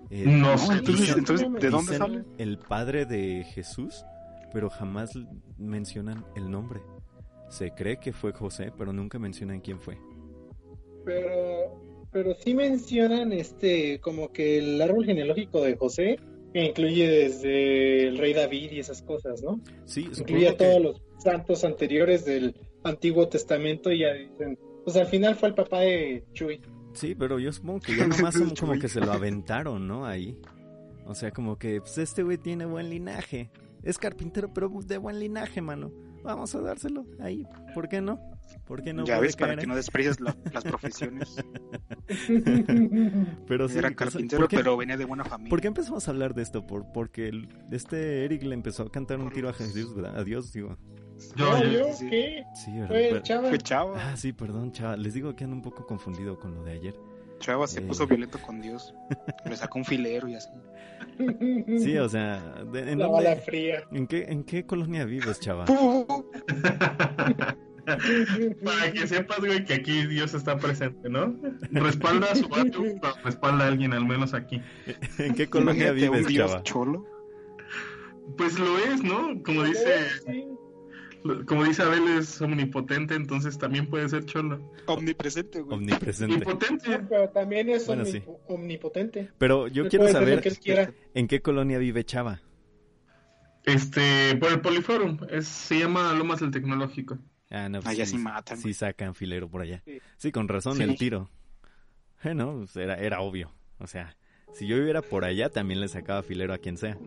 Eh, 0.10 0.24
No 0.26 0.52
No, 0.52 0.58
sé. 0.58 0.74
entonces, 0.74 1.08
dicen- 1.08 1.20
entonces, 1.20 1.48
¿de 1.62 1.70
dónde 1.70 1.92
dicen 1.94 1.98
sale? 1.98 2.26
el 2.38 2.58
padre 2.60 3.06
de 3.06 3.44
Jesús, 3.44 4.06
pero 4.54 4.70
jamás 4.70 5.12
mencionan 5.58 6.24
el 6.36 6.50
nombre. 6.50 6.80
Se 7.50 7.72
cree 7.72 7.98
que 7.98 8.14
fue 8.14 8.34
José, 8.34 8.72
pero 8.78 8.94
nunca 8.94 9.20
mencionan 9.20 9.62
quién 9.62 9.80
fue. 9.80 9.98
Pero, 11.06 11.80
pero 12.12 12.36
sí 12.36 12.54
mencionan 12.54 13.32
este, 13.32 14.00
como 14.00 14.32
que 14.32 14.58
el 14.58 14.82
árbol 14.82 15.06
genealógico 15.06 15.62
de 15.62 15.78
José, 15.78 16.20
que 16.54 16.66
incluye 16.66 17.08
desde 17.08 18.08
el 18.08 18.18
rey 18.18 18.34
David 18.34 18.72
y 18.72 18.80
esas 18.80 19.02
cosas, 19.02 19.42
¿no? 19.42 19.62
Sí, 19.86 20.10
Incluye 20.18 20.50
a 20.50 20.58
todos 20.58 20.74
que, 20.74 20.80
los 20.82 21.02
santos 21.18 21.64
anteriores 21.64 22.26
del 22.26 22.56
Antiguo 22.84 23.28
Testamento 23.30 23.92
y 23.92 24.00
ya 24.00 24.14
dicen, 24.14 24.60
pues 24.84 24.98
al 24.98 25.08
final 25.08 25.36
fue 25.36 25.50
el 25.50 25.56
papá 25.56 25.82
de 25.82 26.24
Chuy. 26.34 26.62
sí, 26.94 27.16
pero 27.16 27.40
yo 27.40 27.52
supongo 27.52 27.80
que 27.80 27.96
ya 27.96 28.08
nomás 28.08 28.38
como, 28.38 28.54
como 28.56 28.74
que 28.80 28.90
se 28.90 29.00
lo 29.00 29.12
aventaron, 29.12 29.88
¿no? 29.88 30.06
Ahí. 30.06 30.38
O 31.06 31.16
sea, 31.16 31.32
como 31.32 31.58
que, 31.58 31.80
pues 31.80 31.98
este 31.98 32.24
güey 32.24 32.38
tiene 32.38 32.66
buen 32.66 32.90
linaje. 32.90 33.50
Es 33.84 33.98
carpintero, 33.98 34.54
pero 34.54 34.70
de 34.86 34.98
buen 34.98 35.20
linaje, 35.20 35.62
mano. 35.62 35.92
Vamos 36.28 36.54
a 36.56 36.62
dárselo 36.62 37.06
ahí. 37.20 37.48
¿Por 37.74 37.88
qué 37.88 38.02
no? 38.02 38.20
¿Por 38.66 38.84
qué 38.84 38.94
no 38.94 39.06
ya 39.06 39.18
ves, 39.20 39.36
para 39.38 39.56
que 39.56 39.62
ahí? 39.62 39.68
no 39.68 39.76
desprecias 39.76 40.20
la- 40.20 40.36
las 40.54 40.64
profesiones. 40.66 41.36
Pero 43.48 43.68
sí, 43.70 43.78
Era 43.78 43.92
carpintero, 43.94 44.42
¿por 44.42 44.50
qué- 44.50 44.58
pero 44.58 44.78
venía 44.78 44.98
de 44.98 45.06
buena 45.06 45.24
familia. 45.24 45.50
¿Por 45.50 45.62
qué 45.62 45.68
empezamos 45.68 46.08
a 46.08 46.12
hablar 46.12 46.34
de 46.34 46.42
esto? 46.44 46.66
Por, 46.66 46.92
porque 46.92 47.28
el- 47.30 47.48
este 47.72 48.26
Eric 48.26 48.44
le 48.44 48.54
empezó 48.54 48.84
a 48.84 48.92
cantar 48.92 49.20
un 49.20 49.30
tiro 49.32 49.50
a 49.50 49.54
Jesús, 49.54 49.96
¿verdad? 49.96 50.18
A 50.18 50.24
Dios, 50.24 50.52
digo. 50.54 50.78
Yo, 51.36 51.64
yo- 51.64 51.72
yo, 51.72 51.94
sí. 51.94 52.10
¿qué? 52.10 52.44
Sí, 52.56 52.72
¿verdad? 52.74 52.88
Fue 53.10 53.22
chava. 53.24 53.50
Fue 53.50 53.58
Chava. 53.58 53.94
Ah, 54.12 54.18
sí, 54.18 54.34
perdón, 54.34 54.72
chava. 54.72 54.96
Les 54.98 55.14
digo 55.14 55.36
que 55.36 55.44
ando 55.46 55.56
un 55.56 55.62
poco 55.62 55.86
confundido 55.86 56.38
con 56.38 56.54
lo 56.56 56.64
de 56.64 56.74
ayer. 56.74 56.96
Chava 57.40 57.68
se 57.68 57.80
Eh. 57.80 57.84
puso 57.84 58.06
violento 58.08 58.40
con 58.42 58.62
Dios. 58.62 58.94
Le 59.46 59.56
sacó 59.56 59.80
un 59.80 59.86
filero 59.86 60.28
y 60.28 60.36
así. 60.36 60.50
Sí, 61.80 61.98
o 61.98 62.08
sea, 62.10 62.64
de- 62.72 62.92
¿en, 62.92 63.00
La 63.00 63.06
dónde- 63.08 63.24
bala 63.30 63.36
fría. 63.42 63.84
¿en 63.92 64.08
qué, 64.08 64.26
¿en 64.30 64.44
qué 64.44 64.66
colonia 64.66 65.06
vives, 65.06 65.40
chava? 65.40 65.66
Para 67.86 68.92
que 68.92 69.08
sepas, 69.08 69.40
güey, 69.40 69.64
que 69.64 69.76
aquí 69.76 70.06
Dios 70.08 70.34
está 70.34 70.58
presente, 70.58 71.10
¿no? 71.10 71.36
Respalda 71.72 72.28
a 72.32 72.36
su 72.36 72.48
vato, 72.50 72.84
pero 73.02 73.14
respalda 73.24 73.64
a 73.66 73.68
alguien, 73.70 73.94
al 73.94 74.06
menos 74.06 74.34
aquí. 74.34 74.62
¿En 75.18 75.34
qué 75.36 75.50
colonia 75.50 75.92
vives, 75.94 76.28
Dios 76.28 76.52
chava? 76.52 76.64
cholo. 76.64 77.06
Pues 78.38 78.60
lo 78.60 78.78
es, 78.78 79.02
¿no? 79.04 79.42
Como 79.44 79.64
dice, 79.64 79.94
Sí. 80.26 80.46
Como 81.46 81.64
dice 81.64 81.84
Abel, 81.84 82.08
es 82.18 82.42
omnipotente, 82.42 83.16
entonces 83.16 83.58
también 83.58 83.88
puede 83.90 84.08
ser 84.10 84.26
cholo. 84.26 84.72
Omnipresente, 84.86 85.62
güey. 85.62 85.78
Omnipresente. 85.78 86.36
Impotente. 86.36 87.00
Pero 87.10 87.30
también 87.30 87.70
es 87.70 87.86
Bueno, 87.88 88.06
sí. 88.06 88.24
omnipotente. 88.48 89.30
Pero 89.38 89.68
yo 89.68 89.88
quiero 89.90 90.08
saber 90.10 90.44
en 91.14 91.28
qué 91.28 91.42
colonia 91.42 91.78
vive 91.78 92.04
Chava. 92.04 92.42
Este, 93.64 94.36
por 94.38 94.52
el 94.52 94.62
Poliforum, 94.62 95.18
es, 95.30 95.48
se 95.48 95.80
llama 95.80 96.14
Lomas 96.14 96.40
del 96.40 96.52
Tecnológico. 96.52 97.18
Ah, 97.50 97.68
no, 97.70 97.80
Allá 97.84 98.06
sí 98.06 98.18
matan, 98.18 98.58
Sí 98.58 98.74
sacan 98.74 99.14
filero 99.16 99.50
por 99.50 99.62
allá. 99.62 99.82
Sí. 99.86 100.00
Sí, 100.18 100.32
con 100.32 100.48
razón 100.48 100.76
Sí. 100.78 100.84
el 100.84 100.98
tiro. 100.98 101.30
Eh, 102.24 102.34
no, 102.34 102.58
pues 102.60 102.76
era, 102.78 102.96
era 102.96 103.20
obvio. 103.22 103.54
O 103.80 103.88
sea, 103.88 104.16
si 104.54 104.68
yo 104.68 104.78
viviera 104.78 105.02
por 105.02 105.24
allá, 105.26 105.50
también 105.50 105.80
le 105.82 105.88
sacaba 105.88 106.24
filero 106.24 106.54
a 106.54 106.58
quien 106.58 106.78
sea. 106.78 106.98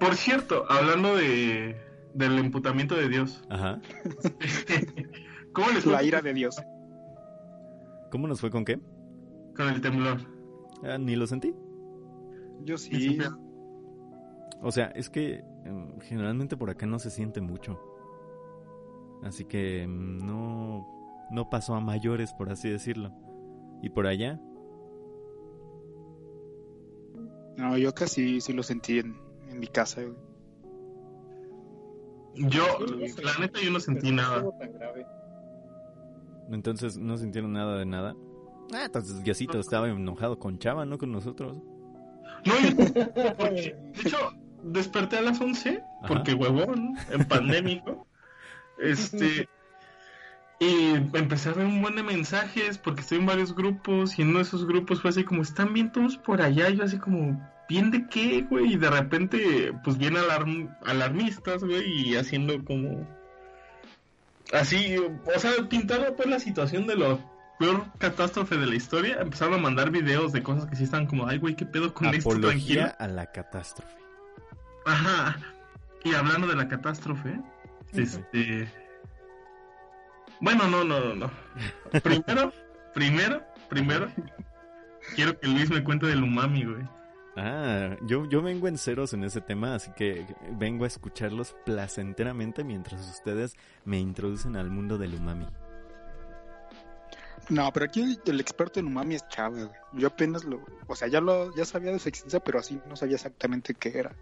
Por 0.00 0.16
cierto, 0.16 0.64
hablando 0.70 1.14
de 1.16 1.76
del 2.14 2.38
emputamiento 2.38 2.94
de 2.94 3.08
Dios, 3.08 3.42
Ajá. 3.48 3.80
¿cómo 5.52 5.70
les 5.70 5.84
fue 5.84 5.92
La 5.92 6.02
ira 6.02 6.20
de 6.20 6.34
Dios. 6.34 6.56
¿Cómo 8.10 8.26
nos 8.28 8.40
fue 8.40 8.50
con 8.50 8.64
qué? 8.64 8.78
con 9.56 9.68
el 9.68 9.80
temblor? 9.80 10.18
Ah, 10.82 10.98
ni 10.98 11.14
lo 11.14 11.26
sentí. 11.26 11.54
Yo 12.64 12.78
sí. 12.78 13.18
O 14.62 14.70
sea, 14.70 14.86
es 14.94 15.10
que 15.10 15.44
em, 15.64 15.98
generalmente 16.00 16.56
por 16.56 16.70
acá 16.70 16.86
no 16.86 16.98
se 16.98 17.10
siente 17.10 17.40
mucho. 17.40 17.78
Así 19.22 19.44
que 19.44 19.82
em, 19.82 20.18
no, 20.18 20.86
no 21.30 21.50
pasó 21.50 21.74
a 21.74 21.80
mayores, 21.80 22.32
por 22.32 22.50
así 22.50 22.70
decirlo. 22.70 23.12
Y 23.82 23.90
por 23.90 24.06
allá, 24.06 24.40
No, 27.56 27.76
yo 27.76 27.92
casi 27.94 28.40
sí 28.40 28.52
lo 28.52 28.62
sentí 28.62 28.98
en, 28.98 29.14
en 29.48 29.60
mi 29.60 29.66
casa, 29.66 30.02
güey. 30.02 30.16
Yo, 32.34 32.64
Sí, 33.06 33.22
la 33.22 33.32
neta, 33.38 33.60
yo 33.60 33.70
no 33.70 33.80
sentí 33.80 34.10
nada. 34.10 34.36
estuvo 34.36 34.56
tan 34.58 34.72
grave. 34.72 35.06
entonces 36.50 36.96
no 36.98 37.16
sintieron 37.18 37.52
nada 37.52 37.78
de 37.78 37.86
nada. 37.86 38.14
Ah, 38.74 38.84
entonces 38.86 39.22
Diosito 39.22 39.58
estaba 39.60 39.88
enojado 39.88 40.38
con 40.38 40.58
Chava, 40.58 40.84
no 40.86 40.98
con 40.98 41.12
nosotros. 41.12 41.58
No, 42.46 42.54
yo- 42.60 42.76
porque, 43.38 43.76
de 43.94 44.00
hecho, 44.00 44.16
desperté 44.62 45.18
a 45.18 45.22
las 45.22 45.40
11, 45.40 45.82
porque 46.08 46.34
huevón, 46.34 46.94
en 47.10 47.24
pandémico. 47.26 48.06
Este. 48.78 49.48
Y 50.58 50.94
empecé 50.94 51.50
a 51.50 51.52
ver 51.54 51.66
un 51.66 51.82
buen 51.82 51.94
de 51.96 52.02
mensajes, 52.02 52.78
porque 52.78 53.00
estoy 53.02 53.18
en 53.18 53.26
varios 53.26 53.54
grupos, 53.54 54.18
y 54.18 54.22
en 54.22 54.28
uno 54.28 54.38
de 54.38 54.44
esos 54.44 54.66
grupos 54.66 55.00
fue 55.02 55.10
así 55.10 55.24
como, 55.24 55.42
¿están 55.42 55.72
bien 55.74 55.92
todos 55.92 56.16
por 56.16 56.40
allá? 56.40 56.68
Y 56.70 56.76
yo 56.78 56.84
así 56.84 56.98
como, 56.98 57.40
¿bien 57.72 57.90
de 57.90 58.06
qué, 58.08 58.42
güey? 58.50 58.74
Y 58.74 58.76
de 58.76 58.90
repente, 58.90 59.72
pues 59.82 59.96
bien 59.96 60.14
alarm- 60.16 60.76
alarmistas, 60.84 61.64
güey, 61.64 61.82
y 62.10 62.16
haciendo 62.16 62.62
como... 62.66 63.08
Así, 64.52 64.96
o 64.98 65.38
sea, 65.38 65.52
pintaron 65.70 66.14
pues 66.14 66.28
la 66.28 66.38
situación 66.38 66.86
de 66.86 66.96
la 66.96 67.18
peor 67.58 67.86
catástrofe 67.96 68.58
de 68.58 68.66
la 68.66 68.74
historia, 68.74 69.16
empezaron 69.22 69.54
a 69.54 69.58
mandar 69.58 69.90
videos 69.90 70.32
de 70.32 70.42
cosas 70.42 70.66
que 70.66 70.76
sí 70.76 70.84
estaban 70.84 71.06
como, 71.06 71.26
ay, 71.26 71.38
güey, 71.38 71.56
¿qué 71.56 71.64
pedo 71.64 71.94
con 71.94 72.08
esto? 72.08 72.28
Tranquilo. 72.30 72.48
Apología 72.48 72.86
a 72.98 73.08
la 73.08 73.32
catástrofe. 73.32 73.94
Ajá. 74.84 75.38
Y 76.04 76.12
hablando 76.14 76.46
de 76.48 76.56
la 76.56 76.68
catástrofe, 76.68 77.40
este. 77.94 78.68
Bueno, 80.40 80.68
no, 80.68 80.84
no, 80.84 81.00
no, 81.00 81.14
no. 81.14 81.30
Primero, 82.02 82.52
primero, 82.92 83.42
primero, 83.70 84.08
quiero 85.14 85.38
que 85.40 85.46
Luis 85.48 85.70
me 85.70 85.82
cuente 85.82 86.06
del 86.06 86.22
umami, 86.22 86.64
güey. 86.64 86.82
Ah, 87.36 87.96
yo, 88.02 88.26
yo 88.26 88.42
vengo 88.42 88.68
en 88.68 88.76
ceros 88.76 89.14
en 89.14 89.24
ese 89.24 89.40
tema, 89.40 89.74
así 89.74 89.90
que 89.96 90.26
vengo 90.50 90.84
a 90.84 90.86
escucharlos 90.86 91.56
placenteramente 91.64 92.62
mientras 92.62 93.08
ustedes 93.08 93.56
me 93.84 93.98
introducen 93.98 94.56
al 94.56 94.70
mundo 94.70 94.98
del 94.98 95.14
umami. 95.14 95.46
No, 97.48 97.72
pero 97.72 97.86
aquí 97.86 98.02
el, 98.02 98.20
el 98.26 98.40
experto 98.40 98.80
en 98.80 98.86
umami 98.86 99.16
es 99.16 99.26
Chava. 99.28 99.70
Yo 99.92 100.08
apenas 100.08 100.44
lo... 100.44 100.62
O 100.86 100.94
sea, 100.94 101.08
ya 101.08 101.20
lo 101.20 101.54
ya 101.56 101.64
sabía 101.64 101.90
de 101.90 101.98
su 101.98 102.08
existencia, 102.08 102.40
pero 102.40 102.58
así 102.58 102.80
no 102.88 102.96
sabía 102.96 103.16
exactamente 103.16 103.74
qué 103.74 103.98
era. 103.98 104.14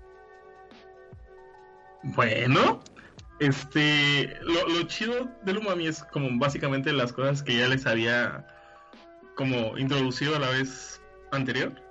Bueno, 2.03 2.81
este, 3.41 4.39
lo, 4.43 4.69
lo 4.69 4.83
chido 4.85 5.29
del 5.45 5.59
umami 5.59 5.89
es 5.89 6.03
como 6.05 6.29
básicamente 6.39 6.93
las 6.93 7.13
cosas 7.13 7.43
que 7.43 7.59
ya 7.59 7.69
les 7.69 7.87
había 7.87 8.47
como 9.37 9.77
introducido 9.77 10.37
a 10.37 10.39
la 10.39 10.51
vez 10.51 11.03
anterior. 11.31 11.90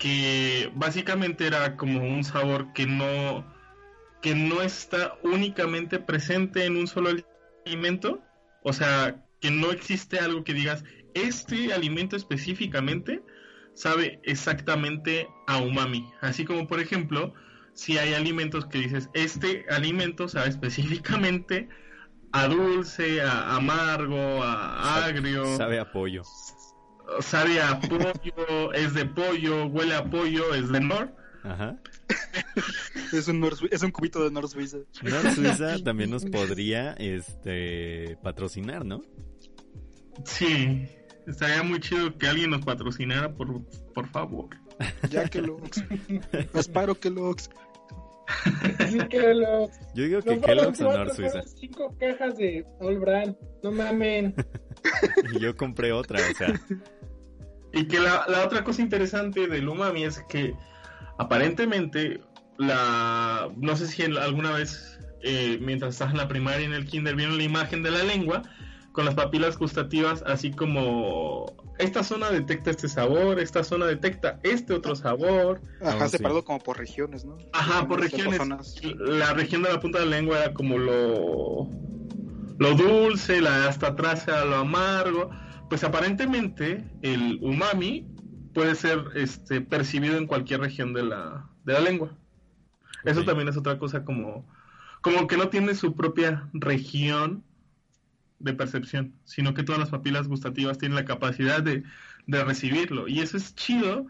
Que 0.00 0.72
básicamente 0.74 1.46
era 1.46 1.76
como 1.76 2.02
un 2.02 2.24
sabor 2.24 2.72
que 2.72 2.86
no, 2.86 3.44
que 4.20 4.34
no 4.34 4.62
está 4.62 5.14
únicamente 5.22 6.00
presente 6.00 6.64
en 6.64 6.76
un 6.76 6.88
solo 6.88 7.10
alimento. 7.64 8.20
O 8.64 8.72
sea, 8.72 9.24
que 9.40 9.52
no 9.52 9.70
existe 9.70 10.18
algo 10.18 10.42
que 10.42 10.54
digas, 10.54 10.82
este 11.14 11.72
alimento 11.72 12.16
específicamente 12.16 13.22
sabe 13.74 14.20
exactamente 14.24 15.28
a 15.46 15.58
umami. 15.58 16.10
Así 16.20 16.44
como 16.44 16.66
por 16.66 16.80
ejemplo, 16.80 17.34
si 17.74 17.98
hay 17.98 18.14
alimentos 18.14 18.66
que 18.66 18.78
dices, 18.78 19.08
este 19.14 19.64
alimento 19.70 20.28
sabe 20.28 20.48
específicamente 20.48 21.68
a 22.32 22.46
dulce, 22.46 23.22
a 23.22 23.56
amargo, 23.56 24.42
a 24.42 25.04
agrio, 25.04 25.56
Sabe 25.56 25.80
a 25.80 25.90
pollo. 25.90 26.22
Sabe 27.20 27.60
a 27.60 27.80
pollo, 27.80 28.72
es 28.72 28.94
de 28.94 29.04
pollo, 29.06 29.66
huele 29.66 29.94
a 29.94 30.04
pollo, 30.04 30.54
es 30.54 30.70
de 30.70 30.80
nor. 30.80 31.14
Ajá. 31.42 31.76
Es 33.12 33.28
un, 33.28 33.40
Nor- 33.40 33.68
es 33.70 33.82
un 33.82 33.90
cubito 33.90 34.22
de 34.22 34.30
Nor 34.30 34.48
Suiza. 34.48 34.78
Nor 35.02 35.30
Suiza 35.34 35.78
también 35.82 36.10
nos 36.10 36.24
podría 36.26 36.92
este 36.94 38.18
patrocinar, 38.22 38.84
¿no? 38.84 39.00
Sí, 40.24 40.86
Estaría 41.26 41.62
muy 41.62 41.80
chido 41.80 42.16
que 42.18 42.26
alguien 42.26 42.50
nos 42.50 42.64
patrocinara, 42.64 43.32
por, 43.32 43.64
por 43.94 44.08
favor. 44.08 44.48
Ya 45.10 45.28
que 45.28 45.40
lo. 45.42 45.58
Espero 46.54 46.98
que 46.98 47.10
lo. 47.10 47.34
Yo 49.94 50.04
digo 50.04 50.22
que 50.22 50.40
Kellogg's 50.40 50.80
o 50.80 50.92
Nor 50.92 51.14
Suiza. 51.14 51.42
Cinco 51.42 51.94
cajas 51.98 52.36
de 52.36 52.64
All 52.80 52.98
Brand. 52.98 53.36
No 53.62 53.70
mamen. 53.72 54.34
Y 55.32 55.38
yo 55.40 55.56
compré 55.56 55.92
otra, 55.92 56.20
o 56.30 56.34
sea. 56.34 56.60
Y 57.72 57.86
que 57.86 58.00
la, 58.00 58.24
la 58.26 58.44
otra 58.44 58.64
cosa 58.64 58.82
interesante 58.82 59.46
del 59.46 59.68
umami 59.68 60.02
es 60.02 60.24
que 60.28 60.54
aparentemente 61.18 62.20
la 62.58 63.48
no 63.56 63.76
sé 63.76 63.86
si 63.86 64.02
alguna 64.02 64.50
vez 64.50 64.98
eh, 65.22 65.56
mientras 65.62 65.92
estás 65.94 66.10
en 66.10 66.16
la 66.16 66.26
primaria 66.26 66.62
y 66.62 66.64
en 66.64 66.72
el 66.72 66.84
kinder 66.86 67.14
vieron 67.14 67.36
la 67.38 67.44
imagen 67.44 67.84
de 67.84 67.92
la 67.92 68.02
lengua 68.02 68.42
con 68.90 69.04
las 69.04 69.14
papilas 69.14 69.56
gustativas 69.56 70.24
así 70.26 70.50
como 70.50 71.46
esta 71.78 72.02
zona 72.02 72.28
detecta 72.30 72.70
este 72.70 72.88
sabor, 72.88 73.38
esta 73.38 73.62
zona 73.62 73.86
detecta 73.86 74.40
este 74.42 74.74
otro 74.74 74.96
sabor. 74.96 75.60
Ajá, 75.80 75.96
Oh, 76.04 76.08
sí. 76.08 76.16
separado 76.16 76.44
como 76.44 76.58
por 76.58 76.76
regiones, 76.76 77.24
¿no? 77.24 77.38
Ajá, 77.52 77.86
por 77.86 78.00
regiones. 78.00 78.36
zonas. 78.36 78.74
La 78.98 79.32
región 79.32 79.62
de 79.62 79.72
la 79.72 79.80
punta 79.80 80.00
de 80.00 80.06
la 80.06 80.16
lengua 80.16 80.40
era 80.40 80.52
como 80.52 80.76
lo 80.76 81.68
lo 82.60 82.74
dulce, 82.74 83.40
la 83.40 83.68
hasta 83.68 83.88
atrás 83.88 84.28
era 84.28 84.44
lo 84.44 84.56
amargo. 84.56 85.30
Pues 85.70 85.82
aparentemente 85.82 86.84
el 87.00 87.38
umami 87.40 88.06
puede 88.52 88.74
ser 88.74 89.02
este 89.14 89.62
percibido 89.62 90.18
en 90.18 90.26
cualquier 90.26 90.60
región 90.60 90.92
de 90.92 91.04
la, 91.04 91.48
de 91.64 91.72
la 91.72 91.80
lengua. 91.80 92.16
Eso 93.04 93.24
también 93.24 93.48
es 93.48 93.56
otra 93.56 93.78
cosa 93.78 94.04
como 94.04 94.46
como 95.00 95.26
que 95.26 95.38
no 95.38 95.48
tiene 95.48 95.74
su 95.74 95.96
propia 95.96 96.50
región 96.52 97.42
de 98.38 98.52
percepción, 98.52 99.14
sino 99.24 99.54
que 99.54 99.62
todas 99.62 99.78
las 99.78 99.88
papilas 99.88 100.28
gustativas 100.28 100.76
tienen 100.76 100.96
la 100.96 101.06
capacidad 101.06 101.62
de, 101.62 101.82
de 102.26 102.44
recibirlo. 102.44 103.08
Y 103.08 103.20
eso 103.20 103.38
es 103.38 103.54
chido 103.54 104.06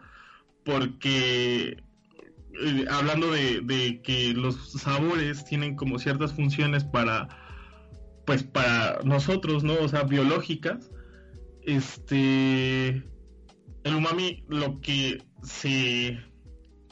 porque 0.65 1.81
eh, 2.61 2.85
hablando 2.89 3.31
de, 3.31 3.61
de 3.61 4.01
que 4.01 4.33
los 4.33 4.73
sabores 4.73 5.45
tienen 5.45 5.77
como 5.77 5.99
ciertas 5.99 6.33
funciones 6.33 6.83
para 6.83 7.29
pues 8.31 8.43
para 8.43 9.01
nosotros, 9.03 9.61
¿no? 9.65 9.73
O 9.73 9.89
sea, 9.89 10.03
biológicas. 10.03 10.89
Este 11.63 13.03
el 13.83 13.93
umami 13.93 14.45
lo 14.47 14.79
que 14.79 15.21
se 15.43 16.17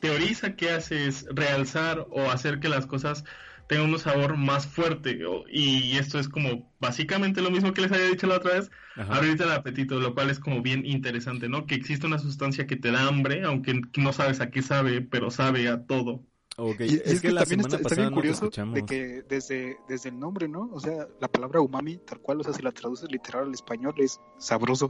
teoriza 0.01 0.57
que 0.57 0.71
hace 0.71 1.07
es 1.07 1.25
realzar 1.31 2.05
o 2.11 2.29
hacer 2.29 2.59
que 2.59 2.67
las 2.67 2.85
cosas 2.85 3.23
tengan 3.69 3.89
un 3.89 3.99
sabor 3.99 4.35
más 4.35 4.67
fuerte 4.67 5.17
y 5.49 5.95
esto 5.95 6.19
es 6.19 6.27
como 6.27 6.69
básicamente 6.81 7.39
lo 7.39 7.51
mismo 7.51 7.73
que 7.73 7.83
les 7.83 7.91
había 7.93 8.09
dicho 8.09 8.27
la 8.27 8.35
otra 8.35 8.55
vez 8.55 8.69
Ajá. 8.97 9.15
abrirte 9.15 9.45
el 9.45 9.51
apetito, 9.53 9.97
lo 9.97 10.13
cual 10.13 10.29
es 10.29 10.39
como 10.39 10.61
bien 10.61 10.85
interesante, 10.85 11.47
¿no? 11.47 11.67
Que 11.67 11.75
existe 11.75 12.05
una 12.05 12.19
sustancia 12.19 12.67
que 12.67 12.75
te 12.75 12.91
da 12.91 13.07
hambre, 13.07 13.43
aunque 13.45 13.79
no 13.95 14.11
sabes 14.11 14.41
a 14.41 14.49
qué 14.49 14.61
sabe, 14.61 14.99
pero 14.99 15.31
sabe 15.31 15.69
a 15.69 15.85
todo. 15.85 16.25
Ok, 16.59 16.79
Y, 16.81 16.83
y 16.83 17.01
es, 17.05 17.21
que, 17.21 17.31
la 17.31 17.41
también 17.41 17.61
semana 17.61 17.65
está, 17.67 17.77
está 17.77 17.89
pasada 17.89 18.01
bien 18.01 18.09
no 18.09 18.09
te 18.09 18.15
curioso 18.15 18.45
escuchamos. 18.45 18.75
de 18.75 18.85
que 18.85 19.21
desde, 19.29 19.77
desde 19.87 20.09
el 20.09 20.19
nombre, 20.19 20.47
¿no? 20.47 20.69
O 20.73 20.79
sea, 20.79 21.07
la 21.19 21.27
palabra 21.27 21.61
umami, 21.61 21.97
tal 21.97 22.19
cual, 22.19 22.41
o 22.41 22.43
sea, 22.43 22.53
si 22.53 22.61
la 22.61 22.71
traduces 22.71 23.09
literal 23.11 23.47
al 23.47 23.53
español, 23.53 23.93
es 23.97 24.19
sabroso. 24.37 24.89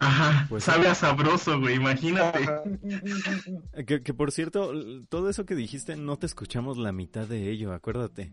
Ajá, 0.00 0.46
Pues 0.48 0.64
sabe 0.64 0.88
a 0.88 0.94
sabroso, 0.94 1.58
güey, 1.60 1.76
imagínate. 1.76 2.40
Que, 3.86 4.02
que 4.02 4.14
por 4.14 4.32
cierto, 4.32 4.72
todo 5.08 5.28
eso 5.30 5.44
que 5.46 5.54
dijiste, 5.54 5.96
no 5.96 6.16
te 6.18 6.26
escuchamos 6.26 6.78
la 6.78 6.92
mitad 6.92 7.26
de 7.26 7.50
ello, 7.50 7.72
acuérdate. 7.72 8.32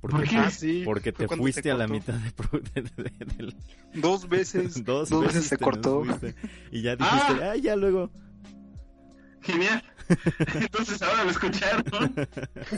Porque, 0.00 0.16
¿Por 0.18 0.28
qué? 0.28 0.36
Ah, 0.36 0.50
sí, 0.50 0.82
porque 0.84 1.10
te 1.12 1.26
fuiste 1.26 1.70
a 1.70 1.74
la 1.74 1.88
mitad 1.88 2.14
de, 2.14 3.52
Dos 3.94 4.28
veces, 4.28 4.84
dos, 4.84 5.08
dos 5.08 5.24
veces 5.26 5.46
se 5.46 5.56
cortó. 5.58 6.04
fuiste. 6.04 6.34
Y 6.70 6.82
ya 6.82 6.94
dijiste, 6.96 7.32
Ah. 7.42 7.50
ah, 7.52 7.56
ya 7.56 7.74
luego. 7.76 8.10
Genial. 9.46 9.82
Entonces 10.54 11.00
ahora 11.02 11.24
lo 11.24 11.30
escucharon. 11.30 11.84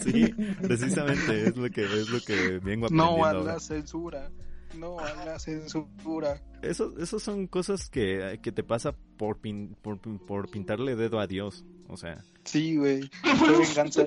Sí, 0.02 0.26
precisamente 0.62 1.48
es 1.48 1.56
lo 1.56 1.68
que 1.70 1.84
es 1.84 2.08
lo 2.10 2.20
que 2.20 2.58
vengo 2.58 2.86
aprendiendo. 2.86 3.16
No 3.18 3.24
a 3.24 3.30
ahora. 3.30 3.52
la 3.54 3.60
censura, 3.60 4.30
no 4.76 4.98
a 5.00 5.12
la 5.24 5.38
censura. 5.38 6.40
Eso, 6.62 6.94
eso 6.98 7.18
son 7.20 7.46
cosas 7.46 7.88
que, 7.90 8.40
que 8.42 8.50
te 8.52 8.62
pasa 8.64 8.94
por, 9.16 9.40
pin- 9.40 9.74
por, 9.82 9.98
por 10.00 10.50
pintarle 10.50 10.96
dedo 10.96 11.20
a 11.20 11.26
Dios. 11.26 11.64
O 11.88 11.96
sea, 11.96 12.18
Sí, 12.44 12.76
güey, 12.76 13.10
fue 13.38 13.58
venganza. 13.58 14.06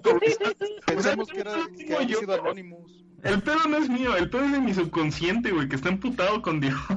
Pensamos 0.86 1.30
que 1.30 1.40
era 1.42 1.54
que 1.78 1.94
había 1.96 2.08
yo. 2.08 2.20
sido 2.20 2.34
Anonymous. 2.34 3.04
El 3.24 3.42
pedo 3.44 3.68
no 3.70 3.78
es 3.78 3.88
mío, 3.90 4.16
el 4.18 4.30
pedo 4.32 4.46
es 4.46 4.52
de 4.52 4.60
mi 4.62 4.74
subconsciente, 4.74 5.52
güey, 5.52 5.70
que 5.70 5.76
está 5.76 5.90
emputado 5.90 6.42
con 6.42 6.60
Dios. 6.60 6.76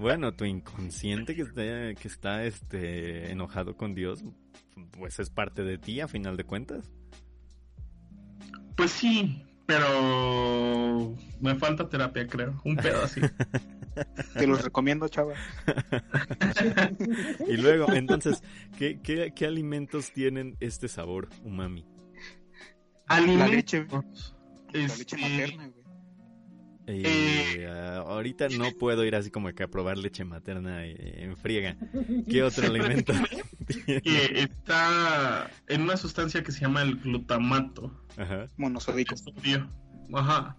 bueno, 0.00 0.32
tu 0.34 0.44
inconsciente 0.44 1.34
que 1.34 1.42
está, 1.42 1.62
que 2.00 2.08
está 2.08 2.44
este, 2.44 3.30
enojado 3.30 3.76
con 3.76 3.94
Dios, 3.94 4.24
pues 4.92 5.18
es 5.18 5.30
parte 5.30 5.62
de 5.62 5.78
ti 5.78 6.00
a 6.00 6.08
final 6.08 6.36
de 6.36 6.44
cuentas. 6.44 6.90
Pues 8.76 8.90
sí, 8.90 9.44
pero 9.66 11.14
me 11.40 11.54
falta 11.54 11.88
terapia, 11.88 12.26
creo. 12.26 12.60
Un 12.64 12.76
pedo 12.76 13.04
así. 13.04 13.20
Te 14.34 14.46
los 14.46 14.64
recomiendo, 14.64 15.06
chava. 15.08 15.34
Y 17.48 17.56
luego, 17.56 17.92
entonces, 17.92 18.42
¿qué, 18.78 19.00
qué, 19.02 19.32
qué 19.34 19.46
alimentos 19.46 20.12
tienen 20.12 20.56
este 20.60 20.88
sabor 20.88 21.28
umami? 21.44 21.84
La 23.08 23.48
leche, 23.48 23.86
la 23.90 24.04
Este, 24.72 24.98
leche 24.98 25.16
materna, 25.16 25.68
güey. 25.68 25.79
Eh, 26.90 27.02
Eh. 27.04 27.66
ah, 27.68 28.04
ahorita 28.06 28.48
no 28.48 28.70
puedo 28.72 29.04
ir 29.04 29.14
así 29.14 29.30
como 29.30 29.52
que 29.52 29.62
a 29.62 29.68
probar 29.68 29.98
leche 29.98 30.24
materna 30.24 30.84
eh, 30.86 31.24
en 31.24 31.36
friega. 31.36 31.76
¿Qué 32.28 32.42
otro 32.42 32.66
alimento? 32.66 33.12
que 33.86 34.40
está 34.40 35.50
en 35.68 35.82
una 35.82 35.96
sustancia 35.96 36.42
que 36.42 36.52
se 36.52 36.60
llama 36.60 36.82
el 36.82 36.96
glutamato. 36.96 37.92
Ajá. 38.16 38.46
Monosódico. 38.56 39.14
Ajá. 40.12 40.56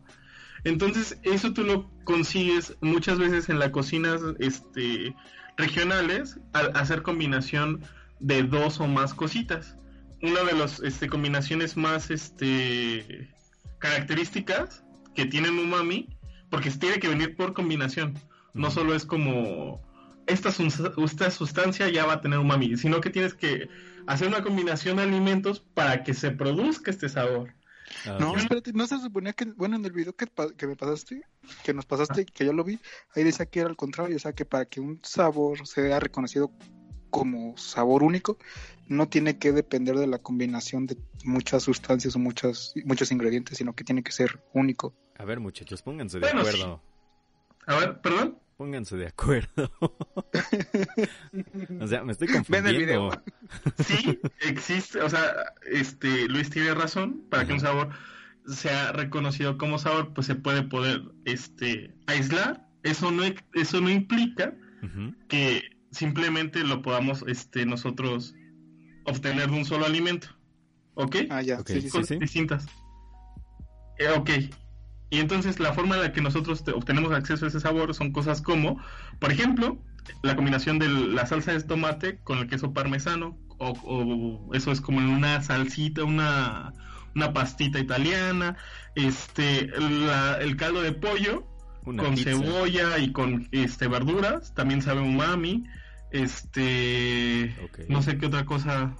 Entonces, 0.63 1.19
eso 1.23 1.53
tú 1.53 1.63
lo 1.63 1.89
consigues 2.03 2.77
muchas 2.81 3.17
veces 3.17 3.49
en 3.49 3.59
las 3.59 3.69
cocinas 3.69 4.21
este, 4.39 5.15
regionales 5.57 6.39
al 6.53 6.75
hacer 6.75 7.01
combinación 7.01 7.81
de 8.19 8.43
dos 8.43 8.79
o 8.79 8.87
más 8.87 9.13
cositas. 9.13 9.75
Una 10.21 10.43
de 10.43 10.53
las 10.53 10.79
este, 10.81 11.09
combinaciones 11.09 11.77
más 11.77 12.11
este, 12.11 13.27
características 13.79 14.83
que 15.15 15.25
tienen 15.25 15.57
umami, 15.57 16.07
porque 16.51 16.69
tiene 16.69 16.99
que 16.99 17.07
venir 17.07 17.35
por 17.35 17.53
combinación. 17.53 18.13
No 18.53 18.69
solo 18.69 18.93
es 18.93 19.05
como 19.05 19.81
esta, 20.27 20.49
esta 20.49 21.31
sustancia 21.31 21.89
ya 21.89 22.05
va 22.05 22.13
a 22.13 22.21
tener 22.21 22.37
umami, 22.37 22.77
sino 22.77 23.01
que 23.01 23.09
tienes 23.09 23.33
que 23.33 23.69
hacer 24.05 24.27
una 24.27 24.43
combinación 24.43 24.97
de 24.97 25.03
alimentos 25.03 25.61
para 25.61 26.03
que 26.03 26.13
se 26.13 26.29
produzca 26.29 26.91
este 26.91 27.09
sabor. 27.09 27.53
Ah, 28.05 28.17
No, 28.19 28.35
espérate, 28.35 28.73
no 28.73 28.85
se 28.85 28.99
suponía 28.99 29.33
que, 29.33 29.45
bueno, 29.45 29.77
en 29.77 29.85
el 29.85 29.91
video 29.91 30.13
que, 30.13 30.27
que 30.57 30.67
me 30.67 30.75
pasaste, 30.75 31.23
que 31.63 31.73
nos 31.73 31.85
pasaste, 31.85 32.25
que 32.25 32.45
yo 32.45 32.53
lo 32.53 32.63
vi, 32.63 32.79
ahí 33.15 33.23
decía 33.23 33.45
que 33.45 33.61
era 33.61 33.69
al 33.69 33.75
contrario, 33.75 34.15
o 34.15 34.19
sea, 34.19 34.33
que 34.33 34.45
para 34.45 34.65
que 34.65 34.79
un 34.79 34.99
sabor 35.03 35.65
sea 35.65 35.99
reconocido 35.99 36.51
como 37.11 37.55
sabor 37.57 38.01
único, 38.01 38.39
no 38.87 39.07
tiene 39.07 39.37
que 39.37 39.51
depender 39.51 39.95
de 39.97 40.07
la 40.07 40.17
combinación 40.17 40.87
de 40.87 40.97
muchas 41.23 41.61
sustancias 41.63 42.15
o 42.15 42.19
muchas, 42.19 42.73
muchos 42.85 43.11
ingredientes, 43.11 43.57
sino 43.59 43.73
que 43.75 43.83
tiene 43.83 44.01
que 44.01 44.11
ser 44.11 44.41
único. 44.53 44.95
A 45.19 45.25
ver, 45.25 45.39
muchachos, 45.39 45.83
pónganse 45.83 46.17
de 46.19 46.21
Bueno, 46.25 46.39
acuerdo. 46.39 46.81
A 47.67 47.75
ver, 47.75 48.01
perdón. 48.01 48.39
Pónganse 48.57 48.95
de 48.97 49.07
acuerdo. 49.07 49.71
o 51.79 51.87
sea, 51.87 52.03
me 52.03 52.11
estoy 52.11 52.27
Ven 52.27 52.35
el 52.37 52.43
confundiendo. 52.45 52.79
video. 52.79 53.23
Sí, 53.83 54.19
existe, 54.41 55.01
o 55.01 55.09
sea, 55.09 55.53
este 55.69 56.27
Luis 56.27 56.49
tiene 56.49 56.73
razón, 56.73 57.23
para 57.29 57.45
que 57.45 57.53
un 57.53 57.59
sabor 57.59 57.89
sea 58.47 58.91
reconocido 58.91 59.57
como 59.57 59.77
sabor, 59.79 60.13
pues 60.13 60.27
se 60.27 60.35
puede 60.35 60.63
poder 60.63 61.01
este 61.25 61.93
aislar. 62.07 62.67
Eso 62.83 63.11
no 63.11 63.23
eso 63.53 63.81
no 63.81 63.89
implica 63.89 64.53
que 65.27 65.61
simplemente 65.91 66.63
lo 66.63 66.81
podamos 66.81 67.23
este 67.27 67.65
nosotros 67.65 68.33
obtener 69.05 69.49
de 69.49 69.57
un 69.57 69.65
solo 69.65 69.85
alimento. 69.85 70.27
¿Ok? 70.93 71.15
Ah, 71.29 71.41
ya, 71.41 71.59
Ok, 71.59 71.67
sí, 71.69 71.73
sí, 71.75 71.81
sí. 71.81 71.89
cosas 71.89 72.07
sí. 72.09 72.17
distintas. 72.19 72.65
Eh, 73.97 74.09
ok. 74.15 74.29
Y 75.09 75.19
entonces 75.19 75.59
la 75.59 75.73
forma 75.73 75.95
en 75.95 76.01
la 76.01 76.13
que 76.13 76.21
nosotros 76.21 76.63
te- 76.63 76.71
obtenemos 76.71 77.11
acceso 77.11 77.45
a 77.45 77.47
ese 77.49 77.59
sabor 77.59 77.93
son 77.93 78.11
cosas 78.11 78.41
como, 78.41 78.81
por 79.19 79.31
ejemplo, 79.31 79.83
la 80.23 80.35
combinación 80.35 80.79
de 80.79 80.87
la 80.89 81.25
salsa 81.25 81.51
de 81.53 81.61
tomate 81.63 82.19
con 82.23 82.39
el 82.39 82.47
queso 82.47 82.73
parmesano, 82.73 83.37
o, 83.57 83.71
o 83.83 84.53
eso 84.55 84.71
es 84.71 84.79
como 84.81 84.99
en 85.01 85.09
una 85.09 85.41
salsita, 85.41 86.03
una, 86.03 86.71
una 87.15 87.33
pastita 87.33 87.79
italiana, 87.79 88.55
este, 88.95 89.67
la- 89.79 90.37
el 90.41 90.55
caldo 90.55 90.81
de 90.81 90.93
pollo 90.93 91.45
Una 91.85 92.03
con 92.03 92.15
pizza. 92.15 92.31
cebolla 92.31 92.97
y 92.97 93.11
con 93.11 93.49
este 93.51 93.87
verduras, 93.87 94.53
también 94.55 94.81
sabe 94.81 95.01
umami, 95.01 95.65
este, 96.11 97.53
no 97.87 98.01
sé 98.01 98.17
qué 98.17 98.25
otra 98.27 98.45
cosa. 98.45 98.95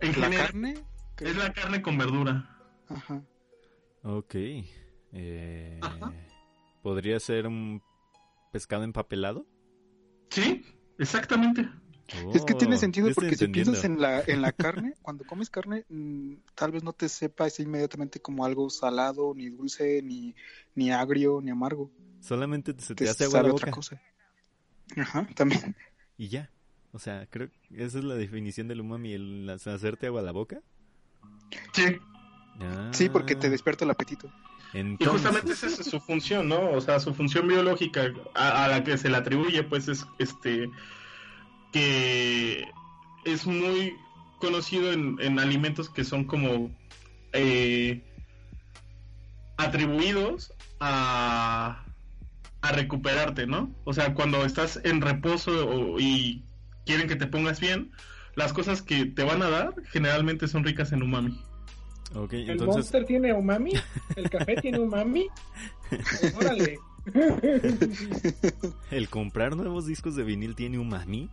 En 0.00 0.12
La 0.12 0.20
general, 0.20 0.46
carne, 0.46 0.74
es 1.20 1.36
la 1.36 1.52
carne 1.52 1.82
con 1.82 1.98
verdura. 1.98 2.48
ajá. 2.88 3.22
Ok. 4.02 4.34
Eh, 5.12 5.80
Ajá. 5.80 6.12
¿Podría 6.82 7.20
ser 7.20 7.46
un 7.46 7.82
pescado 8.52 8.84
empapelado? 8.84 9.46
Sí, 10.30 10.64
exactamente. 10.98 11.68
Es 12.32 12.44
que 12.44 12.54
tiene 12.54 12.76
Oh, 12.76 12.78
sentido 12.78 13.12
porque 13.12 13.36
si 13.36 13.46
piensas 13.48 13.84
en 13.84 14.00
la, 14.00 14.20
en 14.26 14.42
la 14.42 14.52
carne, 14.52 14.94
cuando 15.02 15.24
comes 15.24 15.50
carne, 15.50 15.84
mm, 15.88 16.34
tal 16.54 16.72
vez 16.72 16.82
no 16.82 16.92
te 16.92 17.08
sepa 17.08 17.44
así 17.44 17.62
inmediatamente 17.64 18.20
como 18.20 18.44
algo 18.44 18.70
salado, 18.70 19.34
ni 19.34 19.48
dulce, 19.50 20.02
ni, 20.02 20.34
ni 20.74 20.90
agrio, 20.92 21.40
ni 21.40 21.50
amargo. 21.50 21.90
Solamente 22.20 22.74
se 22.78 22.94
te 22.94 23.02
Te 23.04 23.08
hace 23.08 23.24
agua 23.24 23.40
sabe 23.40 23.48
la 23.48 23.50
otra 23.50 23.68
cosa. 23.68 24.00
Ajá, 24.96 25.26
también. 25.34 25.74
Y 26.20 26.28
ya. 26.28 26.50
O 26.92 26.98
sea, 26.98 27.26
creo 27.30 27.48
que 27.48 27.82
esa 27.82 27.98
es 27.98 28.04
la 28.04 28.14
definición 28.14 28.68
del 28.68 28.82
umami, 28.82 29.14
el 29.14 29.48
hacerte 29.48 30.06
agua 30.06 30.20
a 30.20 30.24
la 30.24 30.32
boca. 30.32 30.60
Sí. 31.72 31.96
Sí, 32.90 33.08
porque 33.08 33.34
te 33.34 33.46
Ah, 33.46 33.50
despierta 33.50 33.86
el 33.86 33.90
apetito. 33.90 34.30
Y 34.74 35.02
justamente 35.02 35.52
esa 35.52 35.66
es 35.68 35.76
su 35.76 35.98
función, 35.98 36.46
¿no? 36.46 36.72
O 36.72 36.80
sea, 36.82 37.00
su 37.00 37.14
función 37.14 37.48
biológica 37.48 38.12
a, 38.34 38.64
a 38.64 38.68
la 38.68 38.84
que 38.84 38.98
se 38.98 39.08
le 39.08 39.16
atribuye, 39.16 39.62
pues 39.62 39.88
es 39.88 40.06
este 40.18 40.70
que 41.72 42.68
es 43.24 43.46
muy 43.46 43.96
conocido 44.40 44.92
en, 44.92 45.16
en 45.22 45.38
alimentos 45.38 45.88
que 45.88 46.04
son 46.04 46.24
como 46.24 46.70
eh, 47.32 48.04
atribuidos 49.56 50.52
a, 50.80 51.82
a 52.62 52.72
recuperarte, 52.72 53.46
¿no? 53.46 53.74
O 53.84 53.92
sea, 53.94 54.14
cuando 54.14 54.44
estás 54.44 54.80
en 54.84 55.00
reposo 55.00 55.68
o- 55.68 55.98
y 56.00 56.44
quieren 56.86 57.08
que 57.08 57.16
te 57.16 57.26
pongas 57.26 57.60
bien, 57.60 57.90
las 58.36 58.52
cosas 58.52 58.82
que 58.82 59.06
te 59.06 59.22
van 59.24 59.42
a 59.42 59.48
dar 59.50 59.74
generalmente 59.90 60.46
son 60.48 60.64
ricas 60.64 60.92
en 60.92 61.02
umami. 61.02 61.40
Ok, 62.14 62.32
¿El 62.34 62.50
entonces, 62.50 62.76
Monster 62.76 63.04
tiene 63.06 63.32
umami? 63.32 63.72
¿El 64.16 64.28
café 64.30 64.56
tiene 64.56 64.80
umami? 64.80 65.28
Pues, 65.88 66.34
órale. 66.40 66.78
¿el 68.90 69.08
comprar 69.08 69.56
nuevos 69.56 69.86
discos 69.86 70.16
de 70.16 70.22
vinil 70.24 70.54
tiene 70.54 70.78
umami? 70.78 71.28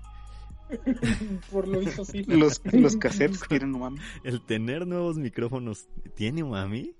Por 1.51 1.67
lo 1.67 1.79
visto 1.79 2.03
sí. 2.05 2.23
Los, 2.23 2.61
los 2.73 2.97
cassettes 2.97 3.41
tienen 3.47 3.73
umami. 3.75 3.99
¿El 4.23 4.41
tener 4.41 4.85
nuevos 4.85 5.17
micrófonos 5.17 5.87
tiene 6.15 6.43
umami? 6.43 6.93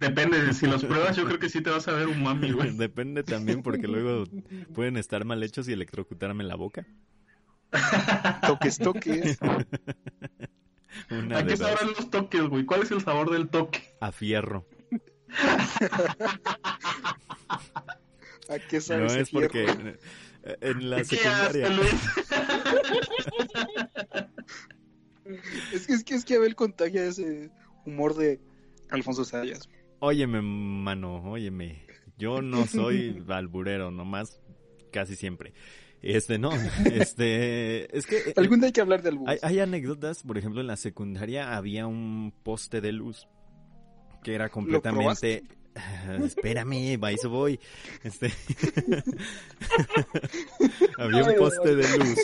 Depende, 0.00 0.40
de 0.42 0.54
si 0.54 0.66
los 0.66 0.84
pruebas 0.84 1.16
yo 1.16 1.24
creo 1.24 1.38
que 1.38 1.48
sí 1.48 1.60
te 1.60 1.70
vas 1.70 1.88
a 1.88 1.92
ver 1.92 2.06
umami, 2.06 2.52
güey. 2.52 2.70
Depende 2.76 3.24
también 3.24 3.62
porque 3.62 3.88
luego 3.88 4.24
pueden 4.74 4.96
estar 4.96 5.24
mal 5.24 5.42
hechos 5.42 5.68
y 5.68 5.72
electrocutarme 5.72 6.44
la 6.44 6.54
boca. 6.54 6.86
Toques, 8.46 8.78
toques. 8.78 9.38
Una 11.10 11.38
¿A 11.38 11.46
qué 11.46 11.56
sabrán 11.56 11.88
los 11.88 12.10
toques, 12.10 12.42
güey? 12.42 12.64
¿Cuál 12.64 12.82
es 12.82 12.90
el 12.90 13.00
sabor 13.02 13.30
del 13.30 13.48
toque? 13.48 13.82
A 14.00 14.12
fierro. 14.12 14.66
¿A 18.48 18.58
qué 18.68 18.80
sabe 18.80 19.04
No 19.04 19.12
es 19.12 19.30
porque 19.30 19.66
fierro? 19.66 19.98
en 20.60 20.90
la 20.90 21.02
¿Qué 21.02 21.16
asco, 21.16 21.52
secundaria? 21.52 21.68
Es 25.72 25.86
que, 25.86 25.92
es 25.92 26.04
que, 26.04 26.14
es 26.14 26.24
que 26.24 26.36
Abel 26.36 26.54
contagia 26.54 27.04
ese 27.04 27.50
humor 27.84 28.14
de 28.16 28.40
Alfonso 28.90 29.24
Sayas. 29.24 29.68
Óyeme, 30.00 30.40
mano, 30.42 31.22
óyeme. 31.30 31.82
Yo 32.16 32.42
no 32.42 32.66
soy 32.66 33.22
alburero, 33.28 33.90
nomás 33.90 34.40
casi 34.92 35.16
siempre. 35.16 35.52
Este, 36.00 36.38
no, 36.38 36.50
este, 36.92 37.96
es 37.96 38.06
que 38.06 38.18
eh, 38.18 38.34
Algún 38.36 38.60
día 38.60 38.66
hay 38.66 38.72
que 38.72 38.80
hablar 38.80 39.02
de 39.02 39.18
hay, 39.26 39.38
hay 39.42 39.58
anécdotas, 39.58 40.22
por 40.22 40.38
ejemplo, 40.38 40.60
en 40.60 40.68
la 40.68 40.76
secundaria 40.76 41.56
había 41.56 41.88
un 41.88 42.32
poste 42.44 42.80
de 42.80 42.92
luz 42.92 43.26
que 44.22 44.34
era 44.34 44.48
completamente... 44.48 45.42
Espérame, 46.24 46.98
a 47.00 47.12
eso 47.12 47.30
voy. 47.30 47.60
Este... 48.02 48.32
había 50.98 51.22
un 51.22 51.34
poste 51.36 51.76
de 51.76 51.98
luz 51.98 52.18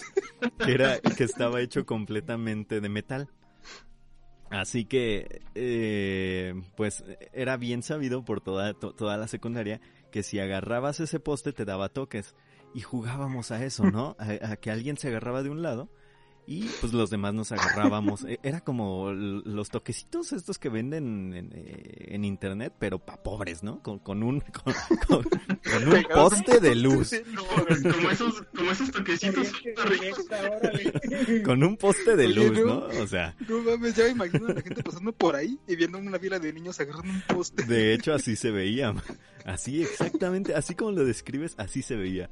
que 0.58 0.72
era 0.72 0.98
que 1.00 1.22
estaba 1.22 1.60
hecho 1.60 1.87
completamente 1.87 2.80
de 2.80 2.88
metal. 2.88 3.28
Así 4.61 4.85
que, 4.85 5.43
eh, 5.55 6.55
pues, 6.77 7.05
era 7.33 7.57
bien 7.57 7.83
sabido 7.83 8.25
por 8.25 8.40
toda, 8.40 8.75
to- 8.75 8.95
toda 8.95 9.17
la 9.17 9.27
secundaria 9.29 9.81
que 10.12 10.23
si 10.23 10.38
agarrabas 10.38 11.01
ese 11.01 11.19
poste 11.21 11.53
te 11.53 11.64
daba 11.64 11.88
toques. 11.88 12.35
Y 12.75 12.81
jugábamos 12.81 13.51
a 13.51 13.64
eso, 13.64 13.85
¿no? 13.90 14.17
A, 14.19 14.53
a 14.53 14.57
que 14.57 14.71
alguien 14.71 14.97
se 14.97 15.09
agarraba 15.09 15.43
de 15.43 15.51
un 15.51 15.62
lado 15.62 15.88
y 16.46 16.64
pues 16.80 16.92
los 16.92 17.11
demás 17.11 17.33
nos 17.35 17.52
agarrábamos. 17.52 18.24
E- 18.24 18.38
Era 18.42 18.61
como 18.61 19.12
los 19.12 19.70
toquecitos 19.70 20.33
estos 20.33 20.59
que 20.59 20.68
venden 20.68 21.33
en, 21.35 21.50
eh, 21.54 22.07
en 22.14 22.24
internet, 22.24 22.72
pero 22.78 22.98
para 22.98 23.22
pobres, 23.22 23.62
¿no? 23.62 23.83
Con, 23.83 23.98
con 23.98 24.22
un, 24.22 24.40
con, 24.64 24.74
con- 25.07 25.24
con 25.24 25.88
un 25.94 26.02
poste 26.04 26.61
de 26.61 26.74
luz. 26.74 27.12
No, 27.33 27.44
como 27.92 28.11
esos, 28.11 28.42
como 28.57 28.70
esos 28.70 28.90
toquecitos. 28.90 29.52
Con 31.44 31.62
un 31.64 31.76
poste 31.76 32.16
de 32.16 32.28
luz, 32.28 32.59
¿no? 32.59 32.64
¿no? 32.88 33.02
O 33.02 33.07
sea, 33.07 33.35
No 33.48 33.61
mames, 33.61 33.94
ya 33.94 34.04
me 34.04 34.11
imagino 34.11 34.46
a 34.48 34.52
la 34.54 34.62
gente 34.62 34.83
pasando 34.83 35.12
por 35.12 35.37
ahí 35.37 35.59
y 35.66 35.76
viendo 35.76 35.98
una 35.98 36.18
fila 36.18 36.38
de 36.38 36.52
niños 36.52 36.78
agarrando 36.80 37.11
un 37.12 37.22
poste. 37.37 37.64
De 37.64 37.94
hecho, 37.94 38.12
así 38.14 38.37
se 38.37 38.50
veía. 38.50 38.94
Así, 39.44 39.83
exactamente, 39.83 40.54
así 40.54 40.74
como 40.74 40.92
lo 40.92 41.04
describes, 41.04 41.54
así 41.59 41.83
se 41.83 41.96
veía. 41.96 42.30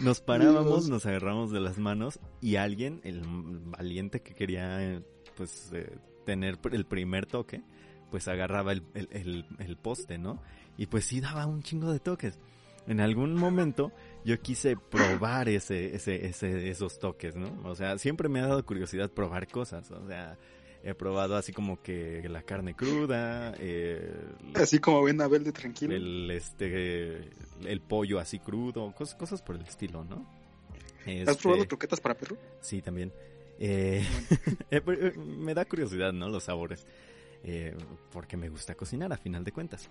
Nos 0.00 0.20
parábamos, 0.20 0.88
nos 0.88 1.06
agarramos 1.06 1.50
de 1.50 1.60
las 1.60 1.78
manos 1.78 2.18
y 2.40 2.56
alguien, 2.56 3.00
el 3.04 3.22
valiente 3.24 4.20
que 4.20 4.34
quería, 4.34 5.02
pues, 5.36 5.70
eh, 5.72 5.98
tener 6.24 6.58
el 6.72 6.86
primer 6.86 7.26
toque, 7.26 7.62
pues 8.10 8.28
agarraba 8.28 8.72
el, 8.72 8.82
el, 8.94 9.08
el- 9.12 9.46
el 9.58 9.76
poste, 9.76 10.18
¿no? 10.18 10.40
Y 10.76 10.86
pues 10.86 11.04
sí 11.04 11.20
daba 11.20 11.46
un 11.46 11.62
chingo 11.62 11.92
de 11.92 12.00
toques. 12.00 12.38
En 12.86 13.00
algún 13.00 13.34
momento 13.34 13.92
yo 14.24 14.38
quise 14.40 14.76
probar 14.76 15.48
ese, 15.48 15.94
ese, 15.94 16.26
ese, 16.26 16.68
esos 16.68 16.98
toques, 16.98 17.34
¿no? 17.34 17.48
O 17.64 17.74
sea, 17.74 17.96
siempre 17.98 18.28
me 18.28 18.40
ha 18.40 18.46
dado 18.46 18.64
curiosidad 18.66 19.10
probar 19.10 19.48
cosas. 19.48 19.90
O 19.90 20.06
sea, 20.06 20.36
he 20.84 20.94
probado 20.94 21.36
así 21.36 21.52
como 21.52 21.80
que 21.82 22.22
la 22.28 22.42
carne 22.42 22.74
cruda, 22.74 23.54
eh, 23.58 24.14
Así 24.54 24.78
como 24.78 25.02
ven 25.02 25.20
Abel 25.20 25.42
de 25.44 25.52
tranquilo. 25.52 25.94
el 25.94 26.30
este 26.30 27.30
el 27.64 27.80
pollo 27.80 28.18
así 28.18 28.38
crudo, 28.38 28.92
cosas, 28.94 29.14
cosas 29.16 29.42
por 29.42 29.56
el 29.56 29.62
estilo, 29.62 30.04
¿no? 30.04 30.26
¿Has 31.00 31.06
Este, 31.06 31.34
probado 31.42 31.66
croquetas 31.66 32.00
para 32.00 32.14
perro? 32.14 32.36
Sí, 32.60 32.80
también. 32.82 33.12
Eh, 33.58 34.02
eh, 34.70 35.12
me 35.16 35.54
da 35.54 35.64
curiosidad, 35.64 36.12
¿no? 36.12 36.28
Los 36.28 36.44
sabores. 36.44 36.86
Eh, 37.42 37.74
porque 38.10 38.36
me 38.36 38.48
gusta 38.48 38.74
cocinar, 38.74 39.12
a 39.12 39.16
final 39.16 39.44
de 39.44 39.52
cuentas. 39.52 39.88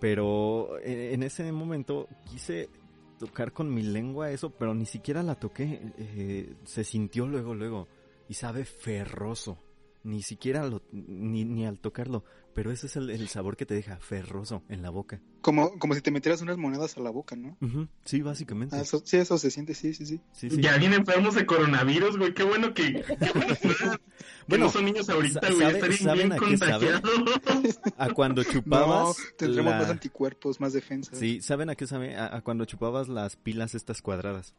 Pero 0.00 0.78
en 0.82 1.22
ese 1.22 1.52
momento 1.52 2.08
quise 2.30 2.70
tocar 3.18 3.52
con 3.52 3.72
mi 3.72 3.82
lengua 3.82 4.30
eso, 4.30 4.48
pero 4.48 4.74
ni 4.74 4.86
siquiera 4.86 5.22
la 5.22 5.34
toqué. 5.34 5.78
Eh, 5.98 6.54
se 6.64 6.84
sintió 6.84 7.26
luego, 7.26 7.54
luego. 7.54 7.86
Y 8.28 8.34
sabe 8.34 8.64
ferroso. 8.64 9.58
Ni 10.02 10.22
siquiera 10.22 10.66
lo, 10.66 10.82
ni, 10.92 11.44
ni 11.44 11.66
al 11.66 11.78
tocarlo. 11.78 12.24
Pero 12.54 12.72
ese 12.72 12.86
es 12.86 12.96
el, 12.96 13.10
el 13.10 13.28
sabor 13.28 13.56
que 13.56 13.64
te 13.66 13.74
deja 13.74 13.98
ferroso 14.00 14.62
en 14.68 14.82
la 14.82 14.90
boca. 14.90 15.20
Como, 15.40 15.78
como 15.78 15.94
si 15.94 16.00
te 16.00 16.10
metieras 16.10 16.40
unas 16.42 16.56
monedas 16.58 16.96
a 16.96 17.00
la 17.00 17.10
boca, 17.10 17.36
¿no? 17.36 17.56
Sí, 18.04 18.22
básicamente. 18.22 18.74
Ah, 18.74 18.80
eso, 18.80 19.00
sí, 19.04 19.18
eso 19.18 19.38
se 19.38 19.50
siente, 19.50 19.74
sí, 19.74 19.94
sí, 19.94 20.04
sí. 20.06 20.20
Sí, 20.32 20.50
sí. 20.50 20.60
Ya 20.60 20.76
bien 20.78 20.92
enfermos 20.94 21.34
de 21.34 21.46
coronavirus, 21.46 22.18
güey. 22.18 22.34
Qué 22.34 22.42
bueno 22.42 22.74
que, 22.74 22.94
qué 22.94 23.30
bueno 23.34 23.54
que, 23.60 23.68
Bueno, 23.68 23.98
bueno, 24.48 24.64
no 24.64 24.70
son 24.72 24.84
niños 24.86 25.08
ahorita, 25.08 25.40
güey. 25.52 25.66
Estarían 25.74 25.98
¿saben 25.98 26.28
bien 26.28 26.32
a 26.32 26.38
qué 26.38 26.56
sabe? 26.58 26.86
contagiados. 27.00 27.78
A 27.96 28.08
cuando 28.12 28.42
No, 28.42 28.50
chupabas. 28.50 29.16
tendremos 29.36 29.72
la- 29.72 29.78
más 29.80 29.90
anticuerpos, 29.90 30.60
más 30.60 30.72
defensa. 30.72 31.14
Sí, 31.14 31.40
¿saben 31.42 31.70
a 31.70 31.76
qué 31.76 31.86
sabe? 31.86 32.16
A, 32.16 32.34
a 32.36 32.40
cuando 32.40 32.64
chupabas 32.64 33.08
las 33.08 33.36
pilas 33.36 33.74
estas 33.74 34.02
cuadradas. 34.02 34.54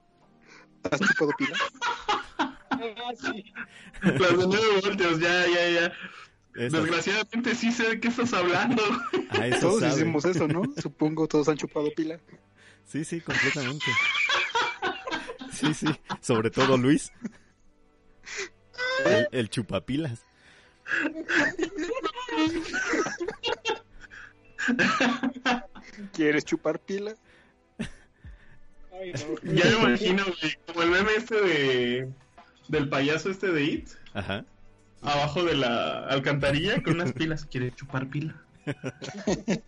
¿Has 0.90 1.00
chupado 1.02 1.32
pila? 1.38 1.58
Ah, 2.72 3.12
sí. 3.20 3.54
Las 4.02 4.38
de 4.38 4.48
nueve 4.48 4.82
voltios, 4.84 5.20
ya, 5.20 5.46
ya, 5.48 5.70
ya. 5.70 5.94
Esas. 6.56 6.84
Desgraciadamente 6.84 7.56
sí 7.56 7.72
sé 7.72 7.90
de 7.90 8.00
qué 8.00 8.08
estás 8.10 8.34
hablando. 8.34 8.84
A 9.30 9.48
eso 9.48 9.60
Todos 9.62 9.80
sabe. 9.82 9.94
hicimos 9.94 10.26
eso, 10.26 10.48
¿no? 10.48 10.64
Supongo 10.82 11.28
todos 11.28 11.48
han 11.48 11.58
chupado 11.58 11.89
pila. 11.95 12.20
Sí, 12.86 13.06
sí, 13.06 13.22
completamente. 13.22 13.86
Sí, 15.54 15.74
sí. 15.74 15.88
Sobre 16.22 16.50
todo 16.50 16.78
Luis. 16.78 17.12
El, 19.06 19.28
el 19.32 19.50
chupapilas. 19.50 20.26
¿Quieres 26.14 26.45
chupar 26.45 26.80
pila? 26.80 27.16
Ay, 28.91 29.14
no. 29.43 29.54
Ya 29.54 29.66
me 29.66 29.72
imagino, 29.89 30.24
güey, 30.26 30.58
como 30.68 30.84
el 30.84 30.89
meme 30.89 31.12
este 31.18 31.36
de 31.41 32.10
del 32.72 32.89
payaso 32.89 33.30
este 33.30 33.51
de 33.51 33.63
It, 33.63 33.89
Ajá. 34.13 34.45
abajo 35.01 35.43
de 35.43 35.55
la 35.55 36.05
alcantarilla 36.07 36.82
con 36.82 36.95
unas 36.95 37.13
pilas. 37.13 37.45
¿Quiere 37.45 37.72
chupar 37.76 38.07
pila? 38.09 38.36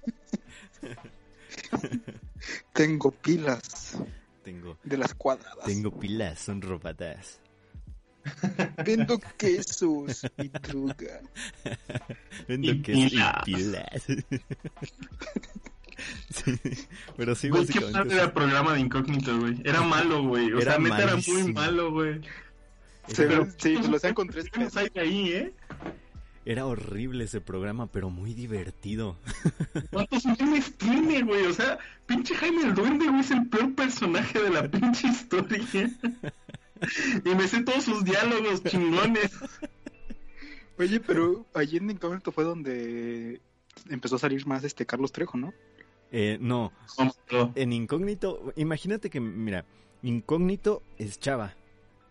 Tengo 2.73 3.11
pilas 3.11 3.97
Tengo, 4.43 4.77
de 4.83 4.97
las 4.97 5.13
cuadradas. 5.13 5.65
tengo 5.65 5.91
pilas, 5.99 6.39
son 6.39 6.61
robadas. 6.61 7.39
Vendo 8.85 9.19
quesos 9.37 10.23
y 10.37 10.47
droga. 10.49 11.21
Vendo 12.47 12.71
Y 12.71 12.81
queso 12.81 12.99
y 12.99 13.09
pilas. 13.09 13.43
pilas. 13.45 14.03
Sí, 16.29 16.59
pero 17.15 17.35
sí, 17.35 17.49
Güey, 17.49 17.65
qué 17.67 17.79
básicamente. 17.79 17.99
padre 17.99 18.13
era 18.15 18.23
el 18.25 18.31
programa 18.31 18.73
de 18.73 18.79
incógnito, 18.81 19.39
güey. 19.39 19.61
Era 19.63 19.81
malo, 19.81 20.23
güey. 20.23 20.51
O 20.51 20.59
Era 20.59 20.71
sea, 20.73 20.79
neta 20.81 21.03
era 21.03 21.15
muy 21.15 21.53
malo, 21.53 21.91
güey. 21.91 22.21
Se 23.07 23.25
ve- 23.25 23.47
sí, 23.57 23.75
pues 23.75 23.89
lo 23.89 23.97
hacían 23.97 24.13
con 24.13 24.27
tres 24.27 24.45
¿Qué 24.49 24.59
pesos. 24.61 24.77
hay 24.77 24.89
ahí, 24.95 25.31
eh? 25.33 25.53
Era 26.45 26.65
horrible 26.65 27.23
ese 27.23 27.39
programa, 27.39 27.87
pero 27.87 28.09
muy 28.09 28.33
divertido. 28.33 29.17
¿Cuántos 29.91 30.25
memes 30.25 30.73
tiene, 30.77 31.21
güey? 31.23 31.45
O 31.45 31.53
sea, 31.53 31.77
pinche 32.05 32.35
Jaime 32.35 32.63
el 32.63 32.73
Duende, 32.75 33.07
güey, 33.07 33.21
es 33.21 33.31
el 33.31 33.47
peor 33.47 33.73
personaje 33.75 34.41
de 34.41 34.49
la 34.49 34.69
pinche 34.69 35.07
historia. 35.07 35.59
y 37.23 37.29
me 37.35 37.47
sé 37.47 37.63
todos 37.63 37.85
sus 37.85 38.03
diálogos 38.03 38.61
chingones. 38.63 39.31
Oye, 40.77 40.99
pero 40.99 41.45
allí 41.53 41.77
en 41.77 41.91
Incógnito 41.91 42.31
fue 42.31 42.43
donde 42.43 43.39
empezó 43.89 44.15
a 44.17 44.19
salir 44.19 44.45
más 44.47 44.63
este 44.63 44.85
Carlos 44.85 45.11
Trejo, 45.11 45.37
¿no? 45.37 45.53
Eh, 46.11 46.37
no, 46.41 46.71
en 47.55 47.73
Incógnito, 47.73 48.51
imagínate 48.55 49.09
que, 49.09 49.19
mira, 49.19 49.65
Incógnito 50.03 50.83
es 50.97 51.19
Chava, 51.19 51.55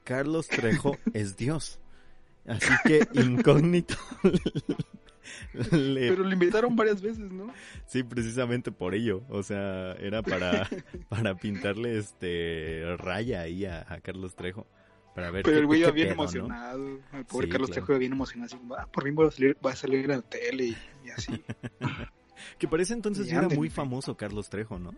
Carlos 0.05 0.49
Trejo 0.49 0.99
es 1.15 1.37
Dios. 1.37 1.79
Así 2.47 2.75
que 2.85 3.07
Incógnito 3.13 3.95
le- 5.73 6.09
Pero 6.09 6.25
lo 6.25 6.33
invitaron 6.33 6.75
varias 6.75 7.01
veces, 7.01 7.31
¿no? 7.31 7.53
sí, 7.87 8.03
precisamente 8.03 8.73
por 8.73 8.95
ello, 8.95 9.23
o 9.29 9.43
sea, 9.43 9.93
era 9.93 10.23
para 10.23 10.69
para 11.09 11.35
pintarle 11.37 11.99
este 11.99 12.97
raya 12.99 13.43
ahí 13.43 13.65
a, 13.65 13.87
a 13.89 14.01
Carlos 14.01 14.35
Trejo 14.35 14.67
para 15.15 15.31
ver 15.31 15.45
Pero 15.45 15.55
qué- 15.57 15.61
el 15.61 15.67
güey 15.67 15.81
iba 15.81 15.91
bien 15.93 16.09
pedo, 16.09 16.17
¿no? 16.17 16.23
emocionado. 16.23 16.99
El 17.13 17.25
pobre 17.27 17.47
Sí, 17.47 17.53
Carlos 17.53 17.69
claro. 17.71 17.81
Trejo 17.83 17.93
iba 17.93 17.99
bien 18.01 18.13
emocionado. 18.13 18.47
Así, 18.47 18.57
como, 18.57 18.75
ah, 18.75 18.89
por 18.93 19.05
fin 19.05 19.15
voy 19.15 19.29
a 19.29 19.31
salir, 19.31 19.57
va 19.65 19.71
a 19.73 19.77
salir 19.77 20.01
en 20.05 20.09
la 20.11 20.23
tele 20.23 20.65
y, 20.65 20.77
y 21.05 21.11
así. 21.11 21.33
Que 22.59 22.67
parece 22.67 22.93
entonces 22.93 23.29
ya 23.29 23.39
era 23.39 23.49
muy 23.49 23.71
famoso 23.71 24.17
Carlos 24.17 24.49
Trejo, 24.51 24.77
¿no? 24.81 24.93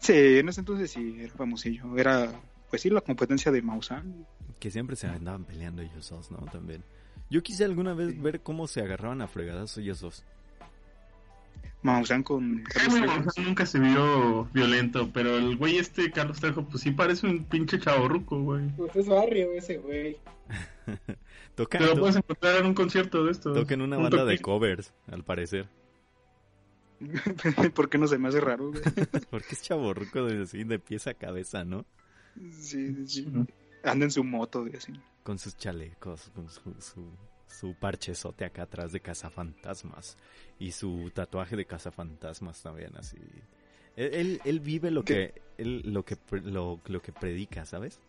sí, 0.00 0.12
en 0.38 0.48
ese 0.48 0.60
entonces 0.60 0.90
sí, 0.90 1.16
era 1.20 1.32
famosillo. 1.34 1.96
Era, 1.96 2.32
pues 2.70 2.82
sí, 2.82 2.90
la 2.90 3.00
competencia 3.00 3.50
de 3.52 3.62
Maussan. 3.62 4.26
Que 4.58 4.70
siempre 4.70 4.96
se 4.96 5.06
andaban 5.06 5.44
peleando 5.44 5.82
ellos 5.82 6.08
dos, 6.10 6.30
¿no? 6.30 6.38
También. 6.52 6.82
Yo 7.30 7.42
quise 7.42 7.64
alguna 7.64 7.94
vez 7.94 8.10
Sí. 8.12 8.18
ver 8.20 8.40
cómo 8.40 8.66
se 8.66 8.80
agarraban 8.80 9.20
a 9.22 9.28
fregadas 9.28 9.76
ellos 9.78 10.00
dos. 10.00 10.24
Maussan 11.82 12.22
con 12.24 12.62
Carlos 12.64 12.92
Jaime 12.94 13.06
Trejo. 13.06 13.20
Maussan 13.22 13.44
nunca 13.44 13.66
se 13.66 13.78
vio 13.78 14.44
violento, 14.52 15.10
pero 15.12 15.36
el 15.36 15.56
güey 15.56 15.78
este, 15.78 16.10
Carlos 16.10 16.40
Trejo, 16.40 16.64
pues 16.64 16.82
sí 16.82 16.90
parece 16.90 17.26
un 17.26 17.44
pinche 17.44 17.78
chavorruco, 17.78 18.40
güey. 18.42 18.68
Pues 18.76 18.96
es 18.96 19.06
barrio 19.06 19.52
ese 19.52 19.78
güey. 19.78 20.16
Tocan, 21.54 21.80
Te 21.82 21.86
lo 21.88 21.96
puedes 22.00 22.16
encontrar 22.16 22.56
en 22.56 22.66
un 22.66 22.74
concierto 22.74 23.24
de 23.24 23.32
estos. 23.32 23.54
tocan 23.56 23.80
una 23.82 23.96
Un 23.96 24.04
banda 24.04 24.24
de 24.24 24.38
covers, 24.38 24.92
al 25.10 25.22
parecer. 25.24 25.68
¿Por 27.74 27.88
qué 27.88 27.98
no 27.98 28.08
se 28.08 28.18
me 28.18 28.28
hace 28.28 28.40
raro? 28.40 28.70
güey? 28.70 28.82
Porque 29.30 29.54
es 29.54 29.62
chaborruco 29.62 30.24
de 30.24 30.42
así, 30.42 30.64
de 30.64 30.78
pies 30.80 31.06
a 31.06 31.14
cabeza, 31.14 31.64
¿no? 31.64 31.84
Sí, 32.60 33.06
sí. 33.06 33.26
Anda 33.82 34.04
en 34.04 34.10
su 34.10 34.24
moto, 34.24 34.66
así. 34.76 34.92
Con 35.22 35.38
sus 35.38 35.56
chalecos, 35.56 36.30
con 36.34 36.48
su, 36.48 36.74
su, 36.80 37.10
su 37.46 37.74
parchezote 37.74 38.44
acá 38.44 38.62
atrás 38.62 38.92
de 38.92 39.00
cazafantasmas. 39.00 40.16
Y 40.58 40.72
su 40.72 41.10
tatuaje 41.14 41.56
de 41.56 41.66
cazafantasmas 41.66 42.62
también, 42.62 42.96
así. 42.96 43.18
Él, 43.96 44.14
él, 44.14 44.40
él 44.44 44.60
vive 44.60 44.90
lo 44.90 45.04
¿Qué? 45.04 45.32
que, 45.34 45.42
él, 45.62 45.82
lo 45.92 46.04
que, 46.04 46.16
lo, 46.42 46.80
lo 46.86 47.02
que 47.02 47.12
predica, 47.12 47.64
¿sabes? 47.66 48.00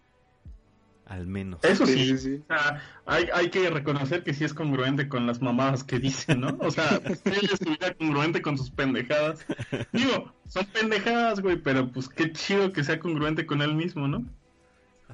Al 1.10 1.26
menos. 1.26 1.60
Eso 1.64 1.88
Sí, 1.88 1.94
sí, 1.94 2.06
sí, 2.06 2.18
sí. 2.18 2.44
O 2.44 2.54
sea, 2.54 2.84
hay, 3.08 3.26
hay 3.34 3.50
que 3.50 3.68
reconocer 3.72 4.24
que 4.24 4.36
sí 4.36 4.44
es 4.44 4.54
congruente 4.54 5.10
con 5.10 5.26
las 5.26 5.42
mamadas 5.42 5.84
que 5.84 5.98
dice, 5.98 6.36
¿no? 6.36 6.56
O 6.60 6.70
sea, 6.70 7.02
él 7.26 7.50
estuviera 7.52 7.96
congruente 7.96 8.44
con 8.44 8.58
sus 8.60 8.70
pendejadas. 8.70 9.44
Digo, 9.92 10.32
son 10.48 10.66
pendejadas, 10.68 11.42
güey, 11.42 11.58
pero 11.58 11.92
pues 11.92 12.10
qué 12.10 12.32
chido 12.32 12.72
que 12.72 12.84
sea 12.84 13.00
congruente 13.00 13.48
con 13.48 13.64
él 13.64 13.74
mismo, 13.74 14.08
¿no? 14.08 14.24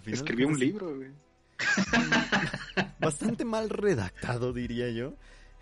Escribió 0.06 0.50
un 0.50 0.60
libro, 0.60 0.96
güey. 0.98 1.12
bastante 3.00 3.46
mal 3.46 3.70
redactado, 3.70 4.52
diría 4.52 4.90
yo. 4.90 5.14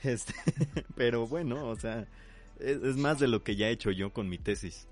Este, 0.02 0.34
pero 0.96 1.28
bueno, 1.28 1.68
o 1.68 1.76
sea, 1.76 2.08
es, 2.60 2.82
es 2.82 2.98
más 2.98 3.20
de 3.20 3.28
lo 3.28 3.44
que 3.44 3.56
ya 3.56 3.68
he 3.68 3.72
hecho 3.72 3.92
yo 3.92 4.12
con 4.12 4.28
mi 4.30 4.40
tesis. 4.40 4.88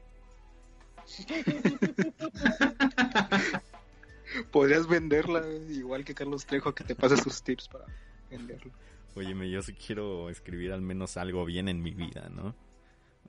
Podrías 4.51 4.87
venderla 4.87 5.43
igual 5.69 6.03
que 6.05 6.13
Carlos 6.13 6.45
Trejo, 6.45 6.73
que 6.73 6.83
te 6.83 6.95
pase 6.95 7.17
sus 7.17 7.41
tips 7.43 7.67
para 7.67 7.85
venderlo. 8.29 8.71
Óyeme, 9.15 9.49
yo 9.49 9.61
sí 9.61 9.73
quiero 9.73 10.29
escribir 10.29 10.71
al 10.71 10.81
menos 10.81 11.17
algo 11.17 11.43
bien 11.45 11.67
en 11.67 11.81
mi 11.81 11.91
vida, 11.93 12.29
¿no? 12.29 12.55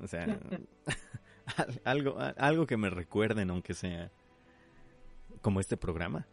O 0.00 0.06
sea, 0.06 0.24
al- 1.56 1.80
algo, 1.84 2.16
algo 2.36 2.66
que 2.66 2.76
me 2.76 2.88
recuerden, 2.90 3.50
aunque 3.50 3.74
sea 3.74 4.10
como 5.40 5.58
este 5.60 5.76
programa. 5.76 6.26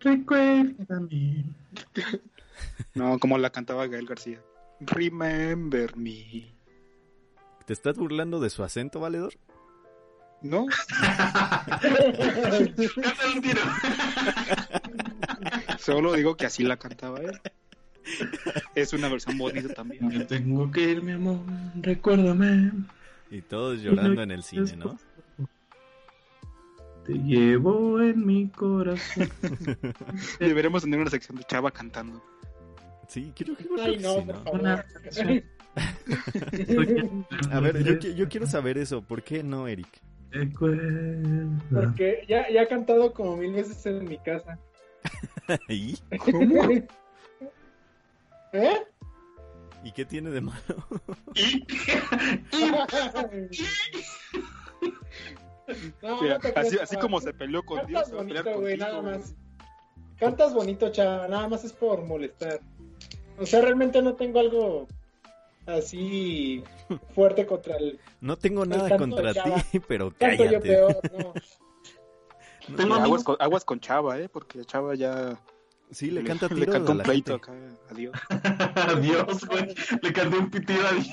Recuérdame. 0.00 1.44
No, 2.94 3.18
como 3.18 3.36
la 3.36 3.50
cantaba 3.50 3.88
Gael 3.88 4.06
García. 4.06 4.40
Remember 4.78 5.96
me. 5.96 6.54
¿Te 7.66 7.72
estás 7.72 7.96
burlando 7.98 8.38
de 8.38 8.48
su 8.50 8.62
acento, 8.62 9.00
valedor? 9.00 9.34
¿No? 10.44 10.66
Cántale 11.80 13.34
un 13.34 13.40
tiro. 13.40 13.62
Solo 15.78 16.12
digo 16.12 16.36
que 16.36 16.44
así 16.44 16.62
la 16.62 16.76
cantaba 16.76 17.18
él. 17.20 17.40
Es 18.74 18.92
una 18.92 19.08
versión 19.08 19.38
bonita 19.38 19.72
también. 19.72 20.06
Me 20.06 20.26
tengo 20.26 20.70
que 20.70 20.82
ir, 20.82 21.02
mi 21.02 21.12
amor, 21.12 21.40
recuérdame. 21.80 22.72
Y 23.30 23.40
todos 23.40 23.80
llorando 23.80 24.22
en 24.22 24.32
el 24.32 24.42
cine, 24.42 24.76
¿no? 24.76 24.98
Te 27.06 27.14
llevo 27.14 28.02
en 28.02 28.26
mi 28.26 28.48
corazón. 28.48 29.30
Deberemos 30.38 30.82
tener 30.82 31.00
una 31.00 31.08
sección 31.10 31.38
de 31.38 31.44
Chava 31.44 31.70
cantando. 31.70 32.22
Sí, 33.08 33.32
quiero 33.34 33.56
que 33.56 33.64
Ay, 33.80 33.98
no, 33.98 34.16
sí, 34.16 34.20
por 34.26 34.34
¿no? 34.34 34.44
favor. 34.44 34.60
Una 34.60 34.84
A 37.50 37.60
ver, 37.60 37.82
yo, 37.82 38.10
yo 38.10 38.28
quiero 38.28 38.46
saber 38.46 38.76
eso. 38.76 39.00
¿Por 39.00 39.22
qué 39.22 39.42
no, 39.42 39.66
Eric? 39.68 39.88
Porque 41.72 42.24
ya, 42.28 42.48
ya 42.50 42.62
he 42.62 42.68
cantado 42.68 43.12
como 43.12 43.36
mil 43.36 43.52
veces 43.52 43.84
en 43.86 44.04
mi 44.04 44.18
casa. 44.18 44.58
¿Y? 45.68 45.96
¿Cómo? 46.30 46.62
¿Eh? 48.52 48.78
¿Y 49.82 49.92
qué 49.92 50.04
tiene 50.04 50.30
de 50.30 50.40
malo? 50.40 50.60
Y- 51.34 51.66
No, 56.02 56.20
Mira, 56.20 56.34
no 56.34 56.40
te 56.40 56.80
así, 56.80 56.96
como 56.96 57.20
se 57.20 57.32
peleó 57.32 57.62
con 57.64 57.86
Dios, 57.86 58.02
Cantas 58.10 58.24
pelear 58.26 58.44
bonito, 58.44 58.60
güey, 58.60 58.78
contigo, 58.78 59.02
nada 59.02 59.16
más. 59.18 59.34
Cantas 60.18 60.54
bonito, 60.54 60.92
chava, 60.92 61.26
nada 61.28 61.48
más 61.48 61.64
es 61.64 61.72
por 61.72 62.02
molestar. 62.04 62.60
O 63.38 63.46
sea, 63.46 63.62
realmente 63.62 64.00
no 64.02 64.14
tengo 64.14 64.40
algo 64.40 64.86
así 65.66 66.62
fuerte 67.14 67.46
contra 67.46 67.76
el 67.76 67.98
No 68.20 68.36
tengo 68.36 68.64
nada 68.66 68.96
contra 68.96 69.32
Chava. 69.34 69.62
ti, 69.62 69.80
pero 69.88 70.10
canto 70.12 70.44
yo 70.44 70.50
cállate. 70.50 70.68
peor, 70.68 71.00
no. 72.78 72.86
No, 72.86 72.94
aguas, 72.94 73.24
con, 73.24 73.36
aguas 73.40 73.64
con 73.64 73.78
Chava, 73.80 74.18
¿eh? 74.18 74.28
Porque 74.28 74.64
Chava 74.64 74.94
ya 74.94 75.38
Sí, 75.90 76.10
le 76.10 76.24
canta 76.24 76.48
le 76.48 76.54
tiros 76.54 76.74
canta 76.74 76.88
a 76.88 76.92
un 76.92 76.98
la 76.98 77.04
pleito 77.04 77.38
gente. 77.38 77.50
acá 77.52 77.90
a 77.90 77.94
Dios. 77.94 78.14
Adiós, 78.74 79.44
güey. 79.46 79.74
Le 80.02 80.12
canté 80.12 80.38
un 80.38 80.50
pitido 80.50 80.86
a 80.86 80.92
Dios. 80.92 81.08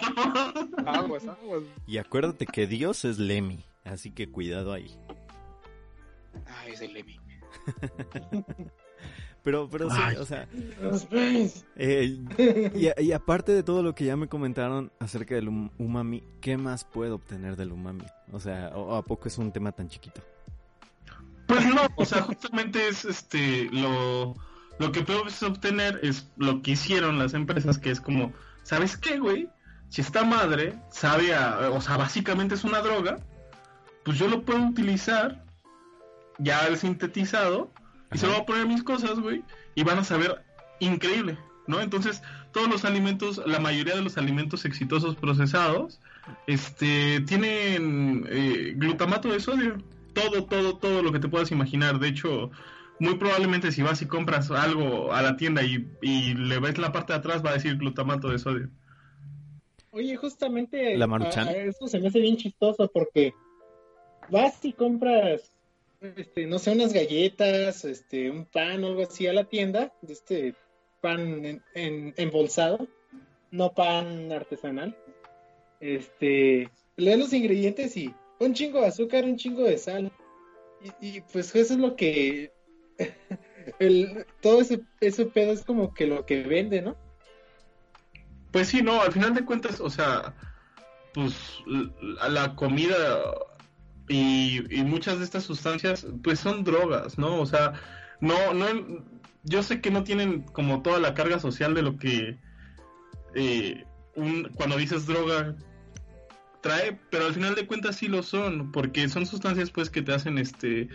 Aguas, 0.86 1.28
aguas. 1.28 1.64
Y 1.86 1.98
acuérdate 1.98 2.46
que 2.48 2.68
Dios 2.68 3.04
es 3.06 3.20
Lemmy, 3.20 3.66
así 3.84 4.12
que 4.12 4.32
cuidado 4.32 4.72
ahí. 4.72 4.98
Ay, 6.46 6.72
ese 6.72 6.88
Lemmy. 6.88 7.20
Pero, 9.44 9.68
pero 9.70 9.90
sí, 9.90 9.98
Ay. 10.00 10.18
o 10.18 10.26
sea, 10.26 10.48
eh, 11.76 12.20
y, 12.76 13.04
y 13.04 13.12
aparte 13.12 13.52
de 13.52 13.64
todo 13.64 13.82
lo 13.82 13.96
que 13.96 14.06
ya 14.06 14.16
me 14.16 14.28
comentaron 14.28 14.92
acerca 15.00 15.34
del 15.34 15.50
um- 15.50 15.72
umami, 15.80 16.24
¿qué 16.42 16.58
más 16.58 16.86
puedo 16.86 17.16
obtener 17.16 17.56
del 17.56 17.72
umami? 17.72 18.06
O 18.32 18.40
sea, 18.40 18.70
¿o 18.76 18.96
¿a 18.96 19.04
poco 19.04 19.28
es 19.28 19.38
un 19.40 19.52
tema 19.52 19.72
tan 19.72 19.90
chiquito? 19.90 20.22
Pues 21.48 21.66
no, 21.66 21.82
o 21.96 22.06
sea, 22.06 22.22
justamente 22.22 22.88
es 22.88 23.04
este 23.04 23.68
lo, 23.72 24.36
lo 24.78 24.92
que 24.92 25.02
puedes 25.02 25.42
obtener 25.42 26.00
es 26.04 26.30
lo 26.38 26.62
que 26.62 26.72
hicieron 26.72 27.18
las 27.18 27.34
empresas, 27.34 27.80
que 27.80 27.90
es 27.90 28.00
como, 28.00 28.34
¿sabes 28.64 28.96
qué, 28.96 29.18
güey? 29.18 29.50
Si 29.90 30.02
esta 30.02 30.24
madre 30.24 30.76
sabe 30.92 31.34
a, 31.34 31.72
o 31.72 31.82
sea, 31.82 31.98
básicamente 31.98 32.56
es 32.56 32.64
una 32.64 32.80
droga, 32.80 33.18
pues 34.06 34.18
yo 34.18 34.28
lo 34.28 34.44
puedo 34.44 34.64
utilizar 34.66 35.44
ya 36.38 36.68
el 36.68 36.78
sintetizado 36.78 37.72
y 38.14 38.18
se 38.18 38.26
lo 38.28 38.34
voy 38.34 38.42
a 38.42 38.46
poner 38.46 38.64
a 38.64 38.68
mis 38.68 38.84
cosas, 38.84 39.20
güey, 39.20 39.44
y 39.76 39.84
van 39.84 40.00
a 40.00 40.04
saber 40.04 40.44
increíble, 40.80 41.38
¿no? 41.68 41.80
Entonces, 41.82 42.22
todos 42.52 42.68
los 42.70 42.84
alimentos, 42.86 43.42
la 43.46 43.60
mayoría 43.60 43.96
de 43.96 44.02
los 44.02 44.18
alimentos 44.18 44.66
exitosos 44.66 45.16
procesados, 45.16 46.00
este, 46.48 47.22
tienen 47.22 48.26
eh, 48.30 48.74
glutamato 48.76 49.30
de 49.30 49.40
sodio. 49.40 49.78
Todo, 50.14 50.44
todo, 50.46 50.78
todo 50.78 51.02
lo 51.02 51.12
que 51.14 51.20
te 51.20 51.30
puedas 51.30 51.52
imaginar. 51.52 51.98
De 52.00 52.10
hecho, 52.10 52.52
muy 53.00 53.16
probablemente 53.16 53.72
si 53.72 53.82
vas 53.82 54.02
y 54.02 54.08
compras 54.08 54.52
algo 54.52 55.14
a 55.14 55.22
la 55.22 55.38
tienda 55.38 55.64
y, 55.64 55.88
y 56.02 56.34
le 56.34 56.60
ves 56.60 56.78
la 56.78 56.92
parte 56.92 57.14
de 57.14 57.20
atrás, 57.20 57.42
va 57.46 57.52
a 57.52 57.54
decir 57.54 57.78
glutamato 57.78 58.28
de 58.30 58.38
sodio. 58.40 58.70
Oye, 59.92 60.16
justamente 60.18 60.98
¿La 60.98 61.08
Maruchan? 61.08 61.48
a- 61.48 61.52
a 61.52 61.56
eso 61.56 61.88
se 61.88 62.00
me 62.00 62.08
hace 62.08 62.20
bien 62.20 62.36
chistoso 62.38 62.90
porque 62.94 63.34
vas 64.30 64.64
y 64.66 64.74
compras, 64.74 65.54
este, 66.02 66.48
no 66.48 66.58
sé, 66.60 66.72
unas 66.72 66.94
galletas, 66.94 67.86
este, 67.86 68.30
un 68.32 68.46
pan 68.46 68.84
o 68.84 68.88
algo 68.88 69.04
así 69.04 69.28
a 69.28 69.34
la 69.34 69.46
tienda, 69.46 69.94
este 70.08 70.56
pan 71.00 71.46
en, 71.46 71.64
en- 71.76 72.14
embolsado, 72.18 72.88
no 73.52 73.74
pan 73.74 74.32
artesanal. 74.32 74.98
Este, 75.80 76.70
lees 76.98 77.20
los 77.20 77.34
ingredientes 77.34 77.96
y 77.98 78.14
un 78.40 78.54
chingo 78.54 78.82
de 78.82 78.88
azúcar, 78.88 79.26
un 79.26 79.38
chingo 79.38 79.64
de 79.64 79.78
sal. 79.78 80.12
Y, 81.00 81.22
pues 81.22 81.54
eso 81.56 81.74
es 81.76 81.80
lo 81.80 81.96
que 81.96 82.52
el, 83.80 84.26
todo 84.42 84.62
ese, 84.62 85.26
pedo 85.28 85.52
es 85.52 85.64
como 85.64 85.94
que 85.94 86.08
lo 86.08 86.26
que 86.26 86.42
vende, 86.42 86.82
¿no? 86.82 86.98
Pues 88.52 88.70
sí, 88.70 88.82
no, 88.82 89.02
al 89.02 89.12
final 89.12 89.36
de 89.36 89.46
cuentas, 89.46 89.80
o 89.80 89.90
sea, 89.90 90.36
pues 91.14 91.36
la 92.30 92.56
comida 92.56 93.22
y, 94.12 94.66
y 94.70 94.84
muchas 94.84 95.20
de 95.20 95.26
estas 95.26 95.44
sustancias, 95.44 96.06
pues 96.22 96.40
son 96.40 96.66
drogas, 96.66 97.18
¿no? 97.18 97.40
O 97.40 97.46
sea, 97.46 97.74
no, 98.20 98.54
no, 98.54 98.66
yo 99.44 99.64
sé 99.64 99.80
que 99.80 99.90
no 99.90 100.04
tienen 100.04 100.42
como 100.42 100.82
toda 100.82 101.00
la 101.00 101.14
carga 101.14 101.40
social 101.40 101.74
de 101.74 101.82
lo 101.82 101.98
que 101.98 102.38
eh, 103.36 103.86
un, 104.16 104.52
cuando 104.56 104.76
dices 104.76 105.06
droga 105.06 105.56
trae, 106.62 107.00
pero 107.10 107.26
al 107.26 107.34
final 107.34 107.56
de 107.56 107.66
cuentas 107.66 107.96
sí 107.96 108.10
lo 108.10 108.22
son, 108.22 108.74
porque 108.74 109.08
son 109.08 109.26
sustancias 109.26 109.72
pues 109.72 109.90
que 109.90 110.02
te 110.02 110.14
hacen 110.14 110.38
este 110.38 110.90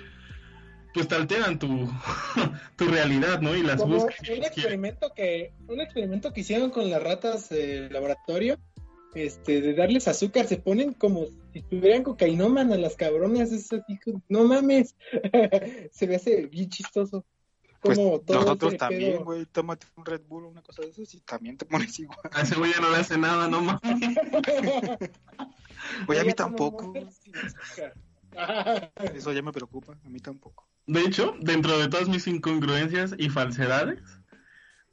pues 0.93 1.09
te 1.09 1.15
alteran 1.15 1.59
tu, 1.59 1.91
tu 2.77 2.85
realidad, 2.87 3.41
¿no? 3.41 3.55
Y 3.57 3.63
las 3.63 3.81
como 3.81 3.97
buscas. 3.97 4.21
un 4.29 4.45
experimento 4.45 5.13
que 5.15 5.53
un 5.69 5.81
experimento 5.81 6.33
que 6.35 6.43
hicieron 6.43 6.71
con 6.71 6.91
las 6.91 7.03
ratas 7.03 7.49
del 7.49 7.93
laboratorio 7.93 8.59
este 9.17 9.61
de 9.61 9.75
darles 9.75 10.09
azúcar 10.09 10.47
se 10.47 10.59
ponen 10.59 10.93
como 10.93 11.27
si 11.53 11.63
tuvieran 11.63 12.03
cocainómanas 12.03 12.79
las 12.79 12.97
cabronas 12.97 13.53
es 13.53 13.73
así, 13.73 13.99
no 14.29 14.45
mames 14.45 14.95
se 15.93 16.07
me 16.07 16.17
hace 16.17 16.47
bien 16.47 16.69
chistoso 16.69 17.25
Pues 17.81 17.99
como 17.99 18.21
todo 18.21 18.41
nosotros 18.41 18.77
también, 18.77 19.25
güey. 19.25 19.47
Tómate 19.47 19.87
un 19.97 20.05
Red 20.05 20.23
Bull 20.29 20.45
o 20.45 20.49
una 20.49 20.63
cosa 20.63 20.83
de 20.83 20.89
esas 20.89 21.15
y 21.15 21.21
también 21.21 21.57
te 21.57 21.65
pones 21.67 21.99
igual. 21.99 22.19
A 22.33 22.43
ese 22.43 22.57
güey 22.57 22.73
ya 22.73 22.81
no 22.81 22.91
le 22.91 22.97
hace 22.97 23.17
nada, 23.17 23.49
no 23.49 23.61
mames. 23.61 23.81
Oye, 26.09 26.21
a 26.21 26.25
mí 26.25 26.33
tampoco. 26.33 26.93
Ah, 28.37 28.91
Eso 29.15 29.33
ya 29.33 29.43
me 29.43 29.53
preocupa. 29.53 29.97
A 30.05 30.09
mí 30.09 30.21
tampoco. 30.21 30.67
De 30.87 31.01
hecho, 31.01 31.35
dentro 31.41 31.79
de 31.79 31.89
todas 31.89 32.09
mis 32.09 32.27
incongruencias 32.27 33.15
y 33.19 33.29
falsedades, 33.29 34.01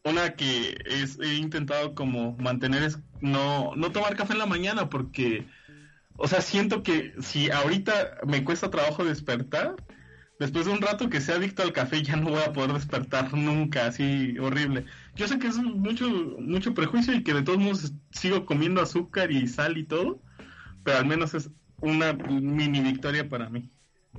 una 0.04 0.36
que 0.36 0.78
es- 0.86 1.20
he 1.20 1.36
intentado 1.36 1.96
como 1.96 2.36
mantener 2.38 2.84
es 2.84 3.00
no, 3.22 3.76
no 3.76 3.92
tomar 3.92 4.16
café 4.16 4.34
en 4.34 4.40
la 4.40 4.46
mañana 4.46 4.90
porque, 4.90 5.46
o 6.18 6.28
sea, 6.28 6.42
siento 6.42 6.84
que 6.84 7.14
si 7.22 7.50
ahorita 7.52 8.18
me 8.28 8.44
cuesta 8.44 8.70
trabajo 8.70 9.06
despertar, 9.06 9.76
después 10.40 10.66
de 10.66 10.74
un 10.74 10.82
rato 10.82 11.10
que 11.10 11.22
sea 11.22 11.36
adicto 11.36 11.64
al 11.64 11.74
café 11.74 12.04
ya 12.04 12.18
no 12.18 12.32
voy 12.32 12.42
a 12.42 12.52
poder 12.54 12.74
despertar 12.74 13.34
nunca, 13.34 13.88
así 13.88 14.38
horrible. 14.40 14.86
Yo 15.16 15.28
sé 15.28 15.40
que 15.40 15.48
es 15.48 15.58
mucho, 15.58 16.10
mucho 16.40 16.74
prejuicio 16.74 17.14
y 17.14 17.24
que 17.24 17.34
de 17.34 17.44
todos 17.44 17.60
modos 17.60 17.94
sigo 18.12 18.46
comiendo 18.46 18.82
azúcar 18.82 19.32
y 19.32 19.48
sal 19.48 19.78
y 19.78 19.86
todo, 19.86 20.20
pero 20.84 20.98
al 20.98 21.06
menos 21.06 21.34
es 21.34 21.50
una 21.80 22.14
mini 22.14 22.82
victoria 22.82 23.28
para 23.30 23.50
mí. 23.50 23.70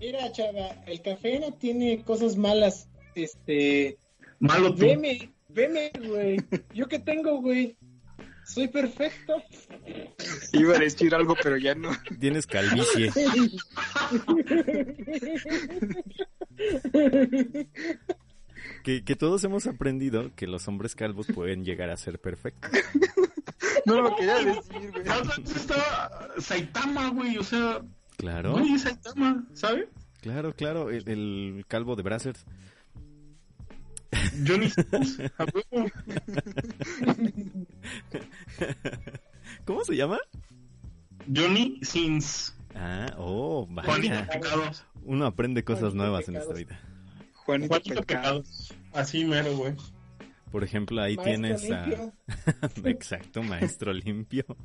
Mira, 0.00 0.32
chava, 0.32 0.70
el 0.86 1.02
café 1.02 1.40
no 1.40 1.52
tiene 1.52 2.02
cosas 2.04 2.36
malas. 2.36 2.88
Este, 3.14 3.98
Malo 4.40 4.74
tú. 4.74 4.86
veme, 4.86 5.33
veme, 5.54 5.90
güey. 6.06 6.36
Yo 6.74 6.86
que 6.86 6.98
tengo, 6.98 7.40
güey. 7.40 7.76
Soy 8.44 8.68
perfecto. 8.68 9.42
Iba 10.52 10.76
a 10.76 10.78
decir 10.78 11.14
algo, 11.14 11.34
pero 11.42 11.56
ya 11.56 11.74
no. 11.74 11.90
Tienes 12.20 12.46
calvicie. 12.46 13.10
Que, 18.82 19.02
que 19.04 19.16
todos 19.16 19.42
hemos 19.44 19.66
aprendido 19.66 20.34
que 20.34 20.46
los 20.46 20.68
hombres 20.68 20.94
calvos 20.94 21.26
pueden 21.34 21.64
llegar 21.64 21.90
a 21.90 21.96
ser 21.96 22.18
perfectos. 22.20 22.70
No 23.86 24.00
lo 24.00 24.14
quería 24.16 24.36
decir, 24.36 24.90
güey. 24.90 25.02
Estaba 25.54 26.28
Saitama, 26.38 27.10
güey, 27.10 27.36
o 27.38 27.42
sea, 27.44 27.82
Claro, 28.16 28.52
güey, 28.52 28.78
Saitama, 28.78 29.44
¿sabes? 29.54 29.86
claro, 30.20 30.54
claro. 30.54 30.90
El, 30.90 31.08
el 31.08 31.64
calvo 31.68 31.96
de 31.96 32.02
Brazzers. 32.02 32.44
Johnny 34.46 34.70
Sins, 34.70 35.18
a 35.38 35.44
huevo. 35.44 35.90
¿Cómo 39.64 39.84
se 39.84 39.96
llama? 39.96 40.18
Johnny 41.34 41.78
Sins, 41.82 42.54
Ah, 42.74 43.14
oh, 43.18 43.66
Juanito 43.66 44.14
vaya. 44.14 44.26
Pecados, 44.28 44.84
Uno 45.04 45.26
aprende 45.26 45.62
cosas 45.64 45.80
Juanito 45.94 45.96
nuevas 46.02 46.28
en 46.28 46.34
Pecados. 46.34 46.58
esta 46.58 46.74
vida. 46.74 46.80
Juanito 47.34 47.68
Juanito 47.68 47.94
Pecado. 48.02 48.42
Pecados, 48.42 48.74
así 48.92 49.24
mero, 49.24 49.56
güey. 49.56 49.74
Por 50.50 50.64
ejemplo, 50.64 51.00
ahí 51.02 51.16
Maestro 51.16 51.32
tienes 51.32 51.70
a... 51.70 51.86
limpio. 51.86 52.12
Exacto, 52.90 53.42
maestro 53.42 53.92
limpio. 53.92 54.44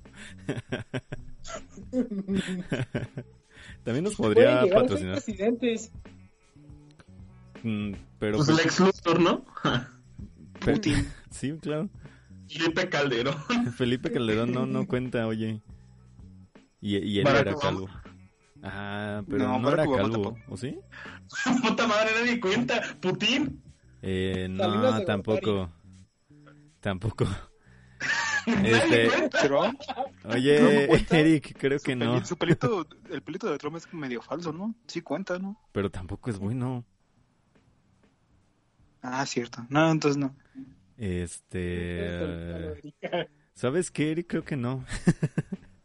También 3.83 4.03
nos 4.03 4.15
podría 4.15 4.65
patrocinar. 4.71 5.13
presidentes. 5.15 5.91
Mm, 7.63 7.93
pero 8.19 8.37
Pues 8.37 8.47
pues, 8.49 8.59
el 8.59 8.65
ex 8.65 8.79
Luthor, 8.79 9.19
¿no? 9.19 9.45
Putin. 10.59 11.07
Sí, 11.29 11.53
claro. 11.61 11.89
Felipe 12.47 12.89
Calderón. 12.89 13.35
Felipe 13.77 14.11
Calderón 14.11 14.51
no, 14.51 14.65
no 14.65 14.85
cuenta, 14.87 15.27
oye. 15.27 15.61
Y, 16.81 16.97
y 16.97 17.19
él 17.19 17.25
Barack 17.25 17.41
era 17.47 17.55
Obama. 17.55 17.61
calvo. 17.61 17.89
Ah, 18.63 19.21
pero 19.29 19.47
No, 19.47 19.59
no, 19.59 19.71
era 19.71 19.83
Obama 19.83 19.97
calvo, 20.03 20.21
tampoco. 20.21 20.53
¿o 20.53 20.57
sí? 20.57 20.79
Puta 21.61 21.87
madre, 21.87 22.11
nadie 22.19 22.39
cuenta. 22.39 22.81
Putin. 23.01 23.61
Eh, 24.01 24.47
no, 24.49 25.01
tampoco. 25.03 25.69
Tampoco. 26.79 27.25
Este. 28.63 29.09
Trump. 29.43 29.79
oye, 30.23 30.81
¿No 30.81 30.87
cuenta? 30.87 31.19
Eric, 31.19 31.55
creo 31.59 31.77
Su 31.77 31.85
que 31.85 31.95
no. 31.95 32.25
Su 32.25 32.37
pelito, 32.37 32.87
el 33.11 33.21
pelito 33.21 33.51
de 33.51 33.57
Trump 33.57 33.75
es 33.77 33.93
medio 33.93 34.21
falso, 34.21 34.51
¿no? 34.53 34.73
Sí 34.87 35.01
cuenta, 35.01 35.37
¿no? 35.37 35.59
Pero 35.71 35.91
tampoco 35.91 36.29
es 36.29 36.39
bueno. 36.39 36.85
Ah, 39.01 39.25
cierto. 39.25 39.65
No, 39.69 39.89
entonces 39.91 40.17
no. 40.17 40.35
Este. 40.97 42.81
¿Sabes 43.53 43.91
qué, 43.91 44.11
Eric? 44.11 44.27
Creo 44.27 44.43
que 44.43 44.55
no. 44.55 44.85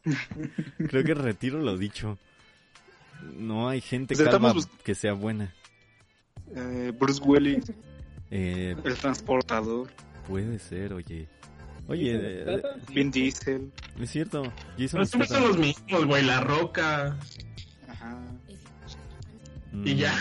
Creo 0.89 1.05
que 1.05 1.15
retiro 1.15 1.61
lo 1.61 1.77
dicho. 1.79 2.19
No 3.37 3.69
hay 3.69 3.81
gente 3.81 4.15
Pues 4.15 4.27
estamos 4.27 4.67
que 4.85 4.95
sea 4.95 5.13
buena. 5.15 5.55
Eh, 6.55 6.93
Bruce 6.99 7.23
Willis, 7.25 7.73
Eh, 8.31 8.77
el 8.85 8.95
transportador, 8.97 9.91
puede 10.29 10.59
ser, 10.59 10.93
oye. 10.93 11.27
Oye, 11.87 12.13
eh, 12.15 12.63
Vin 12.93 13.11
Diesel. 13.11 13.71
es 14.01 14.11
cierto. 14.11 14.43
Jason 14.79 14.91
Pero 14.93 15.05
siempre 15.07 15.29
son 15.29 15.43
los 15.43 15.59
mismos, 15.59 16.07
güey. 16.07 16.23
La 16.25 16.41
Roca. 16.41 17.17
Ajá. 17.89 18.19
Mm, 19.75 19.87
Y 19.89 19.95
ya. 19.97 20.15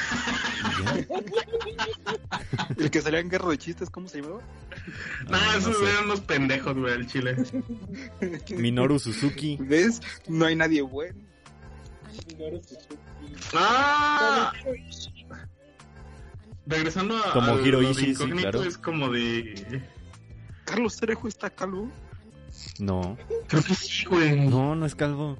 ¿y 0.73 0.83
ya? 1.07 2.75
El 2.77 2.89
que 2.91 3.01
salía 3.01 3.19
en 3.19 3.29
Guerra 3.29 3.49
de 3.49 3.57
Chistes, 3.57 3.89
¿cómo 3.89 4.07
se 4.07 4.21
llamaba? 4.21 4.41
Nah, 5.29 5.37
Ah, 5.39 5.51
no 5.53 5.57
esos 5.59 5.77
sé. 5.77 5.89
eran 5.91 6.05
unos 6.05 6.21
pendejos, 6.21 6.75
güey, 6.75 6.93
el 6.93 7.07
chile. 7.07 7.35
Minoru 8.57 8.99
Suzuki. 8.99 9.57
¿Ves? 9.61 10.01
No 10.27 10.45
hay 10.45 10.55
nadie 10.55 10.81
bueno. 10.81 11.19
¡Ah! 13.53 14.51
Regresando 16.65 17.15
a. 17.17 17.59
Ishii, 17.61 17.93
sí, 17.93 18.09
incógnito, 18.11 18.41
claro. 18.51 18.63
Es 18.63 18.77
como 18.77 19.09
de. 19.09 19.81
Carlos 20.65 20.95
Trejo 20.97 21.27
está 21.27 21.49
calvo. 21.49 21.91
No, 22.79 23.17
Creo 23.47 23.63
que 23.63 23.75
sí, 23.75 24.05
güey. 24.05 24.39
no, 24.49 24.75
no 24.75 24.85
es 24.85 24.95
calvo. 24.95 25.37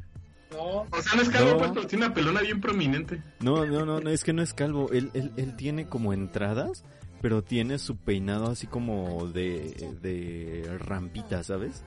No, 0.53 0.87
O 0.91 1.01
sea, 1.01 1.15
no 1.15 1.21
es 1.21 1.29
calvo, 1.29 1.51
No. 1.51 1.57
pues, 1.57 1.71
pero 1.73 1.87
tiene 1.87 2.05
una 2.05 2.13
pelona 2.13 2.41
bien 2.41 2.61
prominente. 2.61 3.21
No, 3.41 3.65
no, 3.65 3.85
no, 3.85 3.99
no, 3.99 4.09
es 4.09 4.23
que 4.23 4.33
no 4.33 4.41
es 4.41 4.53
calvo. 4.53 4.89
Él, 4.91 5.09
él, 5.13 5.31
él 5.37 5.55
tiene 5.55 5.87
como 5.87 6.13
entradas, 6.13 6.83
pero 7.21 7.43
tiene 7.43 7.79
su 7.79 7.97
peinado 7.97 8.47
así 8.51 8.67
como 8.67 9.27
de, 9.27 9.91
de 10.01 10.77
rampita, 10.79 11.43
¿sabes? 11.43 11.83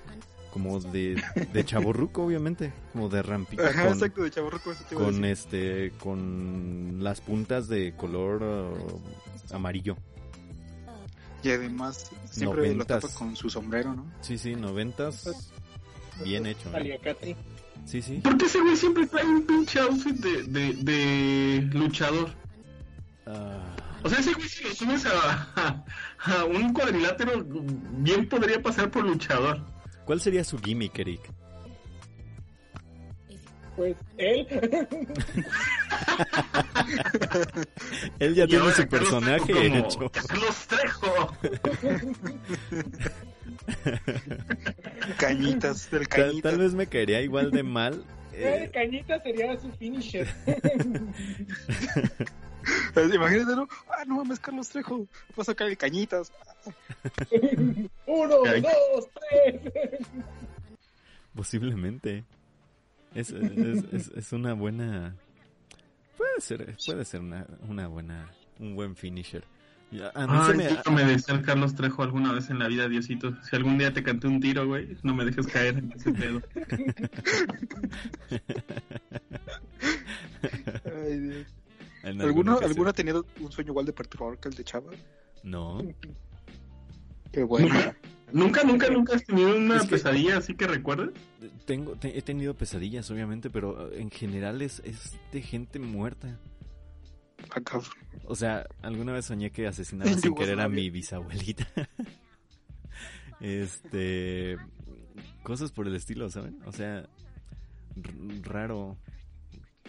Como 0.53 0.81
de, 0.81 1.23
de 1.53 1.65
chaborruco, 1.65 2.25
obviamente. 2.25 2.73
Como 2.93 3.09
de 3.11 3.23
rampita 3.23 3.69
Ajá, 3.69 3.85
con, 3.85 3.93
exacto, 3.93 4.23
de 4.23 4.31
chavorruco. 4.31 4.73
Eso 4.73 4.85
te 4.89 4.95
iba 4.95 5.03
a 5.03 5.05
con 5.07 5.21
decir. 5.21 5.33
este, 5.33 5.93
con 5.99 6.97
las 7.05 7.21
puntas 7.21 7.69
de 7.69 7.95
color 7.95 8.43
uh, 8.43 9.55
amarillo. 9.55 9.97
Y 11.43 11.51
además, 11.51 12.11
siempre 12.31 12.63
lo 12.69 12.73
Noventas. 12.73 13.03
tapa 13.03 13.15
con 13.15 13.37
su 13.37 13.51
sombrero, 13.51 13.95
¿no? 13.95 14.05
Sí, 14.23 14.39
sí, 14.39 14.57
noventas. 14.57 15.53
Bien 16.25 16.47
hecho. 16.47 16.71
¿eh? 16.77 17.37
Sí, 17.85 18.03
sí. 18.03 18.17
¿Por 18.23 18.37
qué 18.37 18.47
ese 18.47 18.61
güey 18.61 18.77
siempre 18.77 19.07
trae 19.07 19.25
un 19.25 19.47
pinche 19.47 19.79
outfit 19.81 20.17
de, 20.17 20.43
de, 20.45 20.73
de 20.75 21.69
luchador? 21.73 22.31
Ah, 23.27 23.75
O 24.03 24.09
sea, 24.09 24.19
ese 24.19 24.33
güey 24.35 24.49
si 24.49 24.65
lo 24.65 24.75
subes 24.75 25.07
a, 25.07 25.49
a, 25.57 25.85
a 26.41 26.45
un 26.45 26.73
cuadrilátero, 26.73 27.45
bien 27.45 28.29
podría 28.29 28.61
pasar 28.63 28.91
por 28.91 29.05
luchador. 29.05 29.61
¿Cuál 30.05 30.21
sería 30.21 30.43
su 30.45 30.59
gimmick, 30.59 30.99
Eric? 30.99 31.21
Pues 33.77 33.97
él. 34.17 34.47
Él 38.19 38.35
ya 38.35 38.45
Y 38.45 38.49
tiene 38.49 38.63
ahora 38.65 38.75
su 38.77 38.87
Carlos 38.89 39.11
personaje 39.11 39.53
Trejo 39.53 39.63
como 39.69 39.77
hecho. 39.87 40.11
Carlos 40.27 40.67
Trejo. 40.67 41.33
Cañitas, 45.19 45.91
del 45.91 46.09
Tal, 46.09 46.27
cañita. 46.29 46.51
tal 46.51 46.59
vez 46.59 46.75
me 46.75 46.87
caería 46.87 47.21
igual 47.21 47.51
de 47.51 47.63
mal. 47.63 48.05
Eh, 48.39 48.65
eh, 48.65 48.71
Cañita 48.71 49.19
sería 49.23 49.59
su 49.59 49.73
finisher. 49.73 50.29
Imagínate, 53.15 53.57
¿no? 53.57 53.67
Ah, 53.89 54.05
no 54.07 54.17
mames, 54.17 54.39
Carlos 54.39 54.69
Trejo. 54.69 55.07
Va 55.31 55.41
a 55.43 55.45
sacar 55.45 55.69
el 55.69 55.79
cañitas. 55.79 56.31
Uno, 58.07 58.37
Ay. 58.47 58.61
dos, 58.61 59.09
tres. 59.31 59.61
posiblemente. 61.35 62.25
Es, 63.15 63.31
es, 63.31 63.85
es, 63.93 64.09
es 64.15 64.33
una 64.33 64.53
buena. 64.53 65.17
Puede 66.19 66.41
ser, 66.41 66.77
puede 66.85 67.05
ser 67.07 67.21
una, 67.21 67.47
una 67.67 67.89
buena. 67.89 68.31
Un 68.59 68.75
buen 68.75 68.97
finisher. 68.97 69.45
A 70.15 70.27
mí 70.27 70.39
se 70.47 70.53
Ay, 70.53 70.57
me. 70.59 70.69
justo 70.75 70.93
me 70.93 71.05
decía 71.05 71.35
el 71.35 71.43
Carlos 71.43 71.75
Trejo 71.75 72.03
alguna 72.03 72.33
vez 72.33 72.51
en 72.51 72.59
la 72.59 72.67
vida, 72.69 72.89
Diosito. 72.89 73.35
Si 73.45 73.55
algún 73.57 73.79
día 73.79 73.93
te 73.93 74.03
canté 74.03 74.27
un 74.27 74.41
tiro, 74.41 74.67
güey, 74.67 74.97
no 75.03 75.15
me 75.15 75.25
dejes 75.25 75.47
caer 75.47 75.79
en 75.79 75.93
ese 75.93 76.13
pedo. 76.13 76.43
Ay, 80.85 81.19
Dios. 81.21 81.47
¿Alguno, 82.05 82.53
ocasión. 82.55 82.71
¿Alguno 82.71 82.91
ha 82.91 82.93
tenido 82.93 83.27
un 83.41 83.51
sueño 83.51 83.71
igual 83.71 83.87
de 83.87 83.93
perturbador 83.93 84.39
que 84.39 84.49
el 84.49 84.55
de 84.55 84.65
Chava? 84.65 84.93
No. 85.43 85.83
Qué 87.33 87.43
bueno. 87.43 87.75
¿Nunca, 88.33 88.65
nunca, 88.65 88.89
nunca 88.91 89.15
has 89.17 89.25
tenido 89.25 89.57
una 89.57 89.77
Es 89.77 89.83
que- 89.85 89.91
pesadilla 89.91 90.39
así 90.39 90.55
que 90.55 90.67
recuerdes? 90.67 91.11
Tengo, 91.65 91.93
te- 91.97 92.17
he 92.19 92.23
tenido 92.23 92.55
pesadillas, 92.55 93.11
obviamente, 93.11 93.51
pero 93.51 93.93
en 93.93 94.11
general 94.11 94.63
es, 94.63 94.81
es 94.85 95.17
de 95.33 95.43
gente 95.43 95.79
muerta. 95.79 96.37
Ah, 97.51 97.61
cabrón. 97.61 97.91
O 98.25 98.35
sea, 98.35 98.67
alguna 98.83 99.13
vez 99.13 99.27
soñé 99.27 99.51
que 99.51 99.67
asesinaba 99.67 100.11
sin 100.19 100.35
querer 100.35 100.61
a 100.61 100.69
mi 100.69 100.91
bisabuelita. 100.91 101.67
este. 103.41 104.57
Cosas 105.43 105.71
por 105.73 105.87
el 105.87 105.95
estilo, 105.95 106.29
¿saben? 106.29 106.59
O 106.67 106.73
sea, 106.73 107.07
raro 108.43 108.97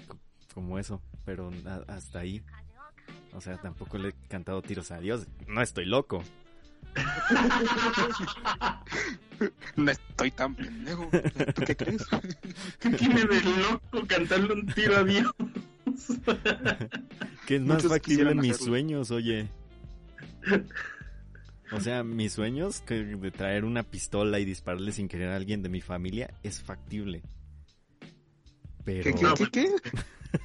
co- 0.08 0.20
como 0.54 0.78
eso, 0.78 1.02
pero 1.26 1.52
hasta 1.88 2.20
ahí. 2.20 2.44
O 3.34 3.42
sea, 3.42 3.58
tampoco 3.58 3.98
le 3.98 4.10
he 4.10 4.14
cantado 4.30 4.62
tiros 4.62 4.92
a 4.92 5.00
Dios. 5.00 5.26
No 5.48 5.62
estoy 5.62 5.86
loco. 5.86 6.24
No 9.76 9.92
estoy 9.92 10.32
tan 10.32 10.56
pendejo. 10.56 11.08
¿Tú 11.54 11.62
qué 11.68 11.76
crees? 11.76 12.04
¿Qué 12.80 12.90
tiene 12.90 13.24
de 13.24 13.40
loco 13.42 14.08
cantarle 14.08 14.52
un 14.54 14.66
tiro 14.66 14.98
a 14.98 15.04
Dios? 15.04 15.32
Que 17.48 17.56
es 17.56 17.62
más 17.62 17.78
Muchos 17.78 17.92
factible 17.92 18.36
mis 18.36 18.52
hacerlo. 18.52 18.68
sueños, 18.68 19.12
oye. 19.12 19.50
O 21.74 21.82
sea, 21.82 22.02
mis 22.02 22.32
sueños 22.32 22.80
que 22.80 22.96
de 23.04 23.30
traer 23.30 23.66
una 23.66 23.84
pistola 23.84 24.40
y 24.40 24.46
dispararle 24.46 24.94
sin 24.94 25.10
querer 25.10 25.28
a 25.32 25.36
alguien 25.36 25.62
de 25.62 25.68
mi 25.68 25.82
familia 25.82 26.34
es 26.42 26.62
factible. 26.62 27.24
Pero 28.86 29.04
¿Qué, 29.04 29.14
qué, 29.14 29.34
qué, 29.36 29.52
qué? 29.52 29.76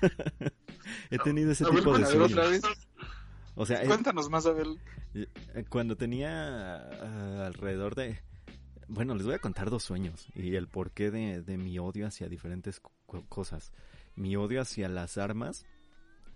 he 1.12 1.18
tenido 1.18 1.52
ese 1.52 1.62
A 1.62 1.68
ver, 1.68 1.76
tipo 1.76 1.96
de 1.96 2.04
ver, 2.04 2.20
otra 2.22 2.44
sueños. 2.44 2.62
vez. 2.62 2.62
O 3.54 3.64
sea, 3.64 3.84
eh, 3.84 3.86
Cuéntanos 3.86 4.28
más, 4.30 4.46
Abel. 4.46 4.80
cuando 5.68 5.96
tenía 5.96 6.76
ah, 6.78 7.46
alrededor 7.46 7.94
de... 7.94 8.18
Bueno, 8.88 9.14
les 9.14 9.24
voy 9.24 9.34
a 9.36 9.38
contar 9.38 9.70
dos 9.70 9.84
sueños 9.84 10.26
y 10.34 10.56
el 10.56 10.66
porqué 10.66 11.12
de, 11.12 11.40
de 11.42 11.56
mi 11.56 11.78
odio 11.78 12.04
hacia 12.08 12.28
diferentes 12.28 12.80
co- 12.80 13.24
cosas. 13.28 13.70
Mi 14.16 14.34
odio 14.34 14.60
hacia 14.60 14.88
las 14.88 15.18
armas, 15.18 15.64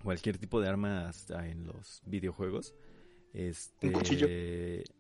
cualquier 0.02 0.38
tipo 0.38 0.60
de 0.60 0.68
arma 0.68 1.08
hasta 1.08 1.48
en 1.48 1.66
los 1.66 2.02
videojuegos. 2.06 2.74
Este, 3.32 3.88
¿Un 3.88 3.92
cuchillo? 3.92 4.26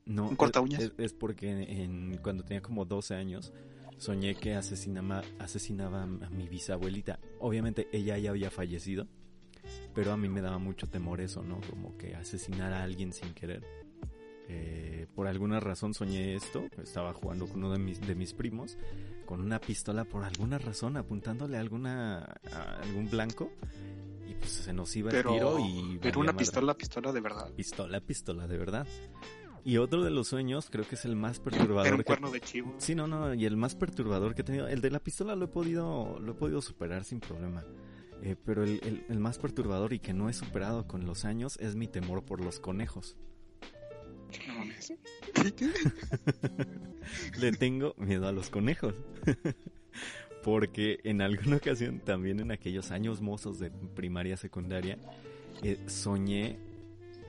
No, 0.04 0.28
¿Un 0.28 0.36
corta 0.36 0.60
uñas? 0.60 0.82
Es, 0.82 0.92
es 0.98 1.12
porque 1.14 1.50
en, 1.50 2.18
cuando 2.18 2.44
tenía 2.44 2.60
como 2.60 2.84
12 2.84 3.14
años 3.14 3.52
soñé 3.98 4.34
que 4.34 4.54
asesinaba, 4.54 5.22
asesinaba 5.38 6.02
a 6.02 6.06
mi 6.06 6.48
bisabuelita. 6.48 7.18
Obviamente 7.40 7.88
ella 7.92 8.18
ya 8.18 8.30
había 8.30 8.50
fallecido, 8.50 9.06
pero 9.94 10.12
a 10.12 10.16
mí 10.16 10.28
me 10.28 10.42
daba 10.42 10.58
mucho 10.58 10.86
temor 10.86 11.20
eso, 11.20 11.42
¿no? 11.42 11.60
Como 11.70 11.96
que 11.96 12.14
asesinar 12.14 12.72
a 12.72 12.82
alguien 12.82 13.12
sin 13.12 13.32
querer. 13.32 13.64
Eh, 14.48 15.06
por 15.14 15.26
alguna 15.26 15.58
razón 15.58 15.92
soñé 15.92 16.34
esto, 16.34 16.66
estaba 16.82 17.12
jugando 17.12 17.46
con 17.46 17.64
uno 17.64 17.72
de 17.72 17.78
mis, 17.78 18.00
de 18.00 18.14
mis 18.14 18.32
primos, 18.32 18.78
con 19.26 19.40
una 19.42 19.60
pistola 19.60 20.04
por 20.04 20.24
alguna 20.24 20.58
razón 20.58 20.96
apuntándole 20.96 21.56
a, 21.56 21.60
alguna, 21.60 22.24
a 22.52 22.80
algún 22.82 23.10
blanco 23.10 23.50
y 24.28 24.34
pues 24.34 24.50
se 24.50 24.72
nos 24.72 24.94
iba 24.96 25.10
el 25.10 25.22
tiro 25.22 25.58
y... 25.58 25.98
pero 26.00 26.20
una 26.20 26.32
madre. 26.32 26.38
pistola, 26.44 26.74
pistola 26.74 27.12
de 27.12 27.20
verdad. 27.20 27.52
Pistola, 27.54 28.00
pistola, 28.00 28.46
de 28.46 28.58
verdad. 28.58 28.86
Y 29.64 29.78
otro 29.78 30.04
de 30.04 30.10
los 30.10 30.28
sueños, 30.28 30.68
creo 30.70 30.86
que 30.88 30.94
es 30.94 31.04
el 31.04 31.16
más 31.16 31.36
Era 31.38 31.44
perturbador 31.50 31.96
que... 31.98 32.04
cuerno 32.04 32.30
de 32.30 32.40
chivo. 32.40 32.74
Sí, 32.78 32.94
no, 32.94 33.06
no, 33.08 33.34
y 33.34 33.44
el 33.46 33.56
más 33.56 33.74
perturbador 33.74 34.34
que 34.34 34.42
he 34.42 34.44
tenido, 34.44 34.68
el 34.68 34.80
de 34.80 34.90
la 34.90 35.00
pistola 35.00 35.34
lo 35.34 35.46
he 35.46 35.48
podido, 35.48 36.18
lo 36.20 36.32
he 36.32 36.34
podido 36.36 36.62
superar 36.62 37.02
sin 37.04 37.18
problema. 37.20 37.64
Eh, 38.22 38.36
pero 38.44 38.62
el, 38.62 38.80
el- 38.84 39.04
el 39.08 39.18
más 39.18 39.38
perturbador 39.38 39.92
y 39.92 39.98
que 39.98 40.14
no 40.14 40.28
he 40.28 40.32
superado 40.32 40.86
con 40.86 41.04
los 41.04 41.24
años 41.24 41.56
es 41.58 41.74
mi 41.76 41.86
temor 41.88 42.24
por 42.24 42.40
los 42.44 42.60
conejos. 42.60 43.16
Le 47.40 47.52
tengo 47.52 47.94
miedo 47.98 48.26
a 48.26 48.32
los 48.32 48.50
conejos. 48.50 48.94
Porque 50.42 51.00
en 51.02 51.22
alguna 51.22 51.56
ocasión, 51.56 52.00
también 52.00 52.40
en 52.40 52.52
aquellos 52.52 52.92
años 52.92 53.20
mozos 53.20 53.58
de 53.58 53.70
primaria, 53.70 54.36
secundaria, 54.36 54.98
eh, 55.62 55.78
soñé 55.86 56.56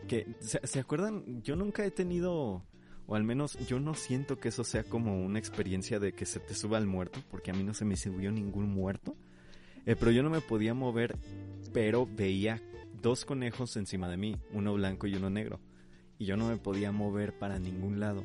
que, 0.08 0.36
¿se, 0.40 0.66
se 0.66 0.80
acuerdan? 0.80 1.42
Yo 1.44 1.56
nunca 1.56 1.86
he 1.86 1.92
tenido, 1.92 2.64
o 3.08 3.16
al 3.16 3.24
menos 3.24 3.58
yo 3.68 3.80
no 3.80 3.96
siento 3.96 4.40
que 4.40 4.50
eso 4.50 4.64
sea 4.64 4.84
como 4.84 5.24
una 5.24 5.40
experiencia 5.40 6.00
de 6.00 6.14
que 6.14 6.26
se 6.26 6.40
te 6.40 6.54
suba 6.54 6.78
el 6.78 6.88
muerto, 6.88 7.20
porque 7.30 7.52
a 7.52 7.54
mí 7.54 7.64
no 7.64 7.74
se 7.74 7.86
me 7.86 7.98
subió 7.98 8.32
ningún 8.32 8.70
muerto. 8.70 9.16
Eh, 9.86 9.96
pero 9.96 10.12
yo 10.12 10.22
no 10.22 10.30
me 10.30 10.42
podía 10.42 10.74
mover, 10.74 11.18
pero 11.74 12.06
veía 12.06 12.62
dos 13.02 13.26
conejos 13.26 13.76
encima 13.78 14.10
de 14.10 14.18
mí, 14.18 14.36
uno 14.52 14.74
blanco 14.74 15.08
y 15.08 15.16
uno 15.16 15.30
negro. 15.30 15.60
Y 16.18 16.26
yo 16.26 16.38
no 16.38 16.48
me 16.48 16.58
podía 16.58 16.92
mover 16.92 17.38
para 17.38 17.60
ningún 17.60 18.00
lado 18.00 18.24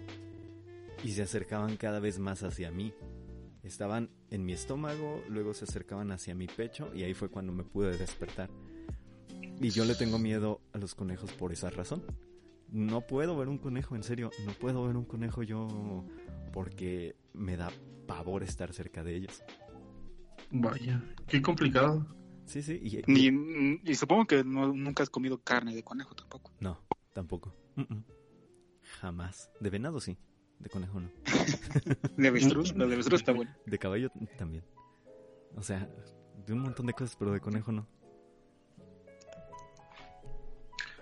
y 1.05 1.11
se 1.13 1.23
acercaban 1.23 1.77
cada 1.77 2.01
vez 2.01 2.19
más 2.19 2.43
hacia 2.43 2.71
mí. 2.71 2.95
Estaban 3.63 4.11
en 4.31 4.45
mi 4.45 4.53
estómago, 4.53 5.23
luego 5.29 5.55
se 5.55 5.65
acercaban 5.65 6.11
hacia 6.11 6.35
mi 6.35 6.47
pecho 6.47 6.93
y 6.95 7.05
ahí 7.05 7.15
fue 7.15 7.29
cuando 7.29 7.53
me 7.53 7.65
pude 7.65 7.97
despertar. 7.97 8.51
Y 9.61 9.71
yo 9.71 9.85
le 9.85 9.95
tengo 9.95 10.19
miedo 10.19 10.61
a 10.73 10.79
los 10.79 10.95
conejos 10.95 11.33
por 11.33 11.53
esa 11.53 11.71
razón. 11.71 12.03
No 12.69 13.03
puedo 13.03 13.37
ver 13.37 13.49
un 13.49 13.59
conejo, 13.59 13.95
en 13.95 14.03
serio, 14.03 14.31
no 14.47 14.53
puedo 14.53 14.85
ver 14.87 14.97
un 14.97 15.05
conejo 15.05 15.43
yo 15.43 16.05
porque 16.53 17.15
me 17.35 17.57
da 17.57 17.71
pavor 18.07 18.43
estar 18.43 18.73
cerca 18.73 19.05
de 19.05 19.17
ellos. 19.17 19.43
Vaya, 20.51 21.03
qué 21.29 21.41
complicado. 21.41 22.07
Sí, 22.47 22.63
sí, 22.63 22.81
y, 22.83 23.03
Ni, 23.07 23.81
y 23.85 23.95
supongo 23.95 24.27
que 24.27 24.43
no, 24.43 24.73
nunca 24.73 25.03
has 25.03 25.11
comido 25.11 25.39
carne 25.43 25.75
de 25.75 25.85
conejo 25.85 26.15
tampoco. 26.15 26.53
no, 26.61 26.81
tampoco. 27.13 27.55
Jamás. 29.01 29.51
De 29.61 29.71
venado 29.71 30.01
sí, 30.01 30.19
de 30.59 30.69
conejo 30.71 31.01
no. 31.01 31.11
De 32.17 32.29
avestruz, 32.29 32.75
la 32.77 32.87
de 32.87 32.95
avestruz 32.95 33.21
está 33.21 33.33
bueno. 33.33 33.55
De 33.67 33.79
caballo 33.79 34.11
también. 34.39 34.65
O 35.57 35.63
sea, 35.63 35.89
de 36.47 36.53
un 36.53 36.61
montón 36.61 36.87
de 36.87 36.93
cosas, 36.95 37.17
pero 37.19 37.33
de 37.33 37.41
conejo 37.41 37.73
no. 37.73 37.87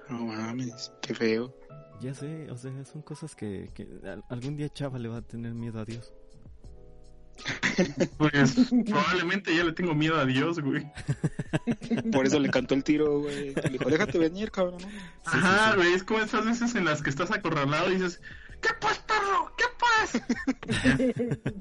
No 0.08 0.24
mames, 0.26 0.92
qué 1.02 1.14
feo. 1.14 1.54
Ya 2.00 2.14
sé, 2.14 2.50
o 2.50 2.56
sea, 2.56 2.84
son 2.84 3.02
cosas 3.02 3.36
que, 3.36 3.70
que 3.74 3.86
al- 4.04 4.24
algún 4.28 4.56
día 4.56 4.68
Chava 4.68 4.98
le 4.98 5.08
va 5.08 5.18
a 5.18 5.22
tener 5.22 5.54
miedo 5.54 5.78
a 5.78 5.84
Dios. 5.84 6.12
Pues 8.18 8.54
probablemente 8.86 9.54
ya 9.54 9.64
le 9.64 9.72
tengo 9.72 9.94
miedo 9.94 10.18
a 10.18 10.24
Dios, 10.24 10.60
güey. 10.60 10.90
Por 12.12 12.26
eso 12.26 12.38
le 12.38 12.50
cantó 12.50 12.74
el 12.74 12.84
tiro, 12.84 13.20
güey. 13.20 13.54
Le 13.54 13.70
dijo, 13.70 13.88
déjate 13.88 14.18
venir, 14.18 14.50
cabrón. 14.50 14.80
¿no? 14.82 14.88
Ajá, 15.24 15.76
güey, 15.76 15.92
es 15.92 16.02
como 16.02 16.20
esas 16.20 16.44
veces 16.44 16.74
en 16.74 16.84
las 16.84 17.02
que 17.02 17.10
estás 17.10 17.30
acorralado 17.30 17.90
y 17.90 17.94
dices, 17.94 18.20
¿qué 18.60 18.70
pues, 18.80 18.98
perro? 18.98 19.52
¿Qué 19.56 19.64
pues? 19.78 20.22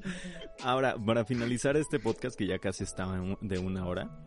Ahora, 0.64 0.96
para 0.98 1.26
finalizar 1.26 1.78
este 1.78 2.00
podcast 2.00 2.38
que 2.38 2.48
ya 2.48 2.60
casi 2.60 2.84
estaba 2.84 3.20
de 3.42 3.60
una 3.60 3.86
hora, 3.86 4.26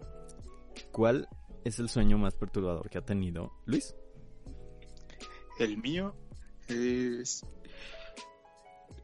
¿cuál 0.91 1.29
es 1.65 1.79
el 1.79 1.89
sueño 1.89 2.19
más 2.19 2.35
perturbador 2.35 2.89
que 2.91 2.99
ha 2.99 3.05
tenido 3.05 3.53
Luis? 3.67 3.95
El 5.59 5.79
mío 5.79 6.15
es. 6.69 7.45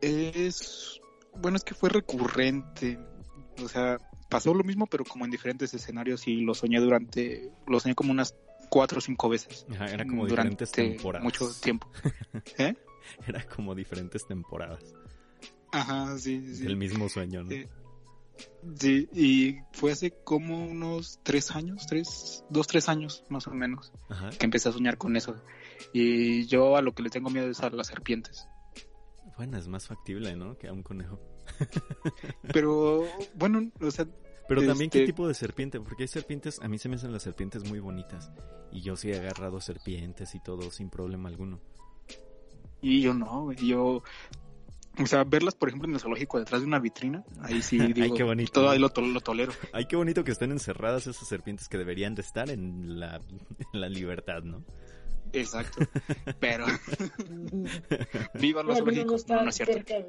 Es. 0.00 1.00
Bueno, 1.40 1.56
es 1.56 1.64
que 1.64 1.74
fue 1.74 1.88
recurrente. 1.88 2.98
O 3.62 3.68
sea, 3.68 3.98
pasó 4.28 4.54
lo 4.54 4.64
mismo, 4.64 4.86
pero 4.86 5.04
como 5.04 5.24
en 5.24 5.30
diferentes 5.30 5.72
escenarios 5.74 6.26
y 6.28 6.40
lo 6.42 6.54
soñé 6.54 6.80
durante. 6.80 7.50
Lo 7.66 7.80
soñé 7.80 7.94
como 7.94 8.12
unas 8.12 8.34
cuatro 8.68 8.98
o 8.98 9.00
cinco 9.00 9.28
veces. 9.28 9.66
Ajá, 9.70 9.86
era 9.86 10.04
como 10.06 10.26
durante 10.26 10.64
diferentes 10.64 10.72
temporadas. 10.72 11.24
mucho 11.24 11.50
tiempo. 11.60 11.90
¿Eh? 12.58 12.74
Era 13.26 13.42
como 13.46 13.74
diferentes 13.74 14.26
temporadas 14.26 14.84
Ajá, 15.72 16.18
sí, 16.18 16.54
sí. 16.54 16.64
del 16.64 16.76
mismo 16.76 17.08
sueño, 17.08 17.42
¿no? 17.42 17.50
Eh, 17.50 17.66
Sí, 18.78 19.08
y 19.12 19.56
fue 19.72 19.90
hace 19.90 20.12
como 20.12 20.64
unos 20.64 21.18
tres 21.24 21.50
años, 21.52 21.86
tres, 21.88 22.44
dos, 22.50 22.68
tres 22.68 22.88
años 22.88 23.24
más 23.28 23.48
o 23.48 23.50
menos, 23.50 23.92
Ajá. 24.08 24.30
que 24.30 24.44
empecé 24.44 24.68
a 24.68 24.72
soñar 24.72 24.96
con 24.96 25.16
eso. 25.16 25.34
Y 25.92 26.46
yo 26.46 26.76
a 26.76 26.82
lo 26.82 26.92
que 26.94 27.02
le 27.02 27.10
tengo 27.10 27.30
miedo 27.30 27.48
es 27.50 27.60
a 27.60 27.70
las 27.70 27.88
serpientes. 27.88 28.46
Bueno, 29.38 29.56
es 29.56 29.66
más 29.68 29.86
factible, 29.86 30.36
¿no? 30.36 30.58
Que 30.58 30.68
a 30.68 30.72
un 30.74 30.82
conejo. 30.82 31.18
Pero 32.52 33.04
bueno, 33.34 33.70
o 33.80 33.90
sea, 33.90 34.06
Pero 34.48 34.64
también, 34.66 34.90
¿qué 34.90 34.98
Este- 34.98 35.06
tipo 35.12 35.26
de 35.26 35.34
serpiente? 35.34 35.80
Porque 35.80 36.02
hay 36.04 36.08
serpientes, 36.08 36.60
a 36.60 36.68
mí 36.68 36.76
se 36.78 36.88
me 36.88 36.96
hacen 36.96 37.12
las 37.12 37.22
serpientes 37.22 37.64
muy 37.68 37.78
bonitas. 37.80 38.30
Y 38.72 38.82
yo 38.82 38.96
sí 38.96 39.10
he 39.10 39.18
agarrado 39.18 39.60
serpientes 39.60 40.34
y 40.34 40.40
todo 40.40 40.70
sin 40.70 40.90
problema 40.90 41.28
alguno. 41.28 41.60
y 42.82 43.00
yo 43.00 43.14
no, 43.14 43.52
yo... 43.52 44.02
O 45.00 45.06
sea, 45.06 45.22
verlas, 45.22 45.54
por 45.54 45.68
ejemplo, 45.68 45.88
en 45.88 45.94
el 45.94 46.00
zoológico 46.00 46.40
detrás 46.40 46.60
de 46.60 46.66
una 46.66 46.80
vitrina, 46.80 47.22
ahí 47.42 47.62
sí 47.62 47.78
digo, 47.94 48.16
qué 48.16 48.24
bonito. 48.24 48.50
todo 48.52 48.70
ahí 48.70 48.80
lo, 48.80 48.88
to- 48.88 49.00
lo 49.02 49.20
tolero. 49.20 49.52
Ay, 49.72 49.86
qué 49.86 49.94
bonito 49.94 50.24
que 50.24 50.32
estén 50.32 50.50
encerradas 50.50 51.06
esas 51.06 51.28
serpientes 51.28 51.68
que 51.68 51.78
deberían 51.78 52.16
de 52.16 52.22
estar 52.22 52.50
en 52.50 52.98
la, 52.98 53.20
en 53.72 53.80
la 53.80 53.88
libertad, 53.88 54.42
¿no? 54.42 54.64
Exacto. 55.32 55.86
Pero 56.40 56.66
vivan 58.34 58.66
los 58.66 58.78
al 58.78 58.84
menos 58.84 59.28
no. 59.28 59.42
No, 59.42 59.48
es 59.48 59.56
cierto. 59.56 59.72
cerca, 59.74 60.06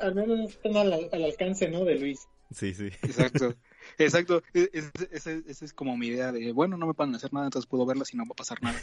al 0.00 0.14
menos 0.14 0.38
no 0.38 0.44
están 0.48 0.76
al, 0.76 1.08
al 1.12 1.24
alcance, 1.24 1.68
¿no? 1.68 1.84
De 1.84 1.96
Luis. 1.96 2.28
Sí, 2.50 2.74
sí. 2.74 2.86
Exacto, 3.02 3.54
exacto. 3.98 4.42
E- 4.54 4.70
es- 4.72 4.90
Esa 5.10 5.32
es, 5.32 5.62
es 5.62 5.72
como 5.72 5.96
mi 5.96 6.08
idea 6.08 6.32
de, 6.32 6.52
bueno, 6.52 6.76
no 6.76 6.86
me 6.86 6.94
pueden 6.94 7.14
hacer 7.14 7.32
nada, 7.32 7.46
entonces 7.46 7.68
puedo 7.68 7.86
verlas 7.86 8.12
y 8.12 8.16
no 8.16 8.24
va 8.24 8.30
a 8.32 8.36
pasar 8.36 8.62
nada. 8.62 8.78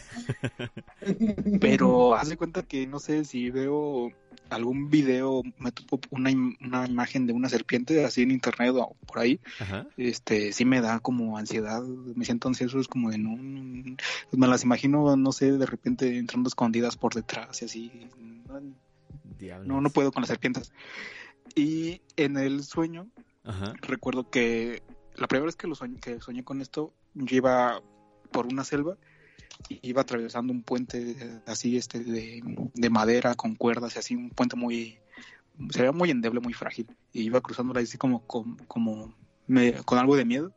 Pero 1.61 2.15
haz 2.15 2.29
de 2.29 2.37
cuenta 2.37 2.63
que 2.63 2.87
no 2.87 2.99
sé 2.99 3.25
si 3.25 3.49
veo 3.49 4.11
algún 4.49 4.89
video, 4.89 5.43
me 5.59 5.71
topo 5.71 5.99
una, 6.11 6.31
im- 6.31 6.57
una 6.65 6.87
imagen 6.87 7.27
de 7.27 7.33
una 7.33 7.49
serpiente 7.49 8.03
así 8.03 8.23
en 8.23 8.31
internet 8.31 8.73
o 8.75 8.95
por 9.05 9.19
ahí, 9.19 9.39
Ajá. 9.59 9.85
este, 9.97 10.53
sí 10.53 10.65
me 10.65 10.81
da 10.81 10.99
como 10.99 11.37
ansiedad, 11.37 11.81
me 11.83 12.25
siento 12.25 12.47
ansioso, 12.47 12.79
es 12.79 12.87
como 12.87 13.11
de 13.11 13.17
no, 13.19 13.35
me 14.31 14.47
las 14.47 14.63
imagino, 14.63 15.15
no 15.15 15.31
sé, 15.31 15.51
de 15.51 15.65
repente 15.65 16.17
entrando 16.17 16.47
escondidas 16.47 16.95
por 16.97 17.13
detrás 17.13 17.61
y 17.61 17.65
así. 17.65 17.91
No, 19.65 19.81
no 19.81 19.89
puedo 19.89 20.11
con 20.11 20.21
las 20.21 20.29
serpientes. 20.29 20.71
Y 21.55 22.01
en 22.17 22.37
el 22.37 22.63
sueño 22.63 23.07
Ajá. 23.43 23.73
recuerdo 23.81 24.29
que 24.29 24.83
la 25.15 25.27
primera 25.27 25.45
vez 25.45 25.55
que, 25.55 25.67
lo 25.67 25.75
soñé, 25.75 25.99
que 25.99 26.21
soñé 26.21 26.43
con 26.43 26.61
esto, 26.61 26.93
yo 27.13 27.35
iba 27.35 27.81
por 28.31 28.45
una 28.45 28.63
selva 28.63 28.97
iba 29.81 30.01
atravesando 30.01 30.53
un 30.53 30.63
puente 30.63 31.41
así 31.45 31.77
este 31.77 31.99
de, 31.99 32.41
de 32.73 32.89
madera 32.89 33.35
con 33.35 33.55
cuerdas 33.55 33.95
y 33.95 33.99
así 33.99 34.15
un 34.15 34.29
puente 34.29 34.55
muy 34.55 34.99
se 35.71 35.91
muy 35.91 36.09
endeble 36.09 36.39
muy 36.39 36.53
frágil. 36.53 36.87
Y 37.11 37.23
iba 37.23 37.41
cruzándola 37.41 37.81
así 37.81 37.97
como 37.97 38.25
como, 38.25 39.13
con 39.85 39.97
algo 39.97 40.15
de 40.15 40.25
miedo. 40.25 40.53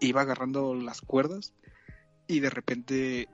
Iba 0.00 0.22
agarrando 0.22 0.74
las 0.74 1.00
cuerdas 1.00 1.52
y 2.26 2.40
de 2.40 2.50
repente 2.50 3.28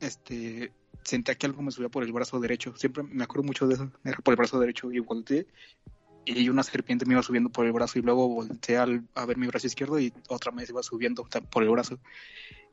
este 0.00 0.72
sentía 1.02 1.34
que 1.34 1.46
algo 1.46 1.62
me 1.62 1.70
subía 1.70 1.88
por 1.88 2.04
el 2.04 2.12
brazo 2.12 2.40
derecho. 2.40 2.74
Siempre 2.76 3.02
me 3.02 3.24
acuerdo 3.24 3.44
mucho 3.44 3.66
de 3.66 3.74
eso. 3.74 3.90
Era 4.04 4.18
por 4.18 4.32
el 4.32 4.38
brazo 4.38 4.58
derecho 4.58 4.90
y 4.90 4.98
volteé 5.00 5.46
y 6.24 6.48
una 6.48 6.62
serpiente 6.62 7.06
me 7.06 7.14
iba 7.14 7.22
subiendo 7.22 7.50
por 7.50 7.66
el 7.66 7.72
brazo 7.72 7.98
y 7.98 8.02
luego 8.02 8.28
volteé 8.28 8.76
al- 8.76 9.08
a 9.14 9.24
ver 9.26 9.36
mi 9.36 9.46
brazo 9.46 9.66
izquierdo 9.66 9.98
y 9.98 10.12
otra 10.28 10.52
vez 10.52 10.68
iba 10.68 10.82
subiendo 10.82 11.26
por 11.50 11.62
el 11.62 11.70
brazo 11.70 11.98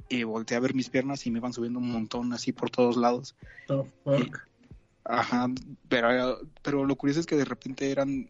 y 0.10 0.24
volteé 0.24 0.58
a 0.58 0.60
ver 0.62 0.74
mis 0.74 0.89
piernas 0.89 1.26
y 1.26 1.32
me 1.32 1.39
iban 1.39 1.54
subiendo 1.54 1.80
un 1.80 1.91
montón 1.91 2.34
así 2.34 2.52
por 2.52 2.70
todos 2.70 2.98
lados 2.98 3.36
The 3.68 3.84
fuck? 4.04 4.38
ajá 5.06 5.48
pero 5.88 6.39
pero 6.62 6.86
lo 6.86 6.95
curioso 6.95 7.20
es 7.22 7.26
que 7.26 7.36
de 7.38 7.45
repente 7.45 7.89
eran 7.91 8.30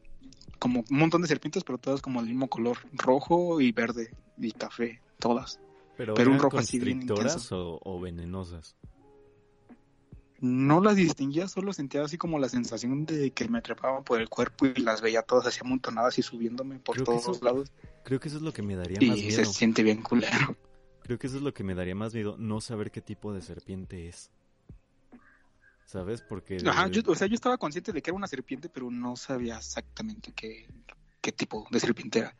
como 0.59 0.83
un 0.89 0.97
montón 0.97 1.21
de 1.21 1.27
serpientes 1.27 1.63
pero 1.63 1.77
todas 1.77 2.01
como 2.01 2.19
del 2.21 2.29
mismo 2.29 2.47
color 2.47 2.77
rojo 2.93 3.59
y 3.61 3.71
verde 3.71 4.13
y 4.37 4.51
café 4.51 5.01
todas 5.19 5.59
Pero, 5.97 6.13
Pero 6.13 6.29
un 6.29 6.35
¿eran 6.35 6.43
rojo 6.43 6.59
así 6.59 6.79
bien 6.79 7.01
intenso. 7.01 7.79
o, 7.83 7.97
o 7.97 7.99
venenosas? 7.99 8.75
No 10.39 10.81
las 10.81 10.95
distinguía 10.95 11.47
solo 11.47 11.73
sentía 11.73 12.03
así 12.03 12.17
como 12.17 12.37
la 12.39 12.49
sensación 12.49 13.05
de 13.05 13.31
que 13.31 13.47
me 13.47 13.61
trepaban 13.61 14.03
por 14.03 14.19
el 14.21 14.29
cuerpo 14.29 14.65
y 14.67 14.75
las 14.81 15.01
veía 15.01 15.21
todas 15.23 15.47
así 15.47 15.59
amontonadas 15.63 16.17
y 16.19 16.21
subiéndome 16.23 16.79
por 16.79 16.95
Creo 16.95 17.05
todos 17.05 17.21
eso- 17.37 17.45
lados 17.45 17.71
Creo 18.03 18.19
que 18.19 18.27
eso 18.29 18.37
es 18.37 18.43
lo 18.43 18.53
que 18.53 18.61
me 18.61 18.75
daría 18.75 18.99
y 19.01 19.07
más 19.09 19.19
se 19.19 19.25
miedo. 19.27 19.45
siente 19.45 19.83
bien 19.83 20.01
culero 20.01 20.55
Creo 21.03 21.17
que 21.19 21.27
eso 21.27 21.37
es 21.37 21.41
lo 21.43 21.53
que 21.53 21.63
me 21.63 21.73
daría 21.75 21.95
más 21.95 22.13
miedo, 22.13 22.35
no 22.37 22.59
saber 22.61 22.91
qué 22.91 23.01
tipo 23.01 23.33
de 23.33 23.41
serpiente 23.41 24.09
es. 24.09 24.29
¿Sabes? 25.85 26.21
Porque... 26.21 26.57
Ajá, 26.65 26.89
yo, 26.89 27.01
o 27.07 27.15
sea, 27.15 27.27
yo 27.27 27.35
estaba 27.35 27.57
consciente 27.57 27.93
de 27.93 28.01
que 28.01 28.09
era 28.09 28.17
una 28.17 28.27
serpiente, 28.27 28.67
pero 28.67 28.91
no 28.91 29.15
sabía 29.15 29.55
exactamente 29.57 30.33
qué, 30.33 30.69
qué 31.21 31.31
tipo 31.31 31.65
de 31.71 31.79
serpiente 31.79 32.19
era. 32.19 32.35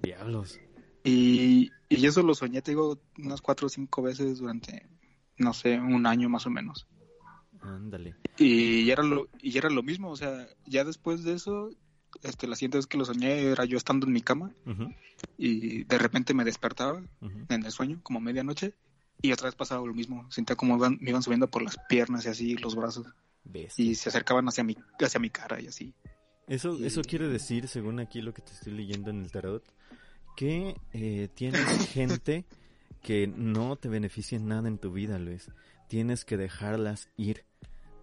Diablos. 0.00 0.60
Y, 1.02 1.72
y 1.88 2.06
eso 2.06 2.22
lo 2.22 2.34
soñé, 2.36 2.62
te 2.62 2.70
digo, 2.70 3.00
unas 3.18 3.40
cuatro 3.40 3.66
o 3.66 3.68
cinco 3.70 4.00
veces 4.00 4.38
durante, 4.38 4.86
no 5.36 5.52
sé, 5.52 5.80
un 5.80 6.06
año 6.06 6.28
más 6.28 6.46
o 6.46 6.50
menos. 6.50 6.86
Ándale. 7.64 8.14
Y 8.38 8.90
era 8.90 9.02
lo, 9.02 9.28
y 9.40 9.56
era 9.58 9.70
lo 9.70 9.82
mismo, 9.82 10.10
o 10.10 10.16
sea, 10.16 10.46
ya 10.66 10.84
después 10.84 11.24
de 11.24 11.34
eso, 11.34 11.70
este, 12.22 12.46
la 12.46 12.56
siguiente 12.56 12.78
vez 12.78 12.86
que 12.86 12.98
lo 12.98 13.04
soñé 13.04 13.42
era 13.50 13.64
yo 13.64 13.76
estando 13.76 14.06
en 14.06 14.12
mi 14.12 14.20
cama 14.22 14.52
y 15.38 15.84
de 15.84 15.98
repente 15.98 16.34
me 16.34 16.44
despertaba 16.44 17.02
en 17.48 17.64
el 17.64 17.70
sueño, 17.72 18.00
como 18.02 18.20
medianoche, 18.20 18.74
y 19.22 19.32
otra 19.32 19.46
vez 19.46 19.54
pasaba 19.54 19.86
lo 19.86 19.94
mismo. 19.94 20.30
Sentía 20.30 20.56
como 20.56 20.76
iban- 20.76 20.98
me 21.00 21.10
iban 21.10 21.22
subiendo 21.22 21.48
por 21.48 21.62
las 21.62 21.76
piernas 21.88 22.26
y 22.26 22.28
así, 22.28 22.54
los 22.56 22.74
brazos, 22.76 23.06
Bestia. 23.44 23.84
y 23.84 23.94
se 23.94 24.08
acercaban 24.10 24.46
hacia 24.48 24.64
mi, 24.64 24.76
hacia 25.00 25.20
mi 25.20 25.30
cara 25.30 25.60
y 25.60 25.68
así. 25.68 25.94
Eso, 26.46 26.76
Y- 26.78 26.86
eso 26.86 27.02
quiere 27.02 27.28
decir, 27.28 27.68
según 27.68 28.00
aquí 28.00 28.20
lo 28.20 28.34
que 28.34 28.42
te 28.42 28.52
estoy 28.52 28.74
leyendo 28.74 29.10
en 29.10 29.22
el 29.22 29.30
tarot, 29.30 29.64
que 30.36 30.76
eh, 30.92 31.28
tienes 31.34 31.60
gente 31.92 32.44
que 33.02 33.26
no 33.28 33.76
te 33.76 33.88
beneficia 33.88 34.36
en 34.36 34.48
nada 34.48 34.68
en 34.68 34.78
tu 34.78 34.92
vida, 34.92 35.18
Luis. 35.18 35.50
Tienes 35.88 36.24
que 36.24 36.36
dejarlas 36.36 37.08
ir. 37.16 37.44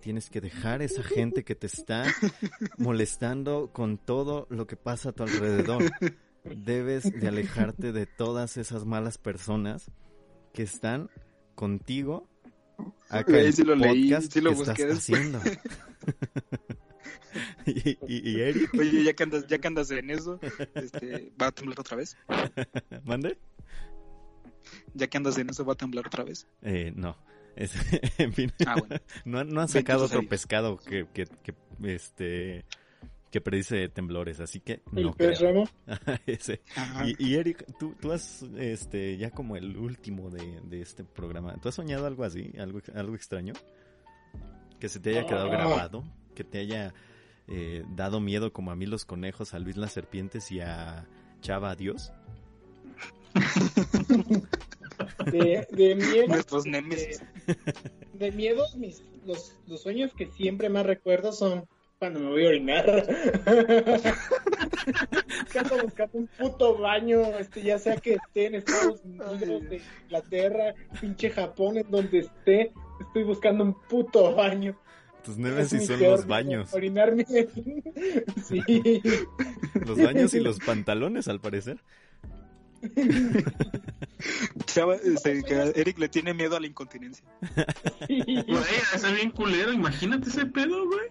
Tienes 0.01 0.29
que 0.29 0.41
dejar 0.41 0.81
esa 0.81 1.03
gente 1.03 1.43
que 1.43 1.55
te 1.55 1.67
está 1.67 2.05
molestando 2.77 3.71
con 3.71 3.97
todo 3.97 4.47
lo 4.49 4.65
que 4.67 4.75
pasa 4.75 5.09
a 5.09 5.11
tu 5.13 5.23
alrededor. 5.23 5.83
Debes 6.43 7.03
de 7.11 7.27
alejarte 7.27 7.91
de 7.91 8.05
todas 8.07 8.57
esas 8.57 8.85
malas 8.85 9.17
personas 9.17 9.91
que 10.53 10.63
están 10.63 11.09
contigo 11.55 12.27
acá 13.09 13.39
en 13.41 13.53
sí 13.53 13.63
lo 13.63 13.75
leí, 13.75 14.09
podcast 14.09 14.33
sí 14.33 14.41
lo 14.41 14.49
que 14.55 14.59
estás 14.61 14.77
después. 14.77 14.97
haciendo. 14.97 15.39
y, 17.65 17.89
y- 18.07 18.31
y 18.31 18.41
Eric, 18.41 18.73
Oye, 18.77 19.03
ya 19.03 19.13
que 19.13 19.23
andas, 19.23 19.45
ya 19.47 19.59
que 19.59 19.67
andas 19.67 19.91
en 19.91 20.09
eso, 20.09 20.39
este, 20.75 21.31
¿va 21.41 21.47
a 21.47 21.51
temblar 21.51 21.79
otra 21.79 21.95
vez? 21.97 22.17
¿mande? 23.05 23.37
Ya 24.93 25.07
que 25.07 25.17
andas 25.17 25.37
en 25.37 25.49
eso, 25.49 25.63
¿va 25.63 25.73
a 25.73 25.77
temblar 25.77 26.07
otra 26.07 26.23
vez? 26.23 26.47
Eh, 26.63 26.91
no. 26.95 27.15
Es- 27.55 27.73
en 28.19 28.33
fin, 28.33 28.51
Ah, 28.65 28.75
bueno. 28.79 28.95
no, 29.25 29.39
han- 29.39 29.49
no 29.49 29.61
han 29.61 29.67
sacado 29.69 30.05
otro 30.05 30.19
a 30.19 30.23
pescado 30.23 30.77
que, 30.77 31.07
que, 31.13 31.25
que, 31.43 31.53
este 31.83 32.65
que 33.29 33.39
predice 33.39 33.87
temblores, 33.87 34.41
así 34.41 34.59
que 34.59 34.81
El 34.93 35.03
no 35.03 35.13
pez 35.13 35.37
creo. 35.39 35.51
remo. 35.53 35.69
Ese. 36.25 36.61
Y, 37.05 37.29
y 37.29 37.35
Eric, 37.35 37.65
tú, 37.79 37.95
tú 38.01 38.11
has, 38.11 38.43
este, 38.57 39.15
ya 39.17 39.31
como 39.31 39.55
el 39.55 39.77
último 39.77 40.29
de, 40.29 40.59
de 40.65 40.81
este 40.81 41.05
programa, 41.05 41.55
¿tú 41.61 41.69
has 41.69 41.75
soñado 41.75 42.05
algo 42.07 42.25
así, 42.25 42.51
algo, 42.59 42.81
algo 42.93 43.15
extraño? 43.15 43.53
Que 44.81 44.89
se 44.89 44.99
te 44.99 45.11
haya 45.11 45.25
quedado 45.25 45.47
Ah. 45.47 45.51
grabado, 45.55 46.03
que 46.35 46.43
te 46.43 46.59
haya 46.59 46.93
eh, 47.47 47.85
dado 47.95 48.19
miedo 48.19 48.51
como 48.51 48.71
a 48.71 48.75
mí 48.75 48.85
los 48.85 49.05
conejos, 49.05 49.53
a 49.53 49.59
Luis 49.59 49.77
las 49.77 49.93
serpientes 49.93 50.51
y 50.51 50.59
a 50.59 51.07
Chava 51.39 51.73
Dios. 51.77 52.11
De, 55.31 55.67
de 55.71 55.95
miedo. 55.95 56.27
Nuestros 56.27 56.65
némesis. 56.65 57.23
De, 57.45 57.55
de 58.13 58.31
miedo, 58.31 58.65
mis, 58.77 59.03
los, 59.25 59.57
los 59.67 59.81
sueños 59.81 60.13
que 60.13 60.27
siempre 60.27 60.69
más 60.69 60.85
recuerdo 60.85 61.31
son 61.31 61.67
cuando 62.01 62.19
me 62.19 62.29
voy 62.29 62.45
a 62.45 62.49
orinar. 62.49 62.85
Ando 65.59 65.83
buscando 65.83 66.17
un 66.17 66.27
puto 66.27 66.75
baño, 66.79 67.21
este, 67.37 67.61
ya 67.61 67.77
sea 67.77 67.97
que 67.97 68.13
esté 68.15 68.47
en 68.47 68.55
Estados 68.55 69.01
Unidos, 69.03 69.69
de 69.69 69.81
Inglaterra, 70.05 70.73
pinche 70.99 71.29
Japón, 71.29 71.77
en 71.77 71.91
donde 71.91 72.19
esté, 72.19 72.71
estoy 72.99 73.21
buscando 73.23 73.63
un 73.63 73.75
puto 73.87 74.33
baño. 74.33 74.75
Tus 75.23 75.35
Es 75.35 75.39
némesis 75.39 75.85
son 75.85 75.99
peor 75.99 76.17
los 76.17 76.25
baños. 76.25 76.73
Orinarme. 76.73 77.23
sí. 78.45 79.03
Los 79.85 80.01
baños 80.01 80.33
y 80.33 80.39
los 80.39 80.57
pantalones, 80.57 81.27
al 81.27 81.39
parecer. 81.39 81.83
Chava, 84.65 84.95
este, 84.95 85.43
que 85.43 85.73
Eric 85.75 85.97
le 85.99 86.09
tiene 86.09 86.34
miedo 86.34 86.55
a 86.55 86.59
la 86.59 86.67
incontinencia. 86.67 87.25
Güey, 88.07 88.36
es 88.93 89.13
bien 89.15 89.32
culero, 89.32 89.73
imagínate 89.73 90.29
ese 90.29 90.45
pedo, 90.45 90.86
güey. 90.88 91.09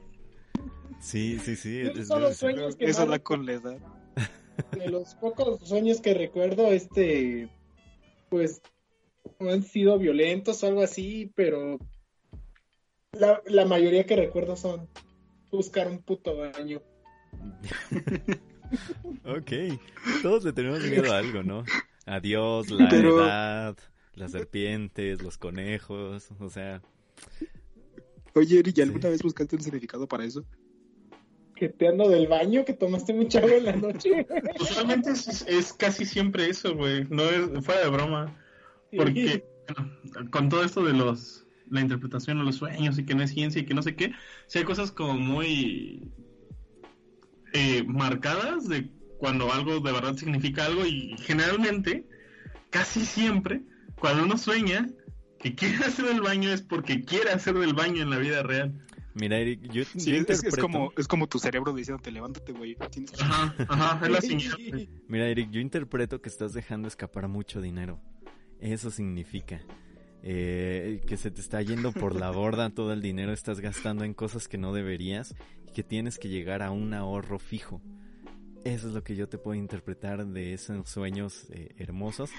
Sí, 1.01 1.39
sí, 1.39 1.57
sí. 1.57 1.81
Esos 1.81 1.99
es- 1.99 2.09
son 2.09 2.23
los 2.23 2.31
es- 2.33 2.37
sueños 2.39 2.77
que 2.77 2.85
Eso 2.87 3.07
da 3.07 3.19
con 3.19 3.47
la 3.47 3.53
edad. 3.55 3.79
de 4.73 4.89
los 4.89 5.15
pocos 5.17 5.61
sueños 5.67 6.01
que 6.01 6.15
recuerdo, 6.15 6.69
este, 6.69 7.49
pues, 8.29 8.61
no 9.39 9.51
han 9.51 9.63
sido 9.63 9.99
violentos 9.99 10.63
o 10.63 10.67
algo 10.67 10.83
así, 10.83 11.33
pero 11.35 11.79
la, 13.13 13.43
la 13.47 13.65
mayoría 13.65 14.05
que 14.07 14.17
recuerdo 14.17 14.57
son 14.57 14.89
buscar 15.51 15.89
un 15.89 16.03
puto 16.03 16.37
baño. 16.37 16.81
Ok, 19.25 19.53
todos 20.23 20.45
le 20.45 20.53
tenemos 20.53 20.81
miedo 20.83 21.13
a 21.13 21.19
algo, 21.19 21.43
¿no? 21.43 21.65
A 22.07 22.21
Dios, 22.21 22.71
la 22.71 22.89
Pero- 22.89 23.25
edad, 23.25 23.77
las 24.15 24.33
serpientes, 24.33 25.23
los 25.23 25.39
conejos, 25.39 26.31
o 26.39 26.49
sea, 26.49 26.83
Oye, 28.35 28.61
Eric, 28.61 28.79
¿y 28.79 28.83
alguna 28.83 29.03
Sí. 29.03 29.09
vez 29.09 29.23
buscaste 29.23 29.57
un 29.57 29.63
significado 29.63 30.07
para 30.07 30.25
eso? 30.25 30.45
Que 31.57 31.69
te 31.69 31.89
ando 31.89 32.09
del 32.09 32.29
baño, 32.29 32.65
que 32.65 32.73
tomaste 32.73 33.13
mucha 33.13 33.41
agua 33.41 33.55
en 33.55 33.65
la 33.65 33.77
noche. 33.77 34.25
Usualmente 34.61 35.11
es, 35.11 35.45
es 35.49 35.73
casi 35.73 36.05
siempre 36.07 36.49
eso, 36.49 36.75
güey. 36.77 37.05
No 37.11 37.25
es 37.25 37.65
fuera 37.65 37.83
de 37.83 37.91
broma. 37.91 38.39
Porque 38.97 39.45
bueno, 39.69 40.31
con 40.31 40.49
todo 40.49 40.65
esto 40.65 40.85
de 40.85 40.93
los 40.95 41.45
la 41.69 41.81
interpretación 41.81 42.39
de 42.39 42.45
los 42.45 42.57
sueños 42.57 42.99
y 42.99 43.05
que 43.05 43.15
no 43.15 43.23
es 43.23 43.31
ciencia 43.31 43.61
y 43.63 43.65
que 43.67 43.75
no 43.75 43.83
sé 43.83 43.95
qué, 43.95 44.13
sí 44.49 44.59
hay 44.59 44.65
cosas 44.65 44.91
como 44.91 45.15
muy 45.15 46.11
eh, 47.53 47.85
marcadas 47.87 48.69
de 48.69 48.91
cuando 49.19 49.53
algo 49.53 49.81
de 49.81 49.93
verdad 49.93 50.17
significa 50.17 50.67
algo 50.67 50.85
y 50.87 51.17
generalmente, 51.19 52.07
casi 52.71 53.05
siempre, 53.05 53.63
cuando 53.97 54.25
uno 54.25 54.39
sueña 54.39 54.89
que 55.39 55.55
quiere 55.55 55.77
hacer 55.85 56.07
el 56.07 56.21
baño 56.21 56.51
es 56.51 56.63
porque 56.63 57.05
quiere 57.05 57.31
hacer 57.31 57.59
del 57.59 57.75
baño 57.75 58.03
en 58.03 58.11
la 58.11 58.19
vida 58.19 58.43
real. 58.43 58.73
mira, 59.15 59.39
Eric, 59.39 59.71
yo, 59.73 59.85
Sí, 59.85 60.11
yo 60.11 60.25
es, 60.27 60.57
como, 60.57 60.93
es 60.97 61.07
como 61.07 61.29
tu 61.29 61.39
cerebro 61.39 61.73
diciéndote, 61.73 62.11
levántate, 62.11 62.53
güey. 62.53 62.77
Ajá, 63.21 63.55
ajá, 63.69 64.07
es 64.07 64.11
la 64.11 64.21
señal. 64.21 64.89
mira, 65.09 65.27
Eric, 65.29 65.51
yo 65.51 65.61
interpreto 65.61 66.21
que 66.21 66.29
estás 66.29 66.53
dejando 66.53 66.89
escapar 66.89 67.29
mucho 67.29 67.61
dinero. 67.61 68.01
Eso 68.61 68.91
significa 68.91 69.63
eh, 70.23 71.01
que 71.07 71.17
se 71.17 71.31
te 71.31 71.41
está 71.41 71.63
yendo 71.63 71.93
por 71.93 72.15
la 72.15 72.31
borda 72.31 72.71
todo 72.71 72.93
el 72.93 73.01
dinero, 73.01 73.33
estás 73.33 73.61
gastando 73.61 74.05
en 74.05 74.15
cosas 74.15 74.49
que 74.49 74.59
no 74.59 74.73
deberías 74.73 75.35
y 75.67 75.73
que 75.73 75.83
tienes 75.83 76.19
que 76.19 76.29
llegar 76.29 76.63
a 76.63 76.71
un 76.71 76.93
ahorro 76.95 77.39
fijo. 77.39 77.81
Eso 78.65 78.89
es 78.89 78.95
lo 78.95 79.03
que 79.03 79.17
yo 79.17 79.29
te 79.29 79.39
puedo 79.39 79.55
interpretar 79.55 80.27
de 80.27 80.53
esos 80.53 80.89
sueños 80.89 81.47
eh, 81.51 81.75
hermosos. 81.79 82.31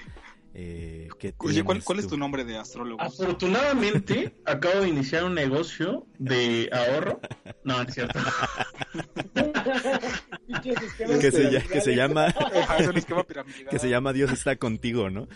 eh, 0.54 1.08
que 1.18 1.34
Oye, 1.38 1.64
¿cuál, 1.64 1.98
es 1.98 2.06
tu 2.06 2.16
nombre 2.16 2.44
de 2.44 2.56
astrólogo? 2.56 3.00
Afortunadamente, 3.00 4.36
acabo 4.44 4.82
de 4.82 4.88
iniciar 4.88 5.24
un 5.24 5.34
negocio 5.34 6.06
de 6.18 6.70
ahorro. 6.72 7.20
No, 7.64 7.78
no 7.78 7.82
es 7.82 7.94
cierto. 7.94 8.18
Que 10.62 11.30
se, 11.32 11.62
que 11.68 11.80
se 11.80 11.96
llama 11.96 12.32
que 13.70 13.78
se 13.78 13.88
llama 13.88 14.12
Dios 14.12 14.30
está 14.30 14.56
contigo, 14.56 15.10
¿no? 15.10 15.26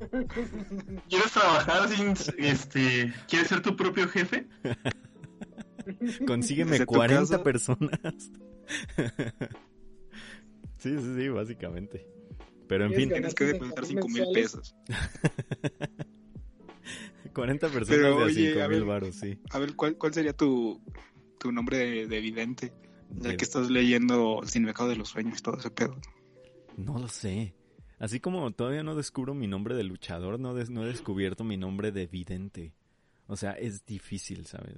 ¿Quieres 1.08 1.32
trabajar 1.32 1.88
sin, 1.88 2.14
este, 2.38 3.12
quieres 3.28 3.48
ser 3.48 3.62
tu 3.62 3.74
propio 3.76 4.08
jefe? 4.08 4.46
Consígueme 6.26 6.72
Desde 6.72 6.86
tu 6.86 6.92
40 6.92 7.20
casa. 7.22 7.42
personas. 7.42 7.90
sí, 10.78 10.96
sí, 10.98 11.14
sí, 11.16 11.28
básicamente. 11.28 12.06
Pero 12.68 12.84
en 12.84 12.92
fin, 12.94 13.08
Tienes 13.08 13.34
que 13.34 13.44
depositar 13.44 13.86
5 13.86 14.08
mil 14.08 14.26
pesos. 14.34 14.76
40 17.32 17.68
personas 17.68 17.88
Pero, 17.88 18.18
de 18.18 18.24
oye, 18.24 18.52
5 18.52 18.62
a 18.64 18.68
mil 18.68 18.78
ver. 18.80 18.88
varos, 18.88 19.14
sí. 19.16 19.38
A 19.50 19.58
ver, 19.58 19.74
¿cuál, 19.74 19.96
cuál 19.96 20.12
sería 20.12 20.32
tu, 20.34 20.82
tu 21.38 21.52
nombre 21.52 21.78
de, 21.78 22.06
de 22.06 22.20
vidente? 22.20 22.72
Ya 23.10 23.30
De- 23.30 23.36
que 23.36 23.44
estás 23.44 23.70
leyendo 23.70 24.40
el 24.42 24.48
significado 24.48 24.88
de 24.90 24.96
los 24.96 25.08
sueños, 25.08 25.42
todo 25.42 25.56
ese 25.56 25.70
pedo. 25.70 25.96
No 26.76 26.98
lo 26.98 27.08
sé. 27.08 27.54
Así 27.98 28.20
como 28.20 28.50
todavía 28.52 28.82
no 28.82 28.94
descubro 28.94 29.34
mi 29.34 29.46
nombre 29.46 29.74
de 29.74 29.84
luchador, 29.84 30.38
no, 30.38 30.54
des- 30.54 30.70
no 30.70 30.84
he 30.84 30.86
descubierto 30.88 31.42
mi 31.44 31.56
nombre 31.56 31.90
de 31.92 32.06
vidente. 32.06 32.72
O 33.26 33.36
sea, 33.36 33.52
es 33.52 33.84
difícil, 33.84 34.46
¿sabes? 34.46 34.74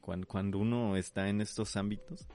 Cuando, 0.00 0.26
cuando 0.26 0.58
uno 0.58 0.96
está 0.96 1.28
en 1.28 1.40
estos 1.40 1.76
ámbitos, 1.76 2.26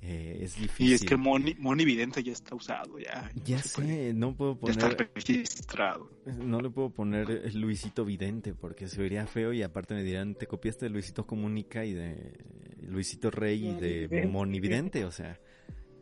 eh, 0.00 0.38
es 0.40 0.56
difícil. 0.56 0.88
Y 0.88 0.94
es 0.94 1.04
que 1.04 1.16
Moni, 1.16 1.54
Moni 1.58 1.84
Vidente 1.84 2.22
ya 2.22 2.32
está 2.32 2.54
usado, 2.54 2.98
ya. 2.98 3.30
Ya 3.44 3.58
no 3.58 3.62
se 3.62 3.74
puede. 3.76 3.88
sé, 4.08 4.14
no 4.14 4.34
puedo 4.34 4.58
Ya 4.62 4.70
está 4.72 4.88
poner, 4.90 5.10
registrado. 5.14 6.10
no 6.26 6.60
le 6.60 6.70
puedo 6.70 6.90
poner 6.90 7.54
Luisito 7.54 8.04
Vidente 8.04 8.54
porque 8.54 8.88
se 8.88 9.00
vería 9.00 9.26
feo 9.26 9.52
y 9.52 9.62
aparte 9.62 9.94
me 9.94 10.02
dirán, 10.02 10.34
te 10.34 10.46
copiaste 10.46 10.86
de 10.86 10.90
Luisito 10.90 11.26
Comunica 11.26 11.84
y 11.84 11.92
de 11.92 12.38
Luisito 12.80 13.30
Rey 13.30 13.68
y 13.68 13.74
de 13.74 14.08
Monividente. 14.08 14.26
Moni 14.28 14.60
Vidente, 14.60 15.04
o 15.04 15.12
sea, 15.12 15.38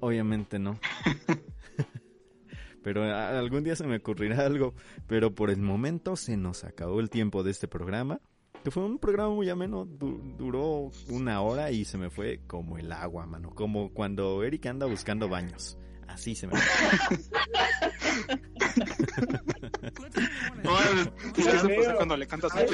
obviamente 0.01 0.59
no. 0.61 0.79
Pero 2.89 3.05
algún 3.05 3.65
día 3.65 3.77
se 3.77 3.87
me 3.87 3.97
ocurrirá 3.97 4.39
algo, 4.47 4.73
pero 5.07 5.35
por 5.35 5.51
el 5.51 5.61
momento 5.61 6.17
se 6.17 6.39
nos 6.39 6.65
acabó 6.65 7.01
el 7.01 7.11
tiempo 7.11 7.43
de 7.43 7.51
este 7.51 7.69
programa, 7.69 8.19
que 8.65 8.71
fue 8.71 8.83
un 8.83 8.99
programa 8.99 9.35
muy 9.35 9.51
ameno, 9.51 9.85
du- 9.85 10.23
duró 10.39 10.91
una 11.11 11.43
hora 11.43 11.71
y 11.71 11.85
se 11.85 11.99
me 11.99 12.09
fue 12.09 12.41
como 12.47 12.79
el 12.79 12.91
agua, 12.93 13.27
mano, 13.27 13.51
como 13.51 13.93
cuando 13.93 14.43
Eric 14.43 14.65
anda 14.65 14.87
buscando 14.87 15.29
baños. 15.29 15.77
Así 16.07 16.35
se 16.35 16.47
me 16.47 16.55
fue. 16.57 17.19
No, 20.65 20.71
cuando 21.97 22.17
le 22.17 22.27
cantas 22.27 22.51
Ay, 22.55 22.67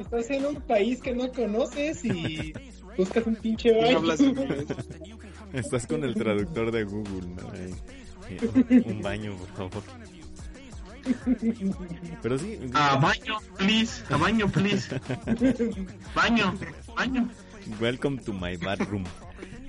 Estás 0.00 0.30
en 0.30 0.46
un 0.46 0.54
país 0.62 1.02
que 1.02 1.14
no 1.14 1.30
conoces 1.30 2.02
y 2.06 2.54
buscas 2.96 3.26
un 3.26 3.36
pinche 3.36 3.70
No 3.72 3.80
baño. 3.82 3.98
hablas 3.98 4.20
inglés. 4.20 4.64
Estás 5.52 5.86
con 5.86 6.04
el 6.04 6.14
traductor 6.14 6.70
de 6.70 6.84
Google, 6.84 7.28
¿no? 7.28 7.50
Ahí. 7.50 8.82
Un 8.86 9.02
baño, 9.02 9.36
por 9.36 9.70
favor. 9.70 9.82
Pero 12.22 12.38
sí, 12.38 12.58
a 12.74 12.96
baño, 12.96 13.38
please. 13.58 14.04
A 14.08 14.16
baño, 14.16 14.48
please. 14.48 14.88
Baño, 16.14 16.54
baño. 16.96 17.28
welcome 17.80 18.18
to 18.18 18.32
my 18.32 18.56
bathroom. 18.56 19.04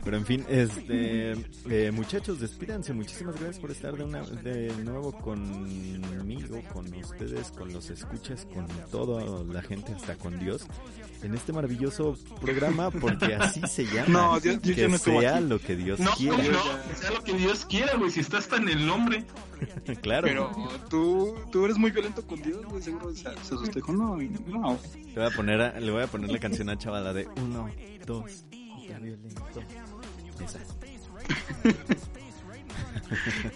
Pero 0.03 0.17
en 0.17 0.25
fin, 0.25 0.45
este, 0.49 1.31
eh, 1.69 1.91
muchachos, 1.93 2.39
despídanse. 2.41 2.91
Muchísimas 2.93 3.35
gracias 3.35 3.59
por 3.59 3.71
estar 3.71 3.95
de, 3.95 4.03
una, 4.03 4.21
de 4.21 4.73
nuevo 4.83 5.13
conmigo, 5.13 6.61
con 6.73 6.93
ustedes, 6.93 7.51
con 7.51 7.71
los 7.71 7.89
escuchas, 7.89 8.45
con 8.53 8.67
toda 8.91 9.23
la 9.45 9.61
gente, 9.61 9.93
hasta 9.93 10.15
con 10.17 10.37
Dios, 10.39 10.65
en 11.21 11.33
este 11.35 11.53
maravilloso 11.53 12.17
programa, 12.41 12.91
porque 12.91 13.35
así 13.35 13.61
se 13.67 13.85
llama. 13.93 14.07
No, 14.09 14.39
Dios- 14.41 14.61
Dios 14.61 14.75
que 14.75 14.87
no 14.89 14.97
sea 14.97 15.39
lo 15.39 15.59
que 15.59 15.75
Dios 15.77 15.99
No, 16.01 16.11
quiera. 16.11 16.35
no, 16.37 16.43
que 16.89 16.95
sea 16.95 17.11
lo 17.11 17.23
que 17.23 17.33
Dios 17.33 17.65
quiera, 17.65 17.95
güey. 17.95 18.11
Si 18.11 18.19
está 18.19 18.39
hasta 18.39 18.57
en 18.57 18.67
el 18.69 18.85
nombre. 18.85 19.23
claro. 20.01 20.27
Pero 20.27 20.51
tú, 20.89 21.35
tú 21.51 21.63
eres 21.63 21.77
muy 21.77 21.91
violento 21.91 22.25
con 22.27 22.41
Dios, 22.41 22.65
güey. 22.65 22.81
Seguro 22.81 23.13
se, 23.15 23.21
se 23.21 23.29
asustó. 23.29 23.79
No, 23.93 24.17
no. 24.17 24.77
Le 24.93 25.13
voy 25.15 25.25
a 25.25 25.29
poner, 25.35 25.61
a- 25.61 25.79
le 25.79 25.91
voy 25.91 26.03
a 26.03 26.07
poner 26.07 26.29
la 26.29 26.39
canción 26.39 26.69
a 26.69 26.77
Chavala 26.77 27.13
de 27.13 27.25
uno, 27.37 27.69
dos, 28.05 28.45
ya 28.89 28.99
violento. 28.99 29.41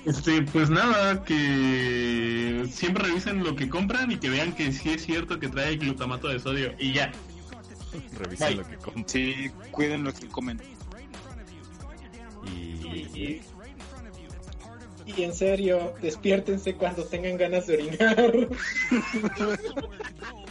Este, 0.05 0.41
pues 0.43 0.69
nada, 0.69 1.23
que 1.23 2.65
siempre 2.71 3.05
revisen 3.05 3.43
lo 3.43 3.55
que 3.55 3.69
compran 3.69 4.11
y 4.11 4.17
que 4.17 4.29
vean 4.29 4.53
que 4.53 4.71
sí 4.71 4.91
es 4.91 5.03
cierto 5.03 5.39
que 5.39 5.49
trae 5.49 5.77
glutamato 5.77 6.27
de 6.27 6.39
sodio. 6.39 6.73
Y 6.79 6.93
ya. 6.93 7.11
Revisa 8.17 8.47
Bye. 8.47 8.55
lo 8.55 8.67
que 8.67 8.75
compra. 8.77 9.03
Sí, 9.07 9.51
cuiden 9.71 10.03
lo 10.03 10.13
que 10.13 10.27
comen. 10.27 10.61
Y 12.45 12.77
Y, 13.17 13.41
y 15.05 15.23
en 15.23 15.33
serio, 15.33 15.93
despiértense 16.01 16.75
cuando 16.75 17.03
tengan 17.05 17.38
ganas 17.38 17.67
de 17.67 17.73
orinar. 17.75 18.49